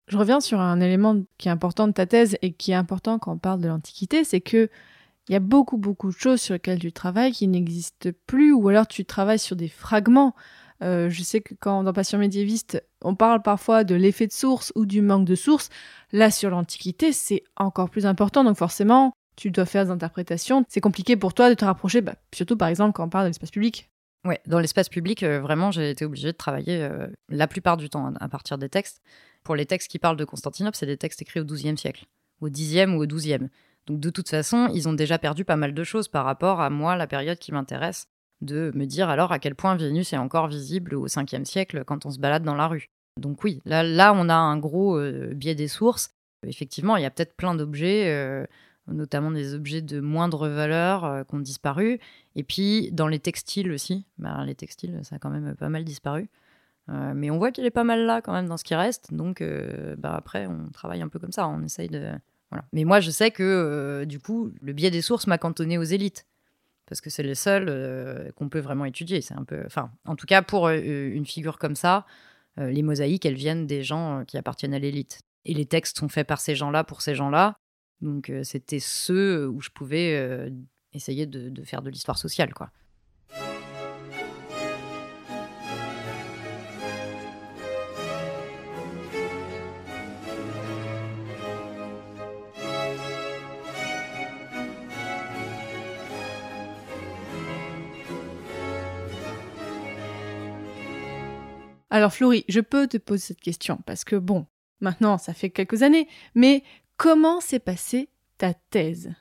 Je 0.07 0.17
reviens 0.17 0.39
sur 0.39 0.61
un 0.61 0.79
élément 0.79 1.17
qui 1.37 1.49
est 1.49 1.51
important 1.51 1.87
de 1.87 1.91
ta 1.91 2.05
thèse 2.05 2.37
et 2.41 2.53
qui 2.53 2.71
est 2.71 2.75
important 2.75 3.19
quand 3.19 3.33
on 3.33 3.37
parle 3.37 3.59
de 3.59 3.67
l'Antiquité, 3.67 4.23
c'est 4.23 4.39
que 4.39 4.69
il 5.27 5.33
y 5.33 5.35
a 5.35 5.41
beaucoup 5.41 5.75
beaucoup 5.75 6.07
de 6.07 6.15
choses 6.17 6.39
sur 6.39 6.53
lesquelles 6.53 6.79
tu 6.79 6.93
travailles 6.93 7.33
qui 7.33 7.49
n'existent 7.49 8.11
plus, 8.25 8.53
ou 8.53 8.69
alors 8.69 8.87
tu 8.87 9.03
travailles 9.03 9.39
sur 9.39 9.57
des 9.57 9.67
fragments. 9.67 10.33
Euh, 10.83 11.09
je 11.09 11.23
sais 11.23 11.41
que 11.41 11.55
quand 11.59 11.83
dans 11.83 11.93
Passion 11.93 12.17
médiéviste, 12.17 12.83
on 13.01 13.15
parle 13.15 13.41
parfois 13.41 13.83
de 13.83 13.95
l'effet 13.95 14.27
de 14.27 14.31
source 14.31 14.71
ou 14.75 14.85
du 14.85 15.01
manque 15.01 15.25
de 15.25 15.35
source. 15.35 15.69
Là, 16.11 16.31
sur 16.31 16.49
l'Antiquité, 16.49 17.11
c'est 17.13 17.43
encore 17.55 17.89
plus 17.89 18.05
important, 18.05 18.43
donc 18.43 18.57
forcément, 18.57 19.13
tu 19.35 19.51
dois 19.51 19.65
faire 19.65 19.85
des 19.85 19.91
interprétations. 19.91 20.65
C'est 20.67 20.81
compliqué 20.81 21.15
pour 21.15 21.33
toi 21.33 21.49
de 21.49 21.55
te 21.55 21.65
rapprocher, 21.65 22.01
bah, 22.01 22.15
surtout 22.33 22.57
par 22.57 22.67
exemple 22.67 22.93
quand 22.93 23.05
on 23.05 23.09
parle 23.09 23.25
de 23.25 23.29
l'espace 23.29 23.51
public. 23.51 23.89
Ouais, 24.25 24.41
dans 24.45 24.59
l'espace 24.59 24.89
public, 24.89 25.23
euh, 25.23 25.39
vraiment, 25.39 25.71
j'ai 25.71 25.91
été 25.91 26.03
obligée 26.03 26.27
de 26.27 26.37
travailler 26.37 26.81
euh, 26.81 27.07
la 27.29 27.47
plupart 27.47 27.77
du 27.77 27.89
temps 27.89 28.13
à 28.19 28.27
partir 28.27 28.57
des 28.57 28.67
textes. 28.67 29.01
Pour 29.43 29.55
les 29.55 29.65
textes 29.65 29.89
qui 29.89 29.99
parlent 29.99 30.17
de 30.17 30.25
Constantinople, 30.25 30.75
c'est 30.75 30.85
des 30.85 30.97
textes 30.97 31.21
écrits 31.21 31.39
au 31.39 31.45
XIIe 31.45 31.77
siècle, 31.77 32.05
au 32.41 32.49
Xe 32.49 32.87
ou 32.87 33.01
au 33.01 33.05
XIIe. 33.05 33.49
Donc 33.85 34.01
de 34.01 34.09
toute 34.09 34.29
façon, 34.29 34.69
ils 34.73 34.89
ont 34.89 34.93
déjà 34.93 35.17
perdu 35.17 35.45
pas 35.45 35.55
mal 35.55 35.73
de 35.73 35.83
choses 35.83 36.09
par 36.09 36.25
rapport 36.25 36.59
à 36.59 36.69
moi, 36.69 36.97
la 36.97 37.07
période 37.07 37.39
qui 37.39 37.53
m'intéresse, 37.53 38.09
de 38.41 38.71
me 38.75 38.85
dire 38.85 39.09
alors 39.09 39.31
à 39.31 39.39
quel 39.39 39.55
point 39.55 39.75
Vénus 39.75 40.13
est 40.13 40.17
encore 40.17 40.47
visible 40.47 40.95
au 40.95 41.07
5e 41.07 41.45
siècle 41.45 41.83
quand 41.85 42.05
on 42.05 42.11
se 42.11 42.19
balade 42.19 42.43
dans 42.43 42.55
la 42.55 42.67
rue. 42.67 42.89
Donc 43.17 43.43
oui, 43.43 43.61
là, 43.65 43.83
là 43.83 44.13
on 44.15 44.29
a 44.29 44.35
un 44.35 44.57
gros 44.57 44.97
euh, 44.97 45.33
biais 45.33 45.55
des 45.55 45.67
sources. 45.67 46.11
Effectivement, 46.45 46.97
il 46.97 47.03
y 47.03 47.05
a 47.05 47.09
peut-être 47.09 47.35
plein 47.35 47.55
d'objets, 47.55 48.13
euh, 48.13 48.45
notamment 48.87 49.31
des 49.31 49.55
objets 49.55 49.81
de 49.81 49.99
moindre 49.99 50.47
valeur 50.47 51.03
euh, 51.03 51.23
qui 51.23 51.35
ont 51.35 51.39
disparu. 51.39 51.99
Et 52.35 52.43
puis 52.43 52.91
dans 52.91 53.07
les 53.07 53.19
textiles 53.19 53.71
aussi, 53.71 54.05
bah, 54.19 54.43
les 54.45 54.55
textiles, 54.55 54.99
ça 55.03 55.15
a 55.15 55.19
quand 55.19 55.31
même 55.31 55.55
pas 55.55 55.69
mal 55.69 55.83
disparu. 55.83 56.29
Mais 56.89 57.29
on 57.29 57.37
voit 57.37 57.51
qu'il 57.51 57.65
est 57.65 57.69
pas 57.69 57.83
mal 57.83 58.05
là 58.05 58.21
quand 58.21 58.31
même 58.31 58.47
dans 58.47 58.55
ce 58.55 58.63
qui 58.63 58.73
reste. 58.73 59.13
Donc 59.13 59.43
bah, 59.97 60.15
après, 60.15 60.47
on 60.47 60.69
travaille 60.69 61.01
un 61.01 61.09
peu 61.09 61.19
comme 61.19 61.33
ça, 61.33 61.45
on 61.45 61.61
essaye 61.61 61.89
de... 61.89 62.13
Voilà. 62.49 62.63
Mais 62.71 62.85
moi, 62.85 63.01
je 63.01 63.11
sais 63.11 63.29
que 63.29 64.05
du 64.05 64.21
coup, 64.21 64.53
le 64.61 64.71
biais 64.71 64.89
des 64.89 65.01
sources 65.01 65.27
m'a 65.27 65.37
cantonné 65.37 65.77
aux 65.77 65.83
élites. 65.83 66.25
Parce 66.87 67.01
que 67.01 67.09
c'est 67.09 67.23
les 67.23 67.35
seuls 67.35 67.67
euh, 67.69 68.31
qu'on 68.31 68.49
peut 68.49 68.59
vraiment 68.59 68.85
étudier. 68.85 69.21
C'est 69.21 69.35
un 69.35 69.43
peu, 69.43 69.61
enfin, 69.65 69.91
en 70.05 70.15
tout 70.15 70.25
cas 70.25 70.41
pour 70.41 70.67
euh, 70.67 70.79
une 70.79 71.25
figure 71.25 71.59
comme 71.59 71.75
ça, 71.75 72.05
euh, 72.59 72.71
les 72.71 72.81
mosaïques, 72.81 73.25
elles 73.25 73.35
viennent 73.35 73.67
des 73.67 73.83
gens 73.83 74.23
qui 74.25 74.37
appartiennent 74.37 74.73
à 74.73 74.79
l'élite. 74.79 75.19
Et 75.45 75.53
les 75.53 75.65
textes 75.65 75.99
sont 75.99 76.09
faits 76.09 76.27
par 76.27 76.39
ces 76.39 76.55
gens-là 76.55 76.83
pour 76.83 77.01
ces 77.01 77.13
gens-là. 77.13 77.57
Donc 78.01 78.31
c'était 78.43 78.79
ceux 78.79 79.47
où 79.47 79.59
je 79.59 79.69
pouvais 79.69 80.51
essayer 80.93 81.25
de, 81.25 81.49
de 81.49 81.63
faire 81.63 81.81
de 81.81 81.89
l'histoire 81.89 82.17
sociale, 82.17 82.53
quoi. 82.53 82.69
Alors 101.89 102.13
Florie, 102.13 102.43
je 102.49 102.59
peux 102.59 102.87
te 102.87 102.97
poser 102.97 103.27
cette 103.27 103.41
question 103.41 103.77
parce 103.85 104.03
que 104.03 104.17
bon, 104.17 104.45
maintenant 104.81 105.17
ça 105.17 105.33
fait 105.33 105.49
quelques 105.49 105.83
années, 105.83 106.07
mais 106.35 106.63
comment 106.97 107.39
s'est 107.39 107.59
passée 107.59 108.09
ta 108.37 108.53
thèse? 108.53 109.13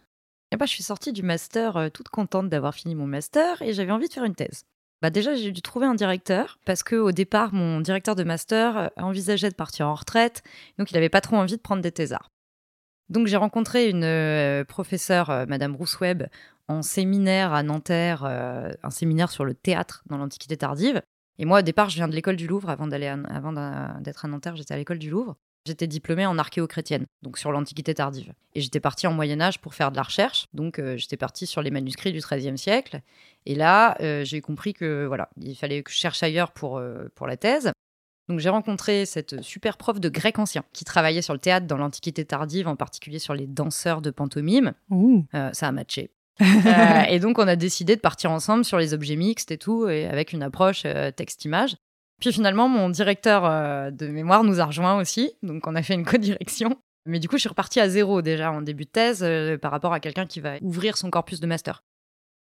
Et 0.51 0.57
bah, 0.57 0.67
je 0.67 0.73
suis 0.73 0.83
sortie 0.83 1.13
du 1.13 1.23
master 1.23 1.77
euh, 1.77 1.89
toute 1.89 2.09
contente 2.09 2.49
d'avoir 2.49 2.75
fini 2.75 2.95
mon 2.95 3.07
master 3.07 3.63
et 3.63 3.73
j'avais 3.73 3.93
envie 3.93 4.09
de 4.09 4.13
faire 4.13 4.25
une 4.25 4.35
thèse. 4.35 4.65
Bah 5.03 5.11
déjà, 5.11 5.35
j'ai 5.35 5.53
dû 5.53 5.61
trouver 5.61 5.87
un 5.87 5.95
directeur 5.95 6.59
parce 6.65 6.83
que 6.83 6.97
au 6.97 7.13
départ, 7.13 7.53
mon 7.53 7.81
directeur 7.81 8.17
de 8.17 8.25
master 8.25 8.77
euh, 8.77 8.89
envisageait 8.97 9.51
de 9.51 9.55
partir 9.55 9.89
en 9.89 9.95
retraite, 9.95 10.43
donc 10.79 10.91
il 10.91 10.95
n'avait 10.95 11.09
pas 11.09 11.21
trop 11.21 11.37
envie 11.37 11.57
de 11.57 11.63
prendre 11.63 11.83
des 11.83 11.93
thésards. 11.93 12.31
Donc 13.09 13.29
j'ai 13.29 13.37
rencontré 13.37 13.89
une 13.91 14.05
euh, 14.05 14.65
professeure, 14.65 15.47
Madame 15.47 15.77
Roussweb, 15.77 16.25
en 16.67 16.83
séminaire 16.83 17.53
à 17.53 17.63
Nanterre, 17.63 18.25
un 18.25 18.91
séminaire 18.91 19.31
sur 19.31 19.45
le 19.45 19.55
théâtre 19.55 20.03
dans 20.07 20.17
l'Antiquité 20.17 20.57
tardive. 20.57 21.01
Et 21.39 21.45
moi, 21.45 21.61
au 21.61 21.63
départ, 21.63 21.91
je 21.91 21.97
viens 21.97 22.09
de 22.09 22.15
l'école 22.15 22.37
du 22.37 22.47
Louvre. 22.47 22.71
Avant 22.71 22.87
d'aller, 22.87 23.07
avant 23.07 23.53
d'être 24.01 24.25
à 24.25 24.29
Nanterre, 24.29 24.57
j'étais 24.57 24.75
à 24.75 24.77
l'école 24.77 24.99
du 24.99 25.11
Louvre. 25.11 25.37
J'étais 25.67 25.89
diplômée 25.89 26.25
en 26.25 26.39
archéo-chrétienne, 26.39 27.07
donc 27.23 27.39
sur 27.39 27.51
l'Antiquité 27.51 27.93
tardive. 27.93 28.33
Et 28.55 28.61
j'étais 28.61 28.79
partie 28.79 29.09
en 29.09 29.13
Moyen 29.13 29.41
Âge 29.41 29.61
pour 29.61 29.75
faire 29.75 29.91
de 29.91 29.97
la 29.97 30.05
recherche, 30.05 30.47
donc 30.55 30.79
euh, 30.79 30.97
j'étais 30.97 31.17
partie 31.17 31.45
sur 31.45 31.61
les 31.61 31.73
manuscrits 31.73 32.13
du 32.13 32.21
XIIIe 32.21 32.57
siècle. 32.57 33.01
Et 33.47 33.57
là, 33.57 33.97
euh, 34.01 34.25
j'ai 34.25 34.41
compris 34.41 34.75
que 34.75 35.07
voilà, 35.07 35.29
il 35.41 35.57
fallait 35.57 35.83
que 35.83 35.91
je 35.91 35.97
cherche 35.97 36.23
ailleurs 36.23 36.53
pour, 36.53 36.79
euh, 36.79 37.09
pour 37.17 37.27
la 37.27 37.37
thèse. 37.37 37.73
Donc 38.29 38.39
j'ai 38.39 38.49
rencontré 38.49 39.07
cette 39.07 39.43
super 39.43 39.77
prof 39.77 39.99
de 39.99 40.09
grec 40.09 40.39
ancien 40.39 40.63
qui 40.73 40.85
travaillait 40.85 41.23
sur 41.23 41.35
le 41.35 41.41
théâtre 41.41 41.67
dans 41.67 41.79
l'Antiquité 41.79 42.25
tardive, 42.25 42.69
en 42.69 42.77
particulier 42.77 43.19
sur 43.19 43.35
les 43.35 43.49
danseurs 43.49 44.03
de 44.03 44.11
pantomime. 44.11 44.73
ça 45.53 45.67
a 45.67 45.73
matché. 45.73 46.11
et 47.09 47.19
donc 47.19 47.39
on 47.39 47.49
a 47.49 47.57
décidé 47.57 47.97
de 47.97 48.01
partir 48.01 48.31
ensemble 48.31 48.65
sur 48.65 48.79
les 48.79 48.95
objets 48.95 49.17
mixtes 49.17 49.51
et 49.51 49.59
tout, 49.59 49.89
et 49.89 50.07
avec 50.07 50.33
une 50.33 50.43
approche 50.43 50.85
texte-image. 51.17 51.77
Puis 52.21 52.33
finalement, 52.33 52.69
mon 52.69 52.89
directeur 52.89 53.45
euh, 53.45 53.91
de 53.91 54.07
mémoire 54.09 54.43
nous 54.43 54.61
a 54.61 54.65
rejoint 54.65 54.99
aussi, 54.99 55.33
donc 55.43 55.67
on 55.67 55.75
a 55.75 55.83
fait 55.83 55.95
une 55.95 56.05
co-direction. 56.07 56.79
Mais 57.05 57.21
du 57.21 57.29
coup, 57.29 57.37
je 57.37 57.41
suis 57.41 57.49
repartie 57.49 57.79
à 57.79 57.89
zéro 57.89 58.21
déjà 58.21 58.51
en 58.51 58.63
début 58.63 58.85
de 58.85 58.91
thèse 58.91 59.23
euh, 59.23 59.59
par 59.59 59.71
rapport 59.71 59.93
à 59.93 60.01
quelqu'un 60.01 60.27
qui 60.27 60.41
va 60.41 60.57
ouvrir 60.61 60.97
son 60.97 61.11
corpus 61.11 61.41
de 61.41 61.47
master. 61.47 61.85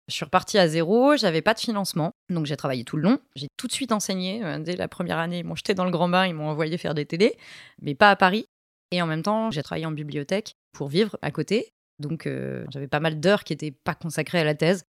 Je 0.09 0.15
suis 0.15 0.25
repartie 0.25 0.59
à 0.59 0.69
zéro, 0.69 1.17
j'avais 1.17 1.43
pas 1.43 1.55
de 1.55 1.61
financement, 1.61 2.11
donc 2.29 2.47
j'ai 2.47 2.57
travaillé 2.57 2.85
tout 2.85 2.97
le 2.97 3.03
long. 3.03 3.19
J'ai 3.35 3.49
tout 3.57 3.67
de 3.67 3.73
suite 3.73 3.93
enseigné. 3.93 4.45
Euh, 4.45 4.59
dès 4.59 4.77
la 4.77 4.89
première 4.89 5.19
année, 5.19 5.39
ils 5.39 5.45
m'ont 5.45 5.55
jeté 5.55 5.75
dans 5.75 5.85
le 5.85 5.91
grand 5.91 6.09
bain, 6.09 6.27
ils 6.27 6.35
m'ont 6.35 6.49
envoyé 6.49 6.77
faire 6.77 6.95
des 6.95 7.07
télés, 7.07 7.37
mais 7.81 7.95
pas 7.95 8.11
à 8.11 8.17
Paris. 8.17 8.47
Et 8.91 9.01
en 9.01 9.07
même 9.07 9.23
temps, 9.23 9.51
j'ai 9.51 9.63
travaillé 9.63 9.87
en 9.87 9.93
bibliothèque 9.93 10.55
pour 10.73 10.89
vivre 10.89 11.17
à 11.23 11.31
côté. 11.31 11.72
Donc 11.99 12.29
j'avais 12.71 12.89
pas 12.89 13.01
mal 13.01 13.21
d'heures 13.21 13.45
qui 13.45 13.53
n'étaient 13.53 13.71
pas 13.71 13.95
consacrées 13.95 14.41
à 14.41 14.45
la 14.45 14.55
thèse. 14.55 14.85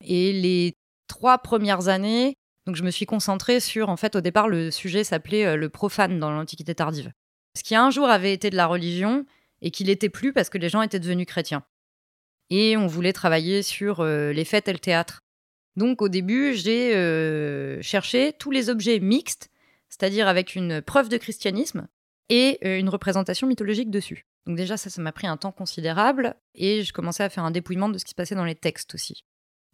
Et 0.00 0.32
les 0.32 0.76
trois 1.06 1.38
premières 1.38 1.88
années, 1.88 2.36
donc 2.66 2.76
je 2.76 2.82
me 2.82 2.90
suis 2.90 3.06
concentrée 3.06 3.60
sur, 3.60 3.88
en 3.88 3.96
fait, 3.96 4.14
au 4.16 4.20
départ, 4.20 4.48
le 4.48 4.70
sujet 4.70 5.04
s'appelait 5.04 5.46
euh, 5.46 5.56
le 5.56 5.68
profane 5.68 6.18
dans 6.18 6.30
l'Antiquité 6.30 6.74
tardive. 6.74 7.12
Ce 7.56 7.62
qui 7.62 7.74
un 7.74 7.90
jour 7.90 8.08
avait 8.08 8.32
été 8.32 8.50
de 8.50 8.56
la 8.56 8.66
religion 8.66 9.26
et 9.60 9.70
qui 9.70 9.84
l'était 9.84 10.08
plus 10.08 10.32
parce 10.32 10.48
que 10.48 10.58
les 10.58 10.68
gens 10.68 10.82
étaient 10.82 11.00
devenus 11.00 11.26
chrétiens. 11.26 11.64
Et 12.50 12.76
on 12.76 12.86
voulait 12.86 13.12
travailler 13.12 13.62
sur 13.62 14.00
euh, 14.00 14.32
les 14.32 14.44
fêtes 14.44 14.68
et 14.68 14.72
le 14.72 14.78
théâtre. 14.78 15.20
Donc 15.76 16.02
au 16.02 16.08
début, 16.08 16.54
j'ai 16.54 16.94
euh, 16.94 17.80
cherché 17.82 18.32
tous 18.38 18.50
les 18.50 18.68
objets 18.70 19.00
mixtes, 19.00 19.50
c'est-à-dire 19.88 20.28
avec 20.28 20.54
une 20.54 20.82
preuve 20.82 21.08
de 21.08 21.16
christianisme 21.16 21.88
et 22.32 22.78
une 22.78 22.88
représentation 22.88 23.46
mythologique 23.46 23.90
dessus. 23.90 24.24
Donc 24.46 24.56
déjà, 24.56 24.78
ça, 24.78 24.88
ça 24.88 25.02
m'a 25.02 25.12
pris 25.12 25.26
un 25.26 25.36
temps 25.36 25.52
considérable 25.52 26.34
et 26.54 26.82
je 26.82 26.92
commençais 26.94 27.22
à 27.22 27.28
faire 27.28 27.44
un 27.44 27.50
dépouillement 27.50 27.90
de 27.90 27.98
ce 27.98 28.06
qui 28.06 28.12
se 28.12 28.14
passait 28.14 28.34
dans 28.34 28.46
les 28.46 28.54
textes 28.54 28.94
aussi. 28.94 29.24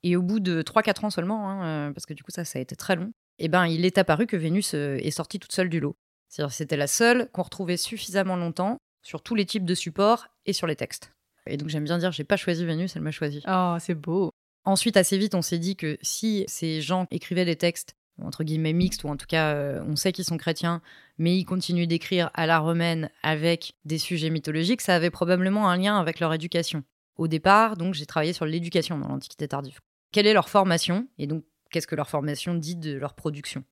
Et 0.02 0.16
au 0.16 0.22
bout 0.22 0.40
de 0.40 0.62
3-4 0.62 1.06
ans 1.06 1.10
seulement, 1.10 1.48
hein, 1.48 1.64
euh, 1.88 1.92
parce 1.92 2.04
que 2.04 2.14
du 2.14 2.24
coup 2.24 2.32
ça, 2.32 2.44
ça 2.44 2.58
a 2.58 2.62
été 2.62 2.74
très 2.74 2.96
long, 2.96 3.12
eh 3.38 3.46
ben, 3.46 3.66
il 3.66 3.84
est 3.84 3.96
apparu 3.96 4.26
que 4.26 4.36
Vénus 4.36 4.74
euh, 4.74 4.96
est 4.96 5.12
sortie 5.12 5.38
toute 5.38 5.52
seule 5.52 5.68
du 5.68 5.78
lot. 5.78 5.96
C'est-à-dire 6.28 6.52
c'était 6.52 6.76
la 6.76 6.88
seule 6.88 7.30
qu'on 7.30 7.42
retrouvait 7.42 7.76
suffisamment 7.76 8.36
longtemps 8.36 8.78
sur 9.02 9.22
tous 9.22 9.36
les 9.36 9.46
types 9.46 9.64
de 9.64 9.74
supports 9.74 10.26
et 10.44 10.52
sur 10.52 10.66
les 10.66 10.76
textes. 10.76 11.12
Et 11.46 11.56
donc 11.56 11.68
j'aime 11.68 11.84
bien 11.84 11.98
dire, 11.98 12.10
j'ai 12.10 12.24
pas 12.24 12.36
choisi 12.36 12.66
Vénus, 12.66 12.96
elle 12.96 13.02
m'a 13.02 13.12
choisi. 13.12 13.40
Oh, 13.48 13.76
c'est 13.78 13.94
beau. 13.94 14.32
Ensuite, 14.64 14.96
assez 14.96 15.16
vite, 15.16 15.36
on 15.36 15.42
s'est 15.42 15.58
dit 15.58 15.76
que 15.76 15.96
si 16.02 16.44
ces 16.48 16.80
gens 16.80 17.06
écrivaient 17.12 17.44
des 17.44 17.56
textes 17.56 17.94
entre 18.22 18.44
guillemets 18.44 18.72
mixtes, 18.72 19.04
ou 19.04 19.08
en 19.08 19.16
tout 19.16 19.26
cas 19.26 19.54
euh, 19.54 19.82
on 19.86 19.96
sait 19.96 20.12
qu'ils 20.12 20.24
sont 20.24 20.36
chrétiens, 20.36 20.82
mais 21.18 21.36
ils 21.36 21.44
continuent 21.44 21.86
d'écrire 21.86 22.30
à 22.34 22.46
la 22.46 22.58
romaine 22.58 23.10
avec 23.22 23.74
des 23.84 23.98
sujets 23.98 24.30
mythologiques, 24.30 24.80
ça 24.80 24.94
avait 24.94 25.10
probablement 25.10 25.68
un 25.68 25.76
lien 25.76 25.98
avec 25.98 26.20
leur 26.20 26.32
éducation. 26.32 26.82
Au 27.16 27.28
départ, 27.28 27.76
donc 27.76 27.94
j'ai 27.94 28.06
travaillé 28.06 28.32
sur 28.32 28.46
l'éducation 28.46 28.98
dans 28.98 29.08
l'Antiquité 29.08 29.48
tardive 29.48 29.80
quelle 30.12 30.26
est 30.26 30.32
leur 30.32 30.48
formation 30.48 31.08
et 31.18 31.26
donc 31.26 31.44
qu'est-ce 31.70 31.86
que 31.86 31.94
leur 31.94 32.08
formation 32.08 32.54
dit 32.54 32.76
de 32.76 32.94
leur 32.94 33.14
production? 33.14 33.64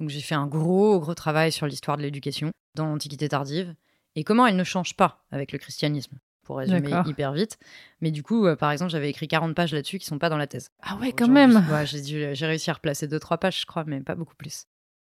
Donc 0.00 0.10
j'ai 0.10 0.20
fait 0.20 0.34
un 0.34 0.46
gros, 0.46 1.00
gros 1.00 1.14
travail 1.14 1.50
sur 1.50 1.66
l'histoire 1.66 1.96
de 1.96 2.02
l'éducation 2.02 2.52
dans 2.74 2.86
l'Antiquité 2.86 3.28
tardive 3.28 3.74
et 4.14 4.24
comment 4.24 4.46
elle 4.46 4.56
ne 4.56 4.64
change 4.64 4.96
pas 4.96 5.24
avec 5.30 5.52
le 5.52 5.58
christianisme, 5.58 6.18
pour 6.48 6.56
résumer 6.56 6.90
hyper 7.04 7.32
vite. 7.32 7.58
Mais 8.00 8.10
du 8.10 8.22
coup, 8.22 8.46
euh, 8.46 8.56
par 8.56 8.72
exemple, 8.72 8.90
j'avais 8.90 9.10
écrit 9.10 9.28
40 9.28 9.54
pages 9.54 9.74
là-dessus 9.74 9.98
qui 9.98 10.06
sont 10.06 10.18
pas 10.18 10.30
dans 10.30 10.38
la 10.38 10.46
thèse. 10.46 10.70
Ah 10.80 10.96
ouais, 10.96 11.12
quand 11.12 11.28
même 11.28 11.62
J'ai 11.84 12.46
réussi 12.46 12.70
à 12.70 12.72
replacer 12.72 13.06
2-3 13.06 13.36
pages, 13.38 13.60
je 13.60 13.66
crois, 13.66 13.84
mais 13.84 14.00
pas 14.00 14.14
beaucoup 14.14 14.34
plus. 14.34 14.64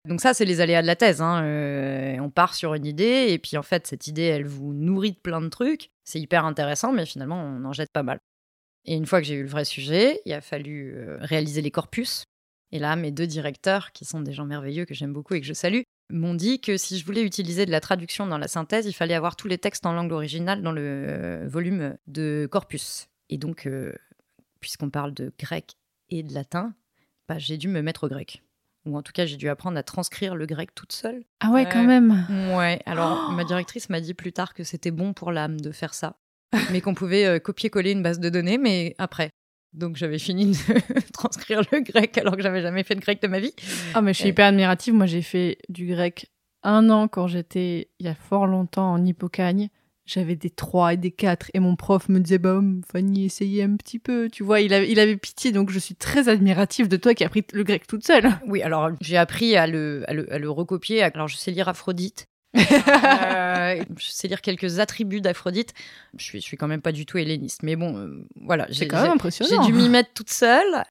Donc 0.08 0.20
ça, 0.20 0.34
c'est 0.34 0.44
les 0.44 0.60
aléas 0.60 0.82
de 0.82 0.88
la 0.88 0.96
thèse. 0.96 1.22
Hein. 1.22 1.44
Euh, 1.44 2.18
on 2.18 2.30
part 2.30 2.54
sur 2.54 2.74
une 2.74 2.84
idée, 2.84 3.26
et 3.28 3.38
puis 3.38 3.56
en 3.56 3.62
fait, 3.62 3.86
cette 3.86 4.08
idée, 4.08 4.24
elle 4.24 4.44
vous 4.44 4.72
nourrit 4.74 5.12
de 5.12 5.18
plein 5.18 5.40
de 5.40 5.48
trucs. 5.48 5.90
C'est 6.02 6.18
hyper 6.18 6.44
intéressant, 6.44 6.92
mais 6.92 7.06
finalement, 7.06 7.40
on 7.40 7.64
en 7.64 7.72
jette 7.72 7.92
pas 7.92 8.02
mal. 8.02 8.18
Et 8.86 8.96
une 8.96 9.06
fois 9.06 9.20
que 9.20 9.26
j'ai 9.28 9.34
eu 9.34 9.42
le 9.42 9.48
vrai 9.48 9.64
sujet, 9.64 10.20
il 10.24 10.32
a 10.32 10.40
fallu 10.40 10.96
euh, 10.96 11.16
réaliser 11.20 11.62
les 11.62 11.70
corpus. 11.70 12.24
Et 12.72 12.80
là, 12.80 12.96
mes 12.96 13.12
deux 13.12 13.28
directeurs, 13.28 13.92
qui 13.92 14.04
sont 14.04 14.20
des 14.20 14.32
gens 14.32 14.46
merveilleux 14.46 14.84
que 14.84 14.94
j'aime 14.94 15.12
beaucoup 15.12 15.34
et 15.34 15.40
que 15.40 15.46
je 15.46 15.52
salue, 15.52 15.82
m'ont 16.10 16.34
dit 16.34 16.60
que 16.60 16.76
si 16.76 16.98
je 16.98 17.04
voulais 17.04 17.22
utiliser 17.22 17.66
de 17.66 17.70
la 17.70 17.80
traduction 17.80 18.26
dans 18.26 18.38
la 18.38 18.48
synthèse, 18.48 18.86
il 18.86 18.92
fallait 18.92 19.14
avoir 19.14 19.36
tous 19.36 19.48
les 19.48 19.58
textes 19.58 19.86
en 19.86 19.92
langue 19.92 20.12
originale 20.12 20.62
dans 20.62 20.72
le 20.72 20.82
euh, 20.82 21.48
volume 21.48 21.96
de 22.06 22.48
corpus. 22.50 23.08
Et 23.28 23.38
donc, 23.38 23.66
euh, 23.66 23.92
puisqu'on 24.60 24.90
parle 24.90 25.14
de 25.14 25.32
grec 25.38 25.76
et 26.08 26.22
de 26.22 26.34
latin, 26.34 26.74
bah, 27.28 27.38
j'ai 27.38 27.56
dû 27.56 27.68
me 27.68 27.82
mettre 27.82 28.04
au 28.04 28.08
grec. 28.08 28.42
Ou 28.86 28.96
en 28.96 29.02
tout 29.02 29.12
cas, 29.12 29.26
j'ai 29.26 29.36
dû 29.36 29.48
apprendre 29.48 29.78
à 29.78 29.82
transcrire 29.82 30.34
le 30.34 30.46
grec 30.46 30.74
toute 30.74 30.92
seule. 30.92 31.22
Ah 31.40 31.50
ouais, 31.50 31.68
quand 31.70 31.84
même. 31.84 32.26
Ouais. 32.56 32.80
Alors, 32.86 33.30
ma 33.32 33.44
directrice 33.44 33.90
m'a 33.90 34.00
dit 34.00 34.14
plus 34.14 34.32
tard 34.32 34.54
que 34.54 34.64
c'était 34.64 34.90
bon 34.90 35.12
pour 35.12 35.32
l'âme 35.32 35.60
de 35.60 35.70
faire 35.70 35.92
ça 35.92 36.16
mais 36.70 36.80
qu'on 36.80 36.94
pouvait 36.94 37.26
euh, 37.26 37.38
copier-coller 37.38 37.92
une 37.92 38.02
base 38.02 38.20
de 38.20 38.28
données, 38.28 38.58
mais 38.58 38.94
après. 38.98 39.30
Donc 39.72 39.96
j'avais 39.96 40.18
fini 40.18 40.46
de 40.46 41.00
transcrire 41.12 41.62
le 41.72 41.80
grec 41.80 42.18
alors 42.18 42.36
que 42.36 42.42
j'avais 42.42 42.62
jamais 42.62 42.82
fait 42.82 42.94
de 42.94 43.00
grec 43.00 43.22
de 43.22 43.28
ma 43.28 43.40
vie. 43.40 43.54
Ah 43.94 44.02
mais 44.02 44.12
je 44.12 44.20
suis 44.20 44.28
hyper 44.30 44.46
admirative. 44.46 44.94
Moi 44.94 45.06
j'ai 45.06 45.22
fait 45.22 45.58
du 45.68 45.86
grec 45.86 46.30
un 46.62 46.90
an 46.90 47.08
quand 47.08 47.26
j'étais 47.26 47.90
il 48.00 48.06
y 48.06 48.08
a 48.08 48.14
fort 48.14 48.46
longtemps 48.46 48.92
en 48.92 49.04
hippocagne. 49.04 49.68
J'avais 50.06 50.34
des 50.34 50.50
3 50.50 50.94
et 50.94 50.96
des 50.96 51.12
4 51.12 51.52
et 51.54 51.60
mon 51.60 51.76
prof 51.76 52.08
me 52.08 52.18
disait 52.18 52.38
bah 52.38 52.60
Fanny 52.90 53.26
essayez 53.26 53.62
un 53.62 53.76
petit 53.76 54.00
peu. 54.00 54.28
Tu 54.28 54.42
vois 54.42 54.60
il 54.60 54.74
avait, 54.74 54.90
il 54.90 54.98
avait 54.98 55.16
pitié 55.16 55.52
donc 55.52 55.70
je 55.70 55.78
suis 55.78 55.94
très 55.94 56.28
admirative 56.28 56.88
de 56.88 56.96
toi 56.96 57.14
qui 57.14 57.22
as 57.22 57.28
appris 57.28 57.44
le 57.52 57.62
grec 57.62 57.86
toute 57.86 58.04
seule. 58.04 58.28
Oui 58.46 58.62
alors 58.62 58.90
j'ai 59.00 59.16
appris 59.16 59.56
à 59.56 59.68
le, 59.68 60.02
à 60.08 60.14
le, 60.14 60.32
à 60.32 60.38
le 60.38 60.50
recopier. 60.50 61.02
Alors 61.02 61.28
je 61.28 61.36
sais 61.36 61.52
lire 61.52 61.68
Aphrodite 61.68 62.26
euh, 62.56 63.84
je 63.96 64.10
sais 64.10 64.28
lire 64.28 64.40
quelques 64.40 64.80
attributs 64.80 65.20
d'Aphrodite. 65.20 65.72
Je 66.16 66.24
suis, 66.24 66.40
je 66.40 66.44
suis 66.44 66.56
quand 66.56 66.68
même 66.68 66.82
pas 66.82 66.92
du 66.92 67.06
tout 67.06 67.18
helléniste. 67.18 67.62
Mais 67.62 67.76
bon, 67.76 67.96
euh, 67.96 68.26
voilà. 68.40 68.66
C'est 68.72 68.88
quand 68.88 69.02
même 69.02 69.12
impressionnant. 69.12 69.62
J'ai 69.62 69.72
dû 69.72 69.76
m'y 69.76 69.88
mettre 69.88 70.12
toute 70.14 70.30
seule. 70.30 70.84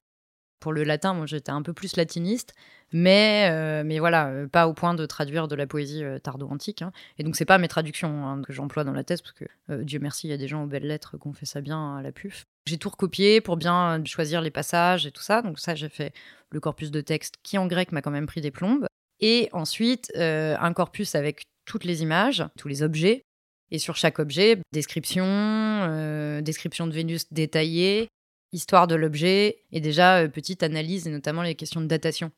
Pour 0.58 0.72
le 0.72 0.84
latin, 0.84 1.14
moi, 1.14 1.24
j'étais 1.24 1.50
un 1.50 1.62
peu 1.62 1.72
plus 1.72 1.96
latiniste. 1.96 2.52
Mais, 2.92 3.48
euh, 3.50 3.82
mais 3.84 3.98
voilà, 3.98 4.30
pas 4.50 4.68
au 4.68 4.74
point 4.74 4.94
de 4.94 5.06
traduire 5.06 5.48
de 5.48 5.54
la 5.54 5.66
poésie 5.66 6.02
tardo-antique. 6.22 6.82
Hein. 6.82 6.92
Et 7.18 7.22
donc, 7.22 7.36
c'est 7.36 7.44
pas 7.44 7.56
mes 7.56 7.68
traductions 7.68 8.26
hein, 8.26 8.42
que 8.42 8.52
j'emploie 8.52 8.84
dans 8.84 8.92
la 8.92 9.04
thèse, 9.04 9.22
parce 9.22 9.32
que 9.32 9.44
Dieu 9.82 10.00
merci, 10.00 10.26
il 10.26 10.30
y 10.30 10.34
a 10.34 10.36
des 10.36 10.48
gens 10.48 10.64
aux 10.64 10.66
belles 10.66 10.86
lettres 10.86 11.16
qui 11.16 11.28
ont 11.28 11.32
fait 11.32 11.46
ça 11.46 11.60
bien 11.60 11.96
à 11.96 12.02
la 12.02 12.12
puf. 12.12 12.44
J'ai 12.66 12.76
tout 12.76 12.90
recopié 12.90 13.40
pour 13.40 13.56
bien 13.56 14.02
choisir 14.04 14.42
les 14.42 14.50
passages 14.50 15.06
et 15.06 15.12
tout 15.12 15.22
ça. 15.22 15.40
Donc, 15.40 15.58
ça, 15.58 15.74
j'ai 15.74 15.88
fait 15.88 16.12
le 16.50 16.60
corpus 16.60 16.90
de 16.90 17.00
texte 17.00 17.36
qui, 17.42 17.56
en 17.56 17.66
grec, 17.66 17.92
m'a 17.92 18.02
quand 18.02 18.10
même 18.10 18.26
pris 18.26 18.40
des 18.40 18.50
plombes. 18.50 18.86
Et 19.20 19.48
ensuite, 19.52 20.12
un 20.16 20.72
corpus 20.74 21.14
avec 21.14 21.42
toutes 21.70 21.84
les 21.84 22.02
images, 22.02 22.44
tous 22.58 22.66
les 22.66 22.82
objets. 22.82 23.22
Et 23.70 23.78
sur 23.78 23.94
chaque 23.94 24.18
objet, 24.18 24.58
description, 24.72 25.24
euh, 25.24 26.40
description 26.40 26.88
de 26.88 26.92
Vénus 26.92 27.32
détaillée, 27.32 28.08
histoire 28.50 28.88
de 28.88 28.96
l'objet, 28.96 29.62
et 29.70 29.80
déjà 29.80 30.18
euh, 30.18 30.28
petite 30.28 30.64
analyse, 30.64 31.06
et 31.06 31.10
notamment 31.10 31.42
les 31.42 31.54
questions 31.54 31.80
de 31.80 31.86
datation. 31.86 32.32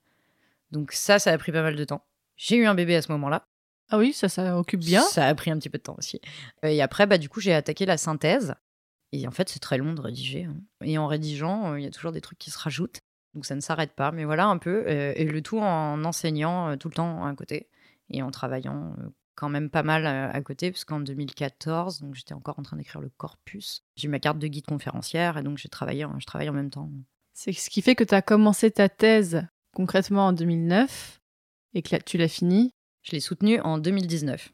Donc 0.71 0.93
ça, 0.93 1.19
ça 1.19 1.33
a 1.33 1.39
pris 1.39 1.51
pas 1.51 1.63
mal 1.63 1.77
de 1.77 1.85
temps. 1.85 2.05
J'ai 2.37 2.57
eu 2.57 2.67
un 2.67 2.75
bébé 2.75 2.95
à 2.95 3.01
ce 3.01 3.11
moment-là. 3.13 3.47
Ah 3.89 3.97
oui, 3.97 4.13
ça, 4.13 4.29
ça 4.29 4.59
occupe 4.59 4.81
bien. 4.81 5.01
Ça 5.01 5.27
a 5.27 5.35
pris 5.35 5.51
un 5.51 5.59
petit 5.59 5.71
peu 5.71 5.79
de 5.79 5.83
temps 5.83 5.97
aussi. 5.97 6.21
Et 6.63 6.83
après, 6.83 7.07
bah, 7.07 7.17
du 7.17 7.31
coup, 7.31 7.41
j'ai 7.41 7.55
attaqué 7.55 7.87
la 7.87 7.97
synthèse. 7.97 8.55
Et 9.13 9.27
en 9.27 9.31
fait, 9.31 9.49
c'est 9.49 9.61
très 9.61 9.79
long 9.79 9.95
de 9.95 10.01
rédiger. 10.03 10.45
Hein. 10.45 10.57
Et 10.85 10.99
en 10.99 11.07
rédigeant, 11.07 11.73
euh, 11.73 11.81
il 11.81 11.85
y 11.85 11.89
a 11.89 11.91
toujours 11.91 12.13
des 12.13 12.21
trucs 12.21 12.39
qui 12.39 12.51
se 12.51 12.59
rajoutent. 12.59 13.01
Donc 13.33 13.47
ça 13.47 13.55
ne 13.55 13.63
s'arrête 13.63 13.93
pas. 13.93 14.13
Mais 14.13 14.27
voilà 14.27 14.45
un 14.45 14.59
peu. 14.59 14.87
et 14.87 15.25
le 15.25 15.41
tout 15.41 15.59
en 15.59 16.05
enseignant 16.05 16.77
tout 16.77 16.89
le 16.89 16.95
temps 16.95 17.25
à 17.25 17.35
côté 17.35 17.71
et 18.11 18.23
en 18.23 18.31
travaillant 18.31 18.95
quand 19.35 19.49
même 19.49 19.71
pas 19.71 19.83
mal 19.83 20.07
à, 20.07 20.41
côté, 20.43 20.71
parce 20.71 20.85
qu'en 20.85 21.01
2014, 21.01 22.01
donc 22.01 22.15
j'étais 22.15 22.35
encore 22.35 22.59
en 22.59 22.63
train 22.63 22.77
d'écrire 22.77 23.01
le 23.01 23.09
corpus. 23.09 23.83
J'ai 23.97 24.07
eu 24.07 24.11
ma 24.11 24.19
carte 24.19 24.39
de 24.39 24.47
guide 24.47 24.67
conférencière 24.67 25.39
et 25.39 25.43
donc 25.43 25.59
j'ai 25.59 25.69
travaillé, 25.69 26.07
je 26.19 26.27
travaille 26.27 26.49
en 26.49 26.55
même 26.55 26.71
temps. 26.71 26.91
C'est 27.33 27.53
ce 27.53 27.71
qui 27.71 27.83
fait 27.83 27.95
que 27.95 28.05
tu 28.05 28.15
as 28.15 28.23
commencé 28.23 28.71
ta 28.71 28.89
thèse 28.89 29.47
concrètement 29.75 30.27
en 30.27 30.33
2009 30.33 31.21
et 31.75 31.83
que 31.83 31.97
tu 31.97 32.19
l'as 32.19 32.29
finie. 32.29 32.75
Je 33.03 33.13
l'ai 33.13 33.21
soutenue 33.21 33.61
en 33.61 33.79
2019 33.79 34.53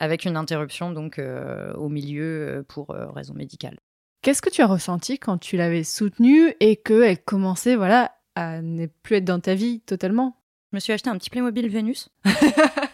avec 0.00 0.24
une 0.24 0.36
interruption 0.36 0.90
donc 0.90 1.18
euh, 1.18 1.72
au 1.74 1.88
milieu 1.88 2.64
pour 2.68 2.90
euh, 2.90 3.10
raison 3.10 3.34
médicale. 3.34 3.78
Qu'est-ce 4.22 4.42
que 4.42 4.50
tu 4.50 4.62
as 4.62 4.66
ressenti 4.66 5.18
quand 5.18 5.38
tu 5.38 5.56
l'avais 5.56 5.84
soutenue 5.84 6.54
et 6.60 6.76
qu'elle 6.76 7.22
commençait 7.22 7.76
voilà 7.76 8.14
à 8.34 8.62
ne 8.62 8.86
plus 8.86 9.16
être 9.16 9.24
dans 9.24 9.40
ta 9.40 9.54
vie 9.54 9.80
totalement? 9.82 10.36
Je 10.72 10.76
me 10.76 10.80
suis 10.80 10.92
acheté 10.92 11.10
un 11.10 11.18
petit 11.18 11.30
Playmobil 11.30 11.68
Vénus. 11.68 12.08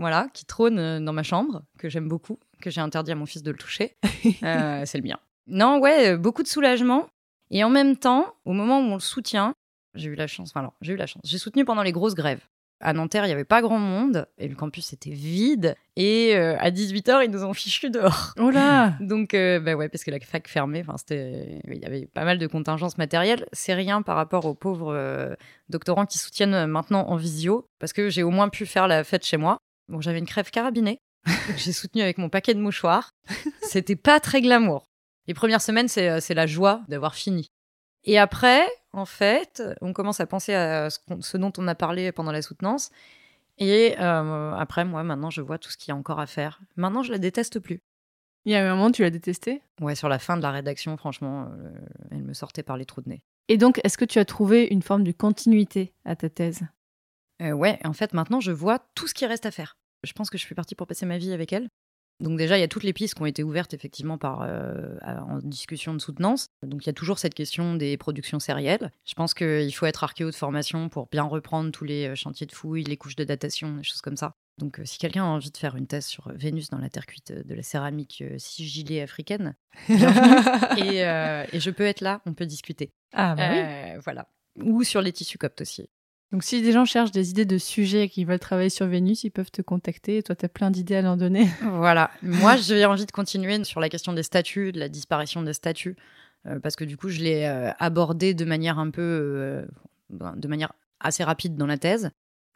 voilà, 0.00 0.28
qui 0.32 0.44
trône 0.44 0.78
euh, 0.78 1.00
dans 1.00 1.12
ma 1.12 1.22
chambre, 1.22 1.62
que 1.78 1.88
j'aime 1.88 2.08
beaucoup, 2.08 2.38
que 2.60 2.70
j'ai 2.70 2.80
interdit 2.80 3.12
à 3.12 3.14
mon 3.14 3.26
fils 3.26 3.42
de 3.42 3.50
le 3.50 3.56
toucher. 3.56 3.96
Euh, 4.42 4.82
c'est 4.84 4.98
le 4.98 5.04
mien. 5.04 5.18
Non, 5.46 5.78
ouais, 5.80 6.10
euh, 6.10 6.16
beaucoup 6.18 6.42
de 6.42 6.48
soulagement. 6.48 7.08
Et 7.50 7.64
en 7.64 7.70
même 7.70 7.96
temps, 7.96 8.34
au 8.44 8.52
moment 8.52 8.78
où 8.78 8.82
on 8.82 8.94
le 8.94 9.00
soutient, 9.00 9.54
J'ai 9.94 10.08
eu 10.10 10.14
la 10.14 10.26
chance, 10.26 10.50
enfin 10.50 10.60
alors, 10.60 10.74
j'ai 10.82 10.92
eu 10.92 10.96
la 10.96 11.06
chance. 11.06 11.22
J'ai 11.24 11.38
soutenu 11.38 11.64
pendant 11.64 11.82
les 11.82 11.92
grosses 11.92 12.14
grèves. 12.14 12.46
À 12.82 12.94
Nanterre, 12.94 13.24
il 13.24 13.28
n'y 13.28 13.34
avait 13.34 13.44
pas 13.44 13.60
grand 13.60 13.78
monde 13.78 14.26
et 14.38 14.48
le 14.48 14.54
campus 14.54 14.94
était 14.94 15.10
vide. 15.10 15.74
Et 15.96 16.34
euh, 16.34 16.56
à 16.58 16.70
18h, 16.70 17.24
ils 17.24 17.30
nous 17.30 17.44
ont 17.44 17.52
fichu 17.52 17.90
dehors. 17.90 18.32
Oh 18.38 18.50
là 18.50 18.94
Donc, 19.00 19.34
euh, 19.34 19.60
bah 19.60 19.74
ouais, 19.74 19.90
parce 19.90 20.02
que 20.02 20.10
la 20.10 20.18
fac 20.20 20.48
fermée, 20.48 20.82
c'était, 20.96 21.60
il 21.68 21.78
y 21.78 21.84
avait 21.84 22.06
pas 22.06 22.24
mal 22.24 22.38
de 22.38 22.46
contingences 22.46 22.96
matérielles. 22.96 23.46
C'est 23.52 23.74
rien 23.74 24.00
par 24.00 24.16
rapport 24.16 24.46
aux 24.46 24.54
pauvres 24.54 24.94
euh, 24.94 25.34
doctorants 25.68 26.06
qui 26.06 26.18
soutiennent 26.18 26.66
maintenant 26.66 27.06
en 27.08 27.16
visio, 27.16 27.66
parce 27.78 27.92
que 27.92 28.08
j'ai 28.08 28.22
au 28.22 28.30
moins 28.30 28.48
pu 28.48 28.64
faire 28.64 28.88
la 28.88 29.04
fête 29.04 29.26
chez 29.26 29.36
moi. 29.36 29.58
Bon, 29.90 30.00
j'avais 30.00 30.18
une 30.18 30.26
crève 30.26 30.50
carabinée. 30.50 31.00
j'ai 31.56 31.72
soutenu 31.72 32.00
avec 32.00 32.16
mon 32.16 32.28
paquet 32.28 32.54
de 32.54 32.60
mouchoirs. 32.60 33.10
C'était 33.62 33.96
pas 33.96 34.20
très 34.20 34.40
glamour. 34.40 34.88
Les 35.26 35.34
premières 35.34 35.60
semaines, 35.60 35.88
c'est, 35.88 36.08
euh, 36.08 36.20
c'est 36.20 36.34
la 36.34 36.46
joie 36.46 36.82
d'avoir 36.88 37.14
fini. 37.14 37.50
Et 38.04 38.18
après, 38.18 38.66
en 38.92 39.04
fait, 39.04 39.62
on 39.80 39.92
commence 39.92 40.20
à 40.20 40.26
penser 40.26 40.54
à 40.54 40.88
ce, 40.90 41.36
dont 41.36 41.52
on 41.58 41.68
a 41.68 41.74
parlé 41.74 42.12
pendant 42.12 42.32
la 42.32 42.40
soutenance. 42.40 42.90
Et 43.58 43.94
euh, 44.00 44.54
après, 44.54 44.84
moi, 44.84 45.02
maintenant, 45.02 45.28
je 45.28 45.42
vois 45.42 45.58
tout 45.58 45.70
ce 45.70 45.76
qu'il 45.76 45.90
y 45.90 45.92
a 45.92 45.96
encore 45.96 46.20
à 46.20 46.26
faire. 46.26 46.60
Maintenant, 46.76 47.02
je 47.02 47.12
la 47.12 47.18
déteste 47.18 47.58
plus. 47.58 47.82
Il 48.46 48.52
y 48.52 48.54
a 48.54 48.64
un 48.64 48.74
moment, 48.74 48.90
tu 48.90 49.02
l'as 49.02 49.10
détesté 49.10 49.60
Ouais, 49.80 49.94
sur 49.94 50.08
la 50.08 50.18
fin 50.18 50.38
de 50.38 50.42
la 50.42 50.50
rédaction, 50.50 50.96
franchement, 50.96 51.50
euh, 51.52 51.70
elle 52.10 52.22
me 52.22 52.32
sortait 52.32 52.62
par 52.62 52.78
les 52.78 52.86
trous 52.86 53.02
de 53.02 53.10
nez. 53.10 53.22
Et 53.48 53.58
donc, 53.58 53.80
est-ce 53.84 53.98
que 53.98 54.06
tu 54.06 54.18
as 54.18 54.24
trouvé 54.24 54.66
une 54.70 54.82
forme 54.82 55.04
de 55.04 55.12
continuité 55.12 55.92
à 56.06 56.16
ta 56.16 56.30
thèse? 56.30 56.62
Euh, 57.42 57.52
ouais, 57.52 57.78
en 57.84 57.92
fait, 57.92 58.14
maintenant, 58.14 58.40
je 58.40 58.52
vois 58.52 58.78
tout 58.94 59.06
ce 59.06 59.14
qui 59.14 59.26
reste 59.26 59.44
à 59.44 59.50
faire. 59.50 59.76
Je 60.04 60.12
pense 60.12 60.30
que 60.30 60.38
je 60.38 60.42
suis 60.44 60.54
partie 60.54 60.74
pour 60.74 60.86
passer 60.86 61.06
ma 61.06 61.18
vie 61.18 61.32
avec 61.32 61.52
elle. 61.52 61.68
Donc 62.20 62.36
déjà, 62.36 62.58
il 62.58 62.60
y 62.60 62.64
a 62.64 62.68
toutes 62.68 62.82
les 62.82 62.92
pistes 62.92 63.14
qui 63.14 63.22
ont 63.22 63.26
été 63.26 63.42
ouvertes 63.42 63.72
effectivement 63.72 64.18
par 64.18 64.42
euh, 64.42 64.98
en 65.02 65.38
discussion 65.38 65.94
de 65.94 65.98
soutenance. 65.98 66.48
Donc 66.62 66.84
il 66.84 66.86
y 66.86 66.90
a 66.90 66.92
toujours 66.92 67.18
cette 67.18 67.32
question 67.32 67.74
des 67.76 67.96
productions 67.96 68.38
sérielles. 68.38 68.90
Je 69.06 69.14
pense 69.14 69.32
qu'il 69.32 69.74
faut 69.74 69.86
être 69.86 70.04
archéo 70.04 70.30
de 70.30 70.34
formation 70.34 70.90
pour 70.90 71.08
bien 71.10 71.22
reprendre 71.22 71.70
tous 71.70 71.84
les 71.84 72.08
euh, 72.08 72.14
chantiers 72.14 72.46
de 72.46 72.52
fouilles, 72.52 72.84
les 72.84 72.98
couches 72.98 73.16
de 73.16 73.24
datation, 73.24 73.76
des 73.76 73.82
choses 73.84 74.02
comme 74.02 74.18
ça. 74.18 74.34
Donc 74.58 74.80
euh, 74.80 74.84
si 74.84 74.98
quelqu'un 74.98 75.24
a 75.24 75.28
envie 75.28 75.50
de 75.50 75.56
faire 75.56 75.76
une 75.76 75.86
thèse 75.86 76.04
sur 76.04 76.30
Vénus 76.34 76.68
dans 76.68 76.76
la 76.76 76.90
terre 76.90 77.06
cuite 77.06 77.32
de 77.32 77.54
la 77.54 77.62
céramique 77.62 78.22
euh, 78.22 78.36
sigillée 78.36 79.00
africaine, 79.00 79.56
bienvenue. 79.88 80.76
et, 80.84 80.98
et 81.56 81.60
je 81.60 81.70
peux 81.70 81.84
être 81.84 82.02
là, 82.02 82.20
on 82.26 82.34
peut 82.34 82.44
discuter. 82.44 82.90
Ah 83.14 83.34
Euh, 83.38 83.98
Voilà. 84.04 84.28
Ou 84.62 84.82
sur 84.84 85.00
les 85.00 85.12
tissus 85.12 85.38
coptes 85.38 85.62
aussi. 85.62 85.88
Donc 86.32 86.44
si 86.44 86.62
des 86.62 86.70
gens 86.70 86.84
cherchent 86.84 87.10
des 87.10 87.30
idées 87.30 87.44
de 87.44 87.58
sujets 87.58 88.04
et 88.04 88.08
qu'ils 88.08 88.26
veulent 88.26 88.38
travailler 88.38 88.70
sur 88.70 88.86
Vénus, 88.86 89.24
ils 89.24 89.30
peuvent 89.30 89.50
te 89.50 89.62
contacter. 89.62 90.22
Toi, 90.22 90.36
tu 90.36 90.44
as 90.44 90.48
plein 90.48 90.70
d'idées 90.70 90.96
à 90.96 91.02
leur 91.02 91.16
donner. 91.16 91.48
Voilà. 91.62 92.10
Moi, 92.22 92.56
j'ai 92.56 92.84
envie 92.84 93.06
de 93.06 93.10
continuer 93.10 93.64
sur 93.64 93.80
la 93.80 93.88
question 93.88 94.12
des 94.12 94.22
statuts, 94.22 94.70
de 94.72 94.78
la 94.78 94.88
disparition 94.88 95.42
des 95.42 95.52
statuts, 95.52 95.96
euh, 96.46 96.60
parce 96.60 96.76
que 96.76 96.84
du 96.84 96.96
coup, 96.96 97.08
je 97.08 97.20
l'ai 97.20 97.46
euh, 97.46 97.72
abordé 97.78 98.32
de 98.32 98.44
manière 98.44 98.78
un 98.78 98.90
peu, 98.90 99.02
euh, 99.02 99.66
ben, 100.08 100.34
de 100.36 100.46
manière 100.46 100.72
assez 101.00 101.24
rapide 101.24 101.56
dans 101.56 101.66
la 101.66 101.78
thèse. 101.78 102.10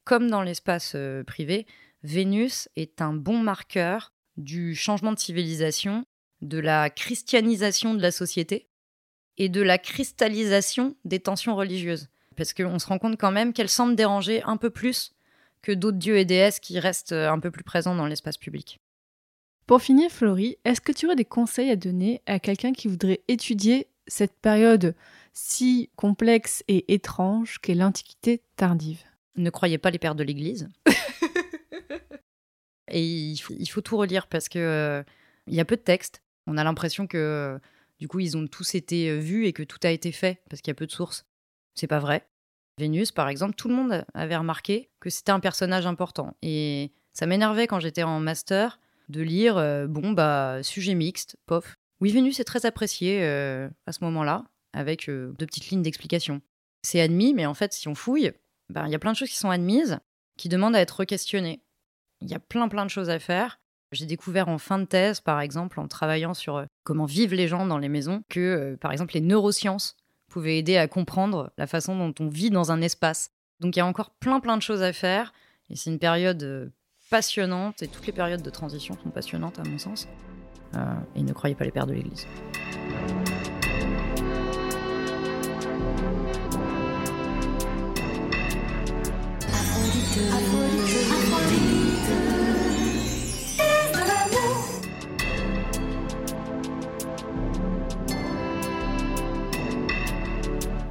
Comme 0.04 0.30
dans 0.30 0.42
l'espace 0.42 0.96
privé, 1.26 1.66
Vénus 2.02 2.68
est 2.76 3.00
un 3.00 3.14
bon 3.14 3.38
marqueur 3.38 4.12
du 4.36 4.74
changement 4.74 5.12
de 5.12 5.18
civilisation, 5.18 6.04
de 6.42 6.58
la 6.58 6.90
christianisation 6.90 7.94
de 7.94 8.02
la 8.02 8.10
société 8.10 8.68
et 9.38 9.48
de 9.48 9.62
la 9.62 9.78
cristallisation 9.78 10.94
des 11.06 11.20
tensions 11.20 11.56
religieuses. 11.56 12.08
Parce 12.36 12.52
qu'on 12.52 12.78
se 12.78 12.86
rend 12.86 12.98
compte 12.98 13.18
quand 13.18 13.30
même 13.30 13.52
qu'elle 13.52 13.68
semble 13.68 13.96
déranger 13.96 14.42
un 14.42 14.56
peu 14.56 14.70
plus 14.70 15.14
que 15.62 15.72
d'autres 15.72 15.98
dieux 15.98 16.18
et 16.18 16.24
déesses 16.24 16.60
qui 16.60 16.78
restent 16.78 17.12
euh, 17.12 17.30
un 17.30 17.38
peu 17.38 17.50
plus 17.50 17.64
présents 17.64 17.94
dans 17.94 18.06
l'espace 18.06 18.36
public. 18.36 18.80
Pour 19.66 19.80
finir, 19.80 20.10
Florie, 20.10 20.58
est-ce 20.64 20.82
que 20.82 20.92
tu 20.92 21.06
aurais 21.06 21.16
des 21.16 21.24
conseils 21.24 21.70
à 21.70 21.76
donner 21.76 22.20
à 22.26 22.38
quelqu'un 22.38 22.72
qui 22.72 22.86
voudrait 22.86 23.22
étudier 23.28 23.88
cette 24.06 24.34
période 24.34 24.94
si 25.32 25.88
complexe 25.96 26.62
et 26.68 26.92
étrange 26.92 27.58
qu'est 27.60 27.74
l'Antiquité 27.74 28.42
tardive? 28.56 29.02
Ne 29.36 29.48
croyez 29.48 29.78
pas 29.78 29.90
les 29.90 29.98
pères 29.98 30.14
de 30.14 30.22
l'Église. 30.22 30.68
et 32.88 33.02
il 33.02 33.38
faut, 33.38 33.54
il 33.58 33.66
faut 33.66 33.80
tout 33.80 33.96
relire 33.96 34.26
parce 34.26 34.50
que 34.50 34.58
euh, 34.58 35.02
il 35.46 35.54
y 35.54 35.60
a 35.60 35.64
peu 35.64 35.76
de 35.76 35.82
textes. 35.82 36.22
On 36.46 36.58
a 36.58 36.64
l'impression 36.64 37.06
que 37.06 37.16
euh, 37.16 37.58
du 37.98 38.06
coup 38.06 38.20
ils 38.20 38.36
ont 38.36 38.46
tous 38.46 38.74
été 38.74 39.08
euh, 39.08 39.16
vus 39.16 39.46
et 39.46 39.52
que 39.52 39.62
tout 39.62 39.80
a 39.82 39.90
été 39.90 40.12
fait 40.12 40.42
parce 40.50 40.60
qu'il 40.60 40.70
y 40.70 40.72
a 40.72 40.76
peu 40.76 40.86
de 40.86 40.92
sources. 40.92 41.24
C'est 41.74 41.86
pas 41.86 41.98
vrai. 41.98 42.26
Vénus, 42.78 43.12
par 43.12 43.28
exemple, 43.28 43.54
tout 43.54 43.68
le 43.68 43.74
monde 43.74 44.04
avait 44.14 44.36
remarqué 44.36 44.90
que 45.00 45.10
c'était 45.10 45.32
un 45.32 45.40
personnage 45.40 45.86
important. 45.86 46.36
Et 46.42 46.92
ça 47.12 47.26
m'énervait 47.26 47.66
quand 47.66 47.80
j'étais 47.80 48.02
en 48.02 48.20
master 48.20 48.80
de 49.08 49.20
lire 49.20 49.58
euh, 49.58 49.86
bon 49.86 50.12
bah 50.12 50.62
sujet 50.62 50.94
mixte, 50.94 51.36
pof. 51.46 51.76
Oui, 52.00 52.10
Vénus 52.10 52.40
est 52.40 52.44
très 52.44 52.66
appréciée 52.66 53.22
euh, 53.22 53.68
à 53.86 53.92
ce 53.92 54.02
moment-là 54.04 54.44
avec 54.72 55.08
euh, 55.08 55.32
deux 55.38 55.46
petites 55.46 55.70
lignes 55.70 55.82
d'explication. 55.82 56.40
C'est 56.82 57.00
admis, 57.00 57.32
mais 57.32 57.46
en 57.46 57.54
fait, 57.54 57.72
si 57.72 57.88
on 57.88 57.94
fouille, 57.94 58.32
ben, 58.68 58.86
il 58.86 58.92
y 58.92 58.94
a 58.94 58.98
plein 58.98 59.12
de 59.12 59.16
choses 59.16 59.30
qui 59.30 59.36
sont 59.38 59.50
admises, 59.50 59.98
qui 60.36 60.48
demandent 60.48 60.76
à 60.76 60.80
être 60.80 61.02
re-questionnées. 61.02 61.62
Il 62.20 62.28
y 62.28 62.34
a 62.34 62.40
plein 62.40 62.68
plein 62.68 62.84
de 62.84 62.90
choses 62.90 63.10
à 63.10 63.18
faire. 63.18 63.60
J'ai 63.92 64.06
découvert 64.06 64.48
en 64.48 64.58
fin 64.58 64.78
de 64.78 64.84
thèse, 64.84 65.20
par 65.20 65.40
exemple, 65.40 65.78
en 65.78 65.86
travaillant 65.86 66.34
sur 66.34 66.56
euh, 66.56 66.64
comment 66.82 67.04
vivent 67.04 67.34
les 67.34 67.46
gens 67.46 67.66
dans 67.66 67.78
les 67.78 67.88
maisons, 67.88 68.22
que, 68.28 68.76
par 68.80 68.90
exemple, 68.90 69.14
les 69.14 69.20
neurosciences 69.20 69.96
pouvaient 70.34 70.58
aider 70.58 70.76
à 70.76 70.88
comprendre 70.88 71.52
la 71.58 71.68
façon 71.68 71.96
dont 71.96 72.12
on 72.18 72.28
vit 72.28 72.50
dans 72.50 72.72
un 72.72 72.82
espace. 72.82 73.30
Donc 73.60 73.76
il 73.76 73.78
y 73.78 73.82
a 73.82 73.86
encore 73.86 74.10
plein 74.10 74.40
plein 74.40 74.56
de 74.56 74.62
choses 74.62 74.82
à 74.82 74.92
faire, 74.92 75.32
et 75.70 75.76
c'est 75.76 75.90
une 75.90 76.00
période 76.00 76.42
euh, 76.42 76.66
passionnante, 77.08 77.84
et 77.84 77.86
toutes 77.86 78.04
les 78.08 78.12
périodes 78.12 78.42
de 78.42 78.50
transition 78.50 78.98
sont 79.00 79.10
passionnantes 79.10 79.60
à 79.60 79.62
mon 79.62 79.78
sens. 79.78 80.08
Euh, 80.74 80.80
et 81.14 81.22
ne 81.22 81.32
croyez 81.32 81.54
pas 81.54 81.64
les 81.64 81.70
pères 81.70 81.86
de 81.86 81.92
l'Église. 81.92 82.26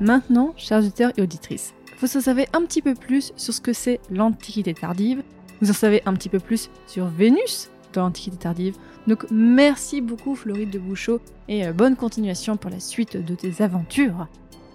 Maintenant, 0.04 0.54
chers 0.58 0.80
auditeurs 0.80 1.14
et 1.16 1.22
auditrices, 1.22 1.74
vous 2.02 2.18
en 2.18 2.20
savez 2.20 2.46
un 2.52 2.64
petit 2.64 2.82
peu 2.82 2.94
plus 2.94 3.32
sur 3.38 3.54
ce 3.54 3.62
que 3.62 3.72
c'est 3.72 4.02
l'Antiquité 4.10 4.74
tardive, 4.74 5.24
vous 5.62 5.70
en 5.70 5.74
savez 5.74 6.02
un 6.06 6.14
petit 6.14 6.28
peu 6.28 6.40
plus 6.40 6.70
sur 6.88 7.06
Vénus 7.06 7.70
dans 7.94 8.02
l'Antiquité 8.02 8.36
tardive. 8.36 8.76
Donc 9.08 9.26
merci 9.32 10.02
beaucoup 10.02 10.36
Floride 10.36 10.72
de 10.72 10.78
Bouchot 10.78 11.22
et 11.48 11.66
euh, 11.66 11.72
bonne 11.72 11.96
continuation 11.96 12.58
pour 12.58 12.70
la 12.70 12.82
suite 12.82 13.16
de 13.16 13.34
tes 13.34 13.64
aventures. 13.64 14.28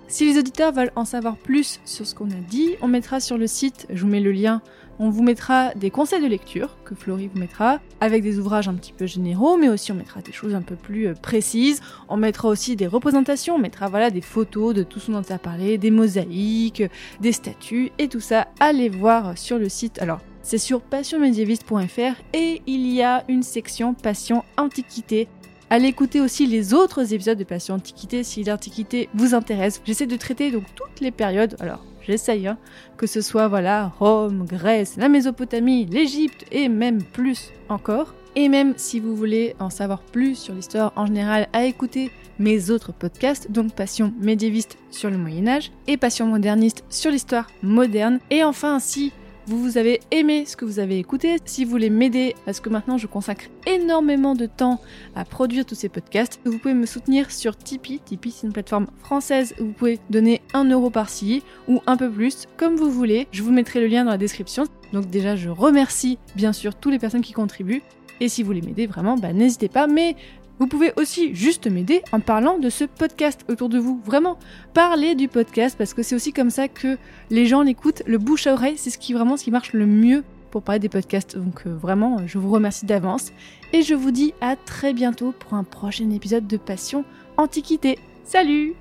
Si 0.07 0.24
les 0.24 0.39
auditeurs 0.39 0.72
veulent 0.72 0.93
en 0.97 1.05
savoir 1.05 1.37
plus 1.37 1.79
sur 1.85 2.07
ce 2.07 2.14
qu'on 2.14 2.31
a 2.31 2.41
dit, 2.49 2.76
on 2.81 2.89
mettra 2.89 3.20
sur 3.20 3.37
le 3.37 3.47
site, 3.47 3.87
je 3.91 4.01
vous 4.01 4.09
mets 4.09 4.20
le 4.20 4.33
lien, 4.33 4.62
on 4.99 5.11
vous 5.11 5.22
mettra 5.22 5.72
des 5.74 5.90
conseils 5.90 6.22
de 6.22 6.26
lecture 6.26 6.76
que 6.84 6.94
Florie 6.94 7.28
vous 7.32 7.38
mettra, 7.38 7.80
avec 8.01 8.22
des 8.22 8.38
ouvrages 8.38 8.68
un 8.68 8.74
petit 8.74 8.92
peu 8.92 9.07
généraux, 9.07 9.57
mais 9.57 9.68
aussi 9.68 9.92
on 9.92 9.94
mettra 9.94 10.20
des 10.20 10.32
choses 10.32 10.55
un 10.55 10.62
peu 10.62 10.76
plus 10.76 11.09
euh, 11.09 11.14
précises. 11.14 11.80
On 12.09 12.16
mettra 12.16 12.49
aussi 12.49 12.76
des 12.76 12.86
représentations, 12.86 13.57
on 13.57 13.59
mettra 13.59 13.88
voilà 13.88 14.11
des 14.11 14.20
photos 14.20 14.74
de 14.74 14.82
tout 14.82 15.01
ce 15.01 15.11
dont 15.11 15.22
on 15.28 15.34
a 15.34 15.38
parlé, 15.38 15.78
des 15.78 15.90
mosaïques, 15.90 16.82
des 17.20 17.32
statues 17.32 17.92
et 17.99 18.09
tout 18.09 18.20
ça. 18.20 18.49
Allez 18.61 18.88
voir 18.88 19.36
sur 19.38 19.59
le 19.59 19.68
site. 19.68 20.01
Alors, 20.01 20.20
c'est 20.42 20.59
sur 20.59 20.80
passionmédiéviste.fr 20.80 22.22
et 22.32 22.62
il 22.66 22.86
y 22.92 23.03
a 23.03 23.24
une 23.28 23.42
section 23.42 23.94
Passion 23.94 24.44
Antiquité. 24.57 25.28
Allez 25.70 25.88
écouter 25.88 26.20
aussi 26.20 26.46
les 26.46 26.72
autres 26.72 27.12
épisodes 27.12 27.36
de 27.36 27.44
Passion 27.44 27.74
Antiquité 27.74 28.24
si 28.24 28.42
l'Antiquité 28.42 29.11
vous 29.14 29.34
intéresse. 29.34 29.82
J'essaie 29.84 30.07
de 30.07 30.16
traiter 30.16 30.51
donc 30.51 30.64
toutes 30.74 31.01
les 31.01 31.11
périodes. 31.11 31.57
Alors, 31.61 31.84
j'essaye, 32.09 32.48
hein, 32.48 32.59
que 32.96 33.06
ce 33.06 33.20
soit 33.20 33.46
voilà 33.46 33.92
Rome, 33.98 34.46
Grèce, 34.46 34.96
la 34.96 35.09
Mésopotamie, 35.09 35.86
l'Égypte 35.86 36.44
et 36.50 36.68
même 36.68 37.02
plus 37.02 37.52
encore. 37.68 38.14
Et 38.34 38.48
même 38.48 38.74
si 38.76 39.00
vous 39.00 39.16
voulez 39.16 39.54
en 39.59 39.70
savoir 39.70 40.00
plus 40.00 40.36
sur 40.36 40.54
l'histoire 40.54 40.92
en 40.96 41.06
général, 41.06 41.48
à 41.52 41.64
écouter 41.64 42.11
mes 42.38 42.70
autres 42.70 42.92
podcasts, 42.92 43.50
donc 43.50 43.72
Passion 43.72 44.12
médiéviste 44.20 44.78
sur 44.90 45.11
le 45.11 45.18
Moyen 45.18 45.48
Âge 45.48 45.72
et 45.86 45.96
Passion 45.96 46.26
moderniste 46.26 46.84
sur 46.88 47.11
l'histoire 47.11 47.48
moderne. 47.62 48.20
Et 48.30 48.44
enfin, 48.44 48.78
si 48.78 49.12
vous, 49.49 49.62
vous 49.62 49.78
avez 49.78 50.01
aimé 50.11 50.44
ce 50.46 50.57
que 50.57 50.66
vous 50.66 50.78
avez 50.78 50.99
écouté, 50.99 51.36
si 51.46 51.64
vous 51.64 51.70
voulez 51.70 51.88
m'aider, 51.88 52.34
parce 52.44 52.61
que 52.61 52.68
maintenant 52.68 52.99
je 52.99 53.07
consacre 53.07 53.46
énormément 53.66 54.34
de 54.34 54.44
temps 54.44 54.78
à 55.16 55.24
produire 55.24 55.64
tous 55.64 55.74
ces 55.74 55.88
podcasts, 55.88 56.38
vous 56.44 56.59
pouvez 56.59 56.74
me 56.74 56.84
soutenir 56.84 57.30
sur 57.30 57.57
Tipeee. 57.57 58.01
Tipeee, 58.05 58.30
c'est 58.30 58.46
une 58.46 58.53
plateforme 58.53 58.88
française 59.01 59.55
où 59.59 59.64
vous 59.64 59.72
pouvez 59.72 59.99
donner 60.11 60.42
1 60.53 60.64
euro 60.70 60.90
par-ci 60.90 61.42
ou 61.66 61.80
un 61.86 61.96
peu 61.96 62.11
plus, 62.11 62.46
comme 62.59 62.76
vous 62.76 62.90
voulez. 62.90 63.26
Je 63.32 63.42
vous 63.42 63.51
mettrai 63.51 63.80
le 63.80 63.86
lien 63.86 64.05
dans 64.05 64.11
la 64.11 64.18
description. 64.18 64.64
Donc 64.92 65.09
déjà, 65.09 65.34
je 65.34 65.49
remercie 65.49 66.18
bien 66.36 66.53
sûr 66.53 66.74
toutes 66.74 66.92
les 66.92 66.99
personnes 66.99 67.22
qui 67.22 67.32
contribuent. 67.32 67.82
Et 68.20 68.28
si 68.28 68.42
vous 68.42 68.49
voulez 68.49 68.62
m'aider 68.62 68.86
vraiment, 68.86 69.16
bah, 69.16 69.32
n'hésitez 69.32 69.68
pas. 69.68 69.86
Mais 69.86 70.16
vous 70.59 70.66
pouvez 70.66 70.92
aussi 70.96 71.34
juste 71.34 71.66
m'aider 71.66 72.02
en 72.12 72.20
parlant 72.20 72.59
de 72.59 72.68
ce 72.70 72.84
podcast 72.84 73.44
autour 73.48 73.68
de 73.68 73.78
vous. 73.78 74.00
Vraiment, 74.04 74.38
parlez 74.74 75.14
du 75.14 75.28
podcast 75.28 75.76
parce 75.78 75.94
que 75.94 76.02
c'est 76.02 76.14
aussi 76.14 76.32
comme 76.32 76.50
ça 76.50 76.68
que 76.68 76.98
les 77.30 77.46
gens 77.46 77.62
l'écoutent. 77.62 78.02
Le 78.06 78.18
bouche 78.18 78.46
à 78.46 78.54
oreille, 78.54 78.76
c'est 78.76 78.90
ce 78.90 78.98
qui 78.98 79.12
vraiment 79.12 79.36
ce 79.36 79.44
qui 79.44 79.50
marche 79.50 79.72
le 79.72 79.86
mieux 79.86 80.24
pour 80.50 80.62
parler 80.62 80.80
des 80.80 80.88
podcasts. 80.88 81.36
Donc 81.36 81.62
euh, 81.66 81.76
vraiment, 81.76 82.26
je 82.26 82.38
vous 82.38 82.50
remercie 82.50 82.86
d'avance 82.86 83.32
et 83.72 83.82
je 83.82 83.94
vous 83.94 84.11
dis 84.11 84.34
à 84.40 84.56
très 84.56 84.92
bientôt 84.92 85.32
pour 85.38 85.54
un 85.54 85.64
prochain 85.64 86.11
épisode 86.11 86.46
de 86.46 86.56
Passion 86.56 87.04
Antiquité. 87.36 87.98
Salut 88.24 88.74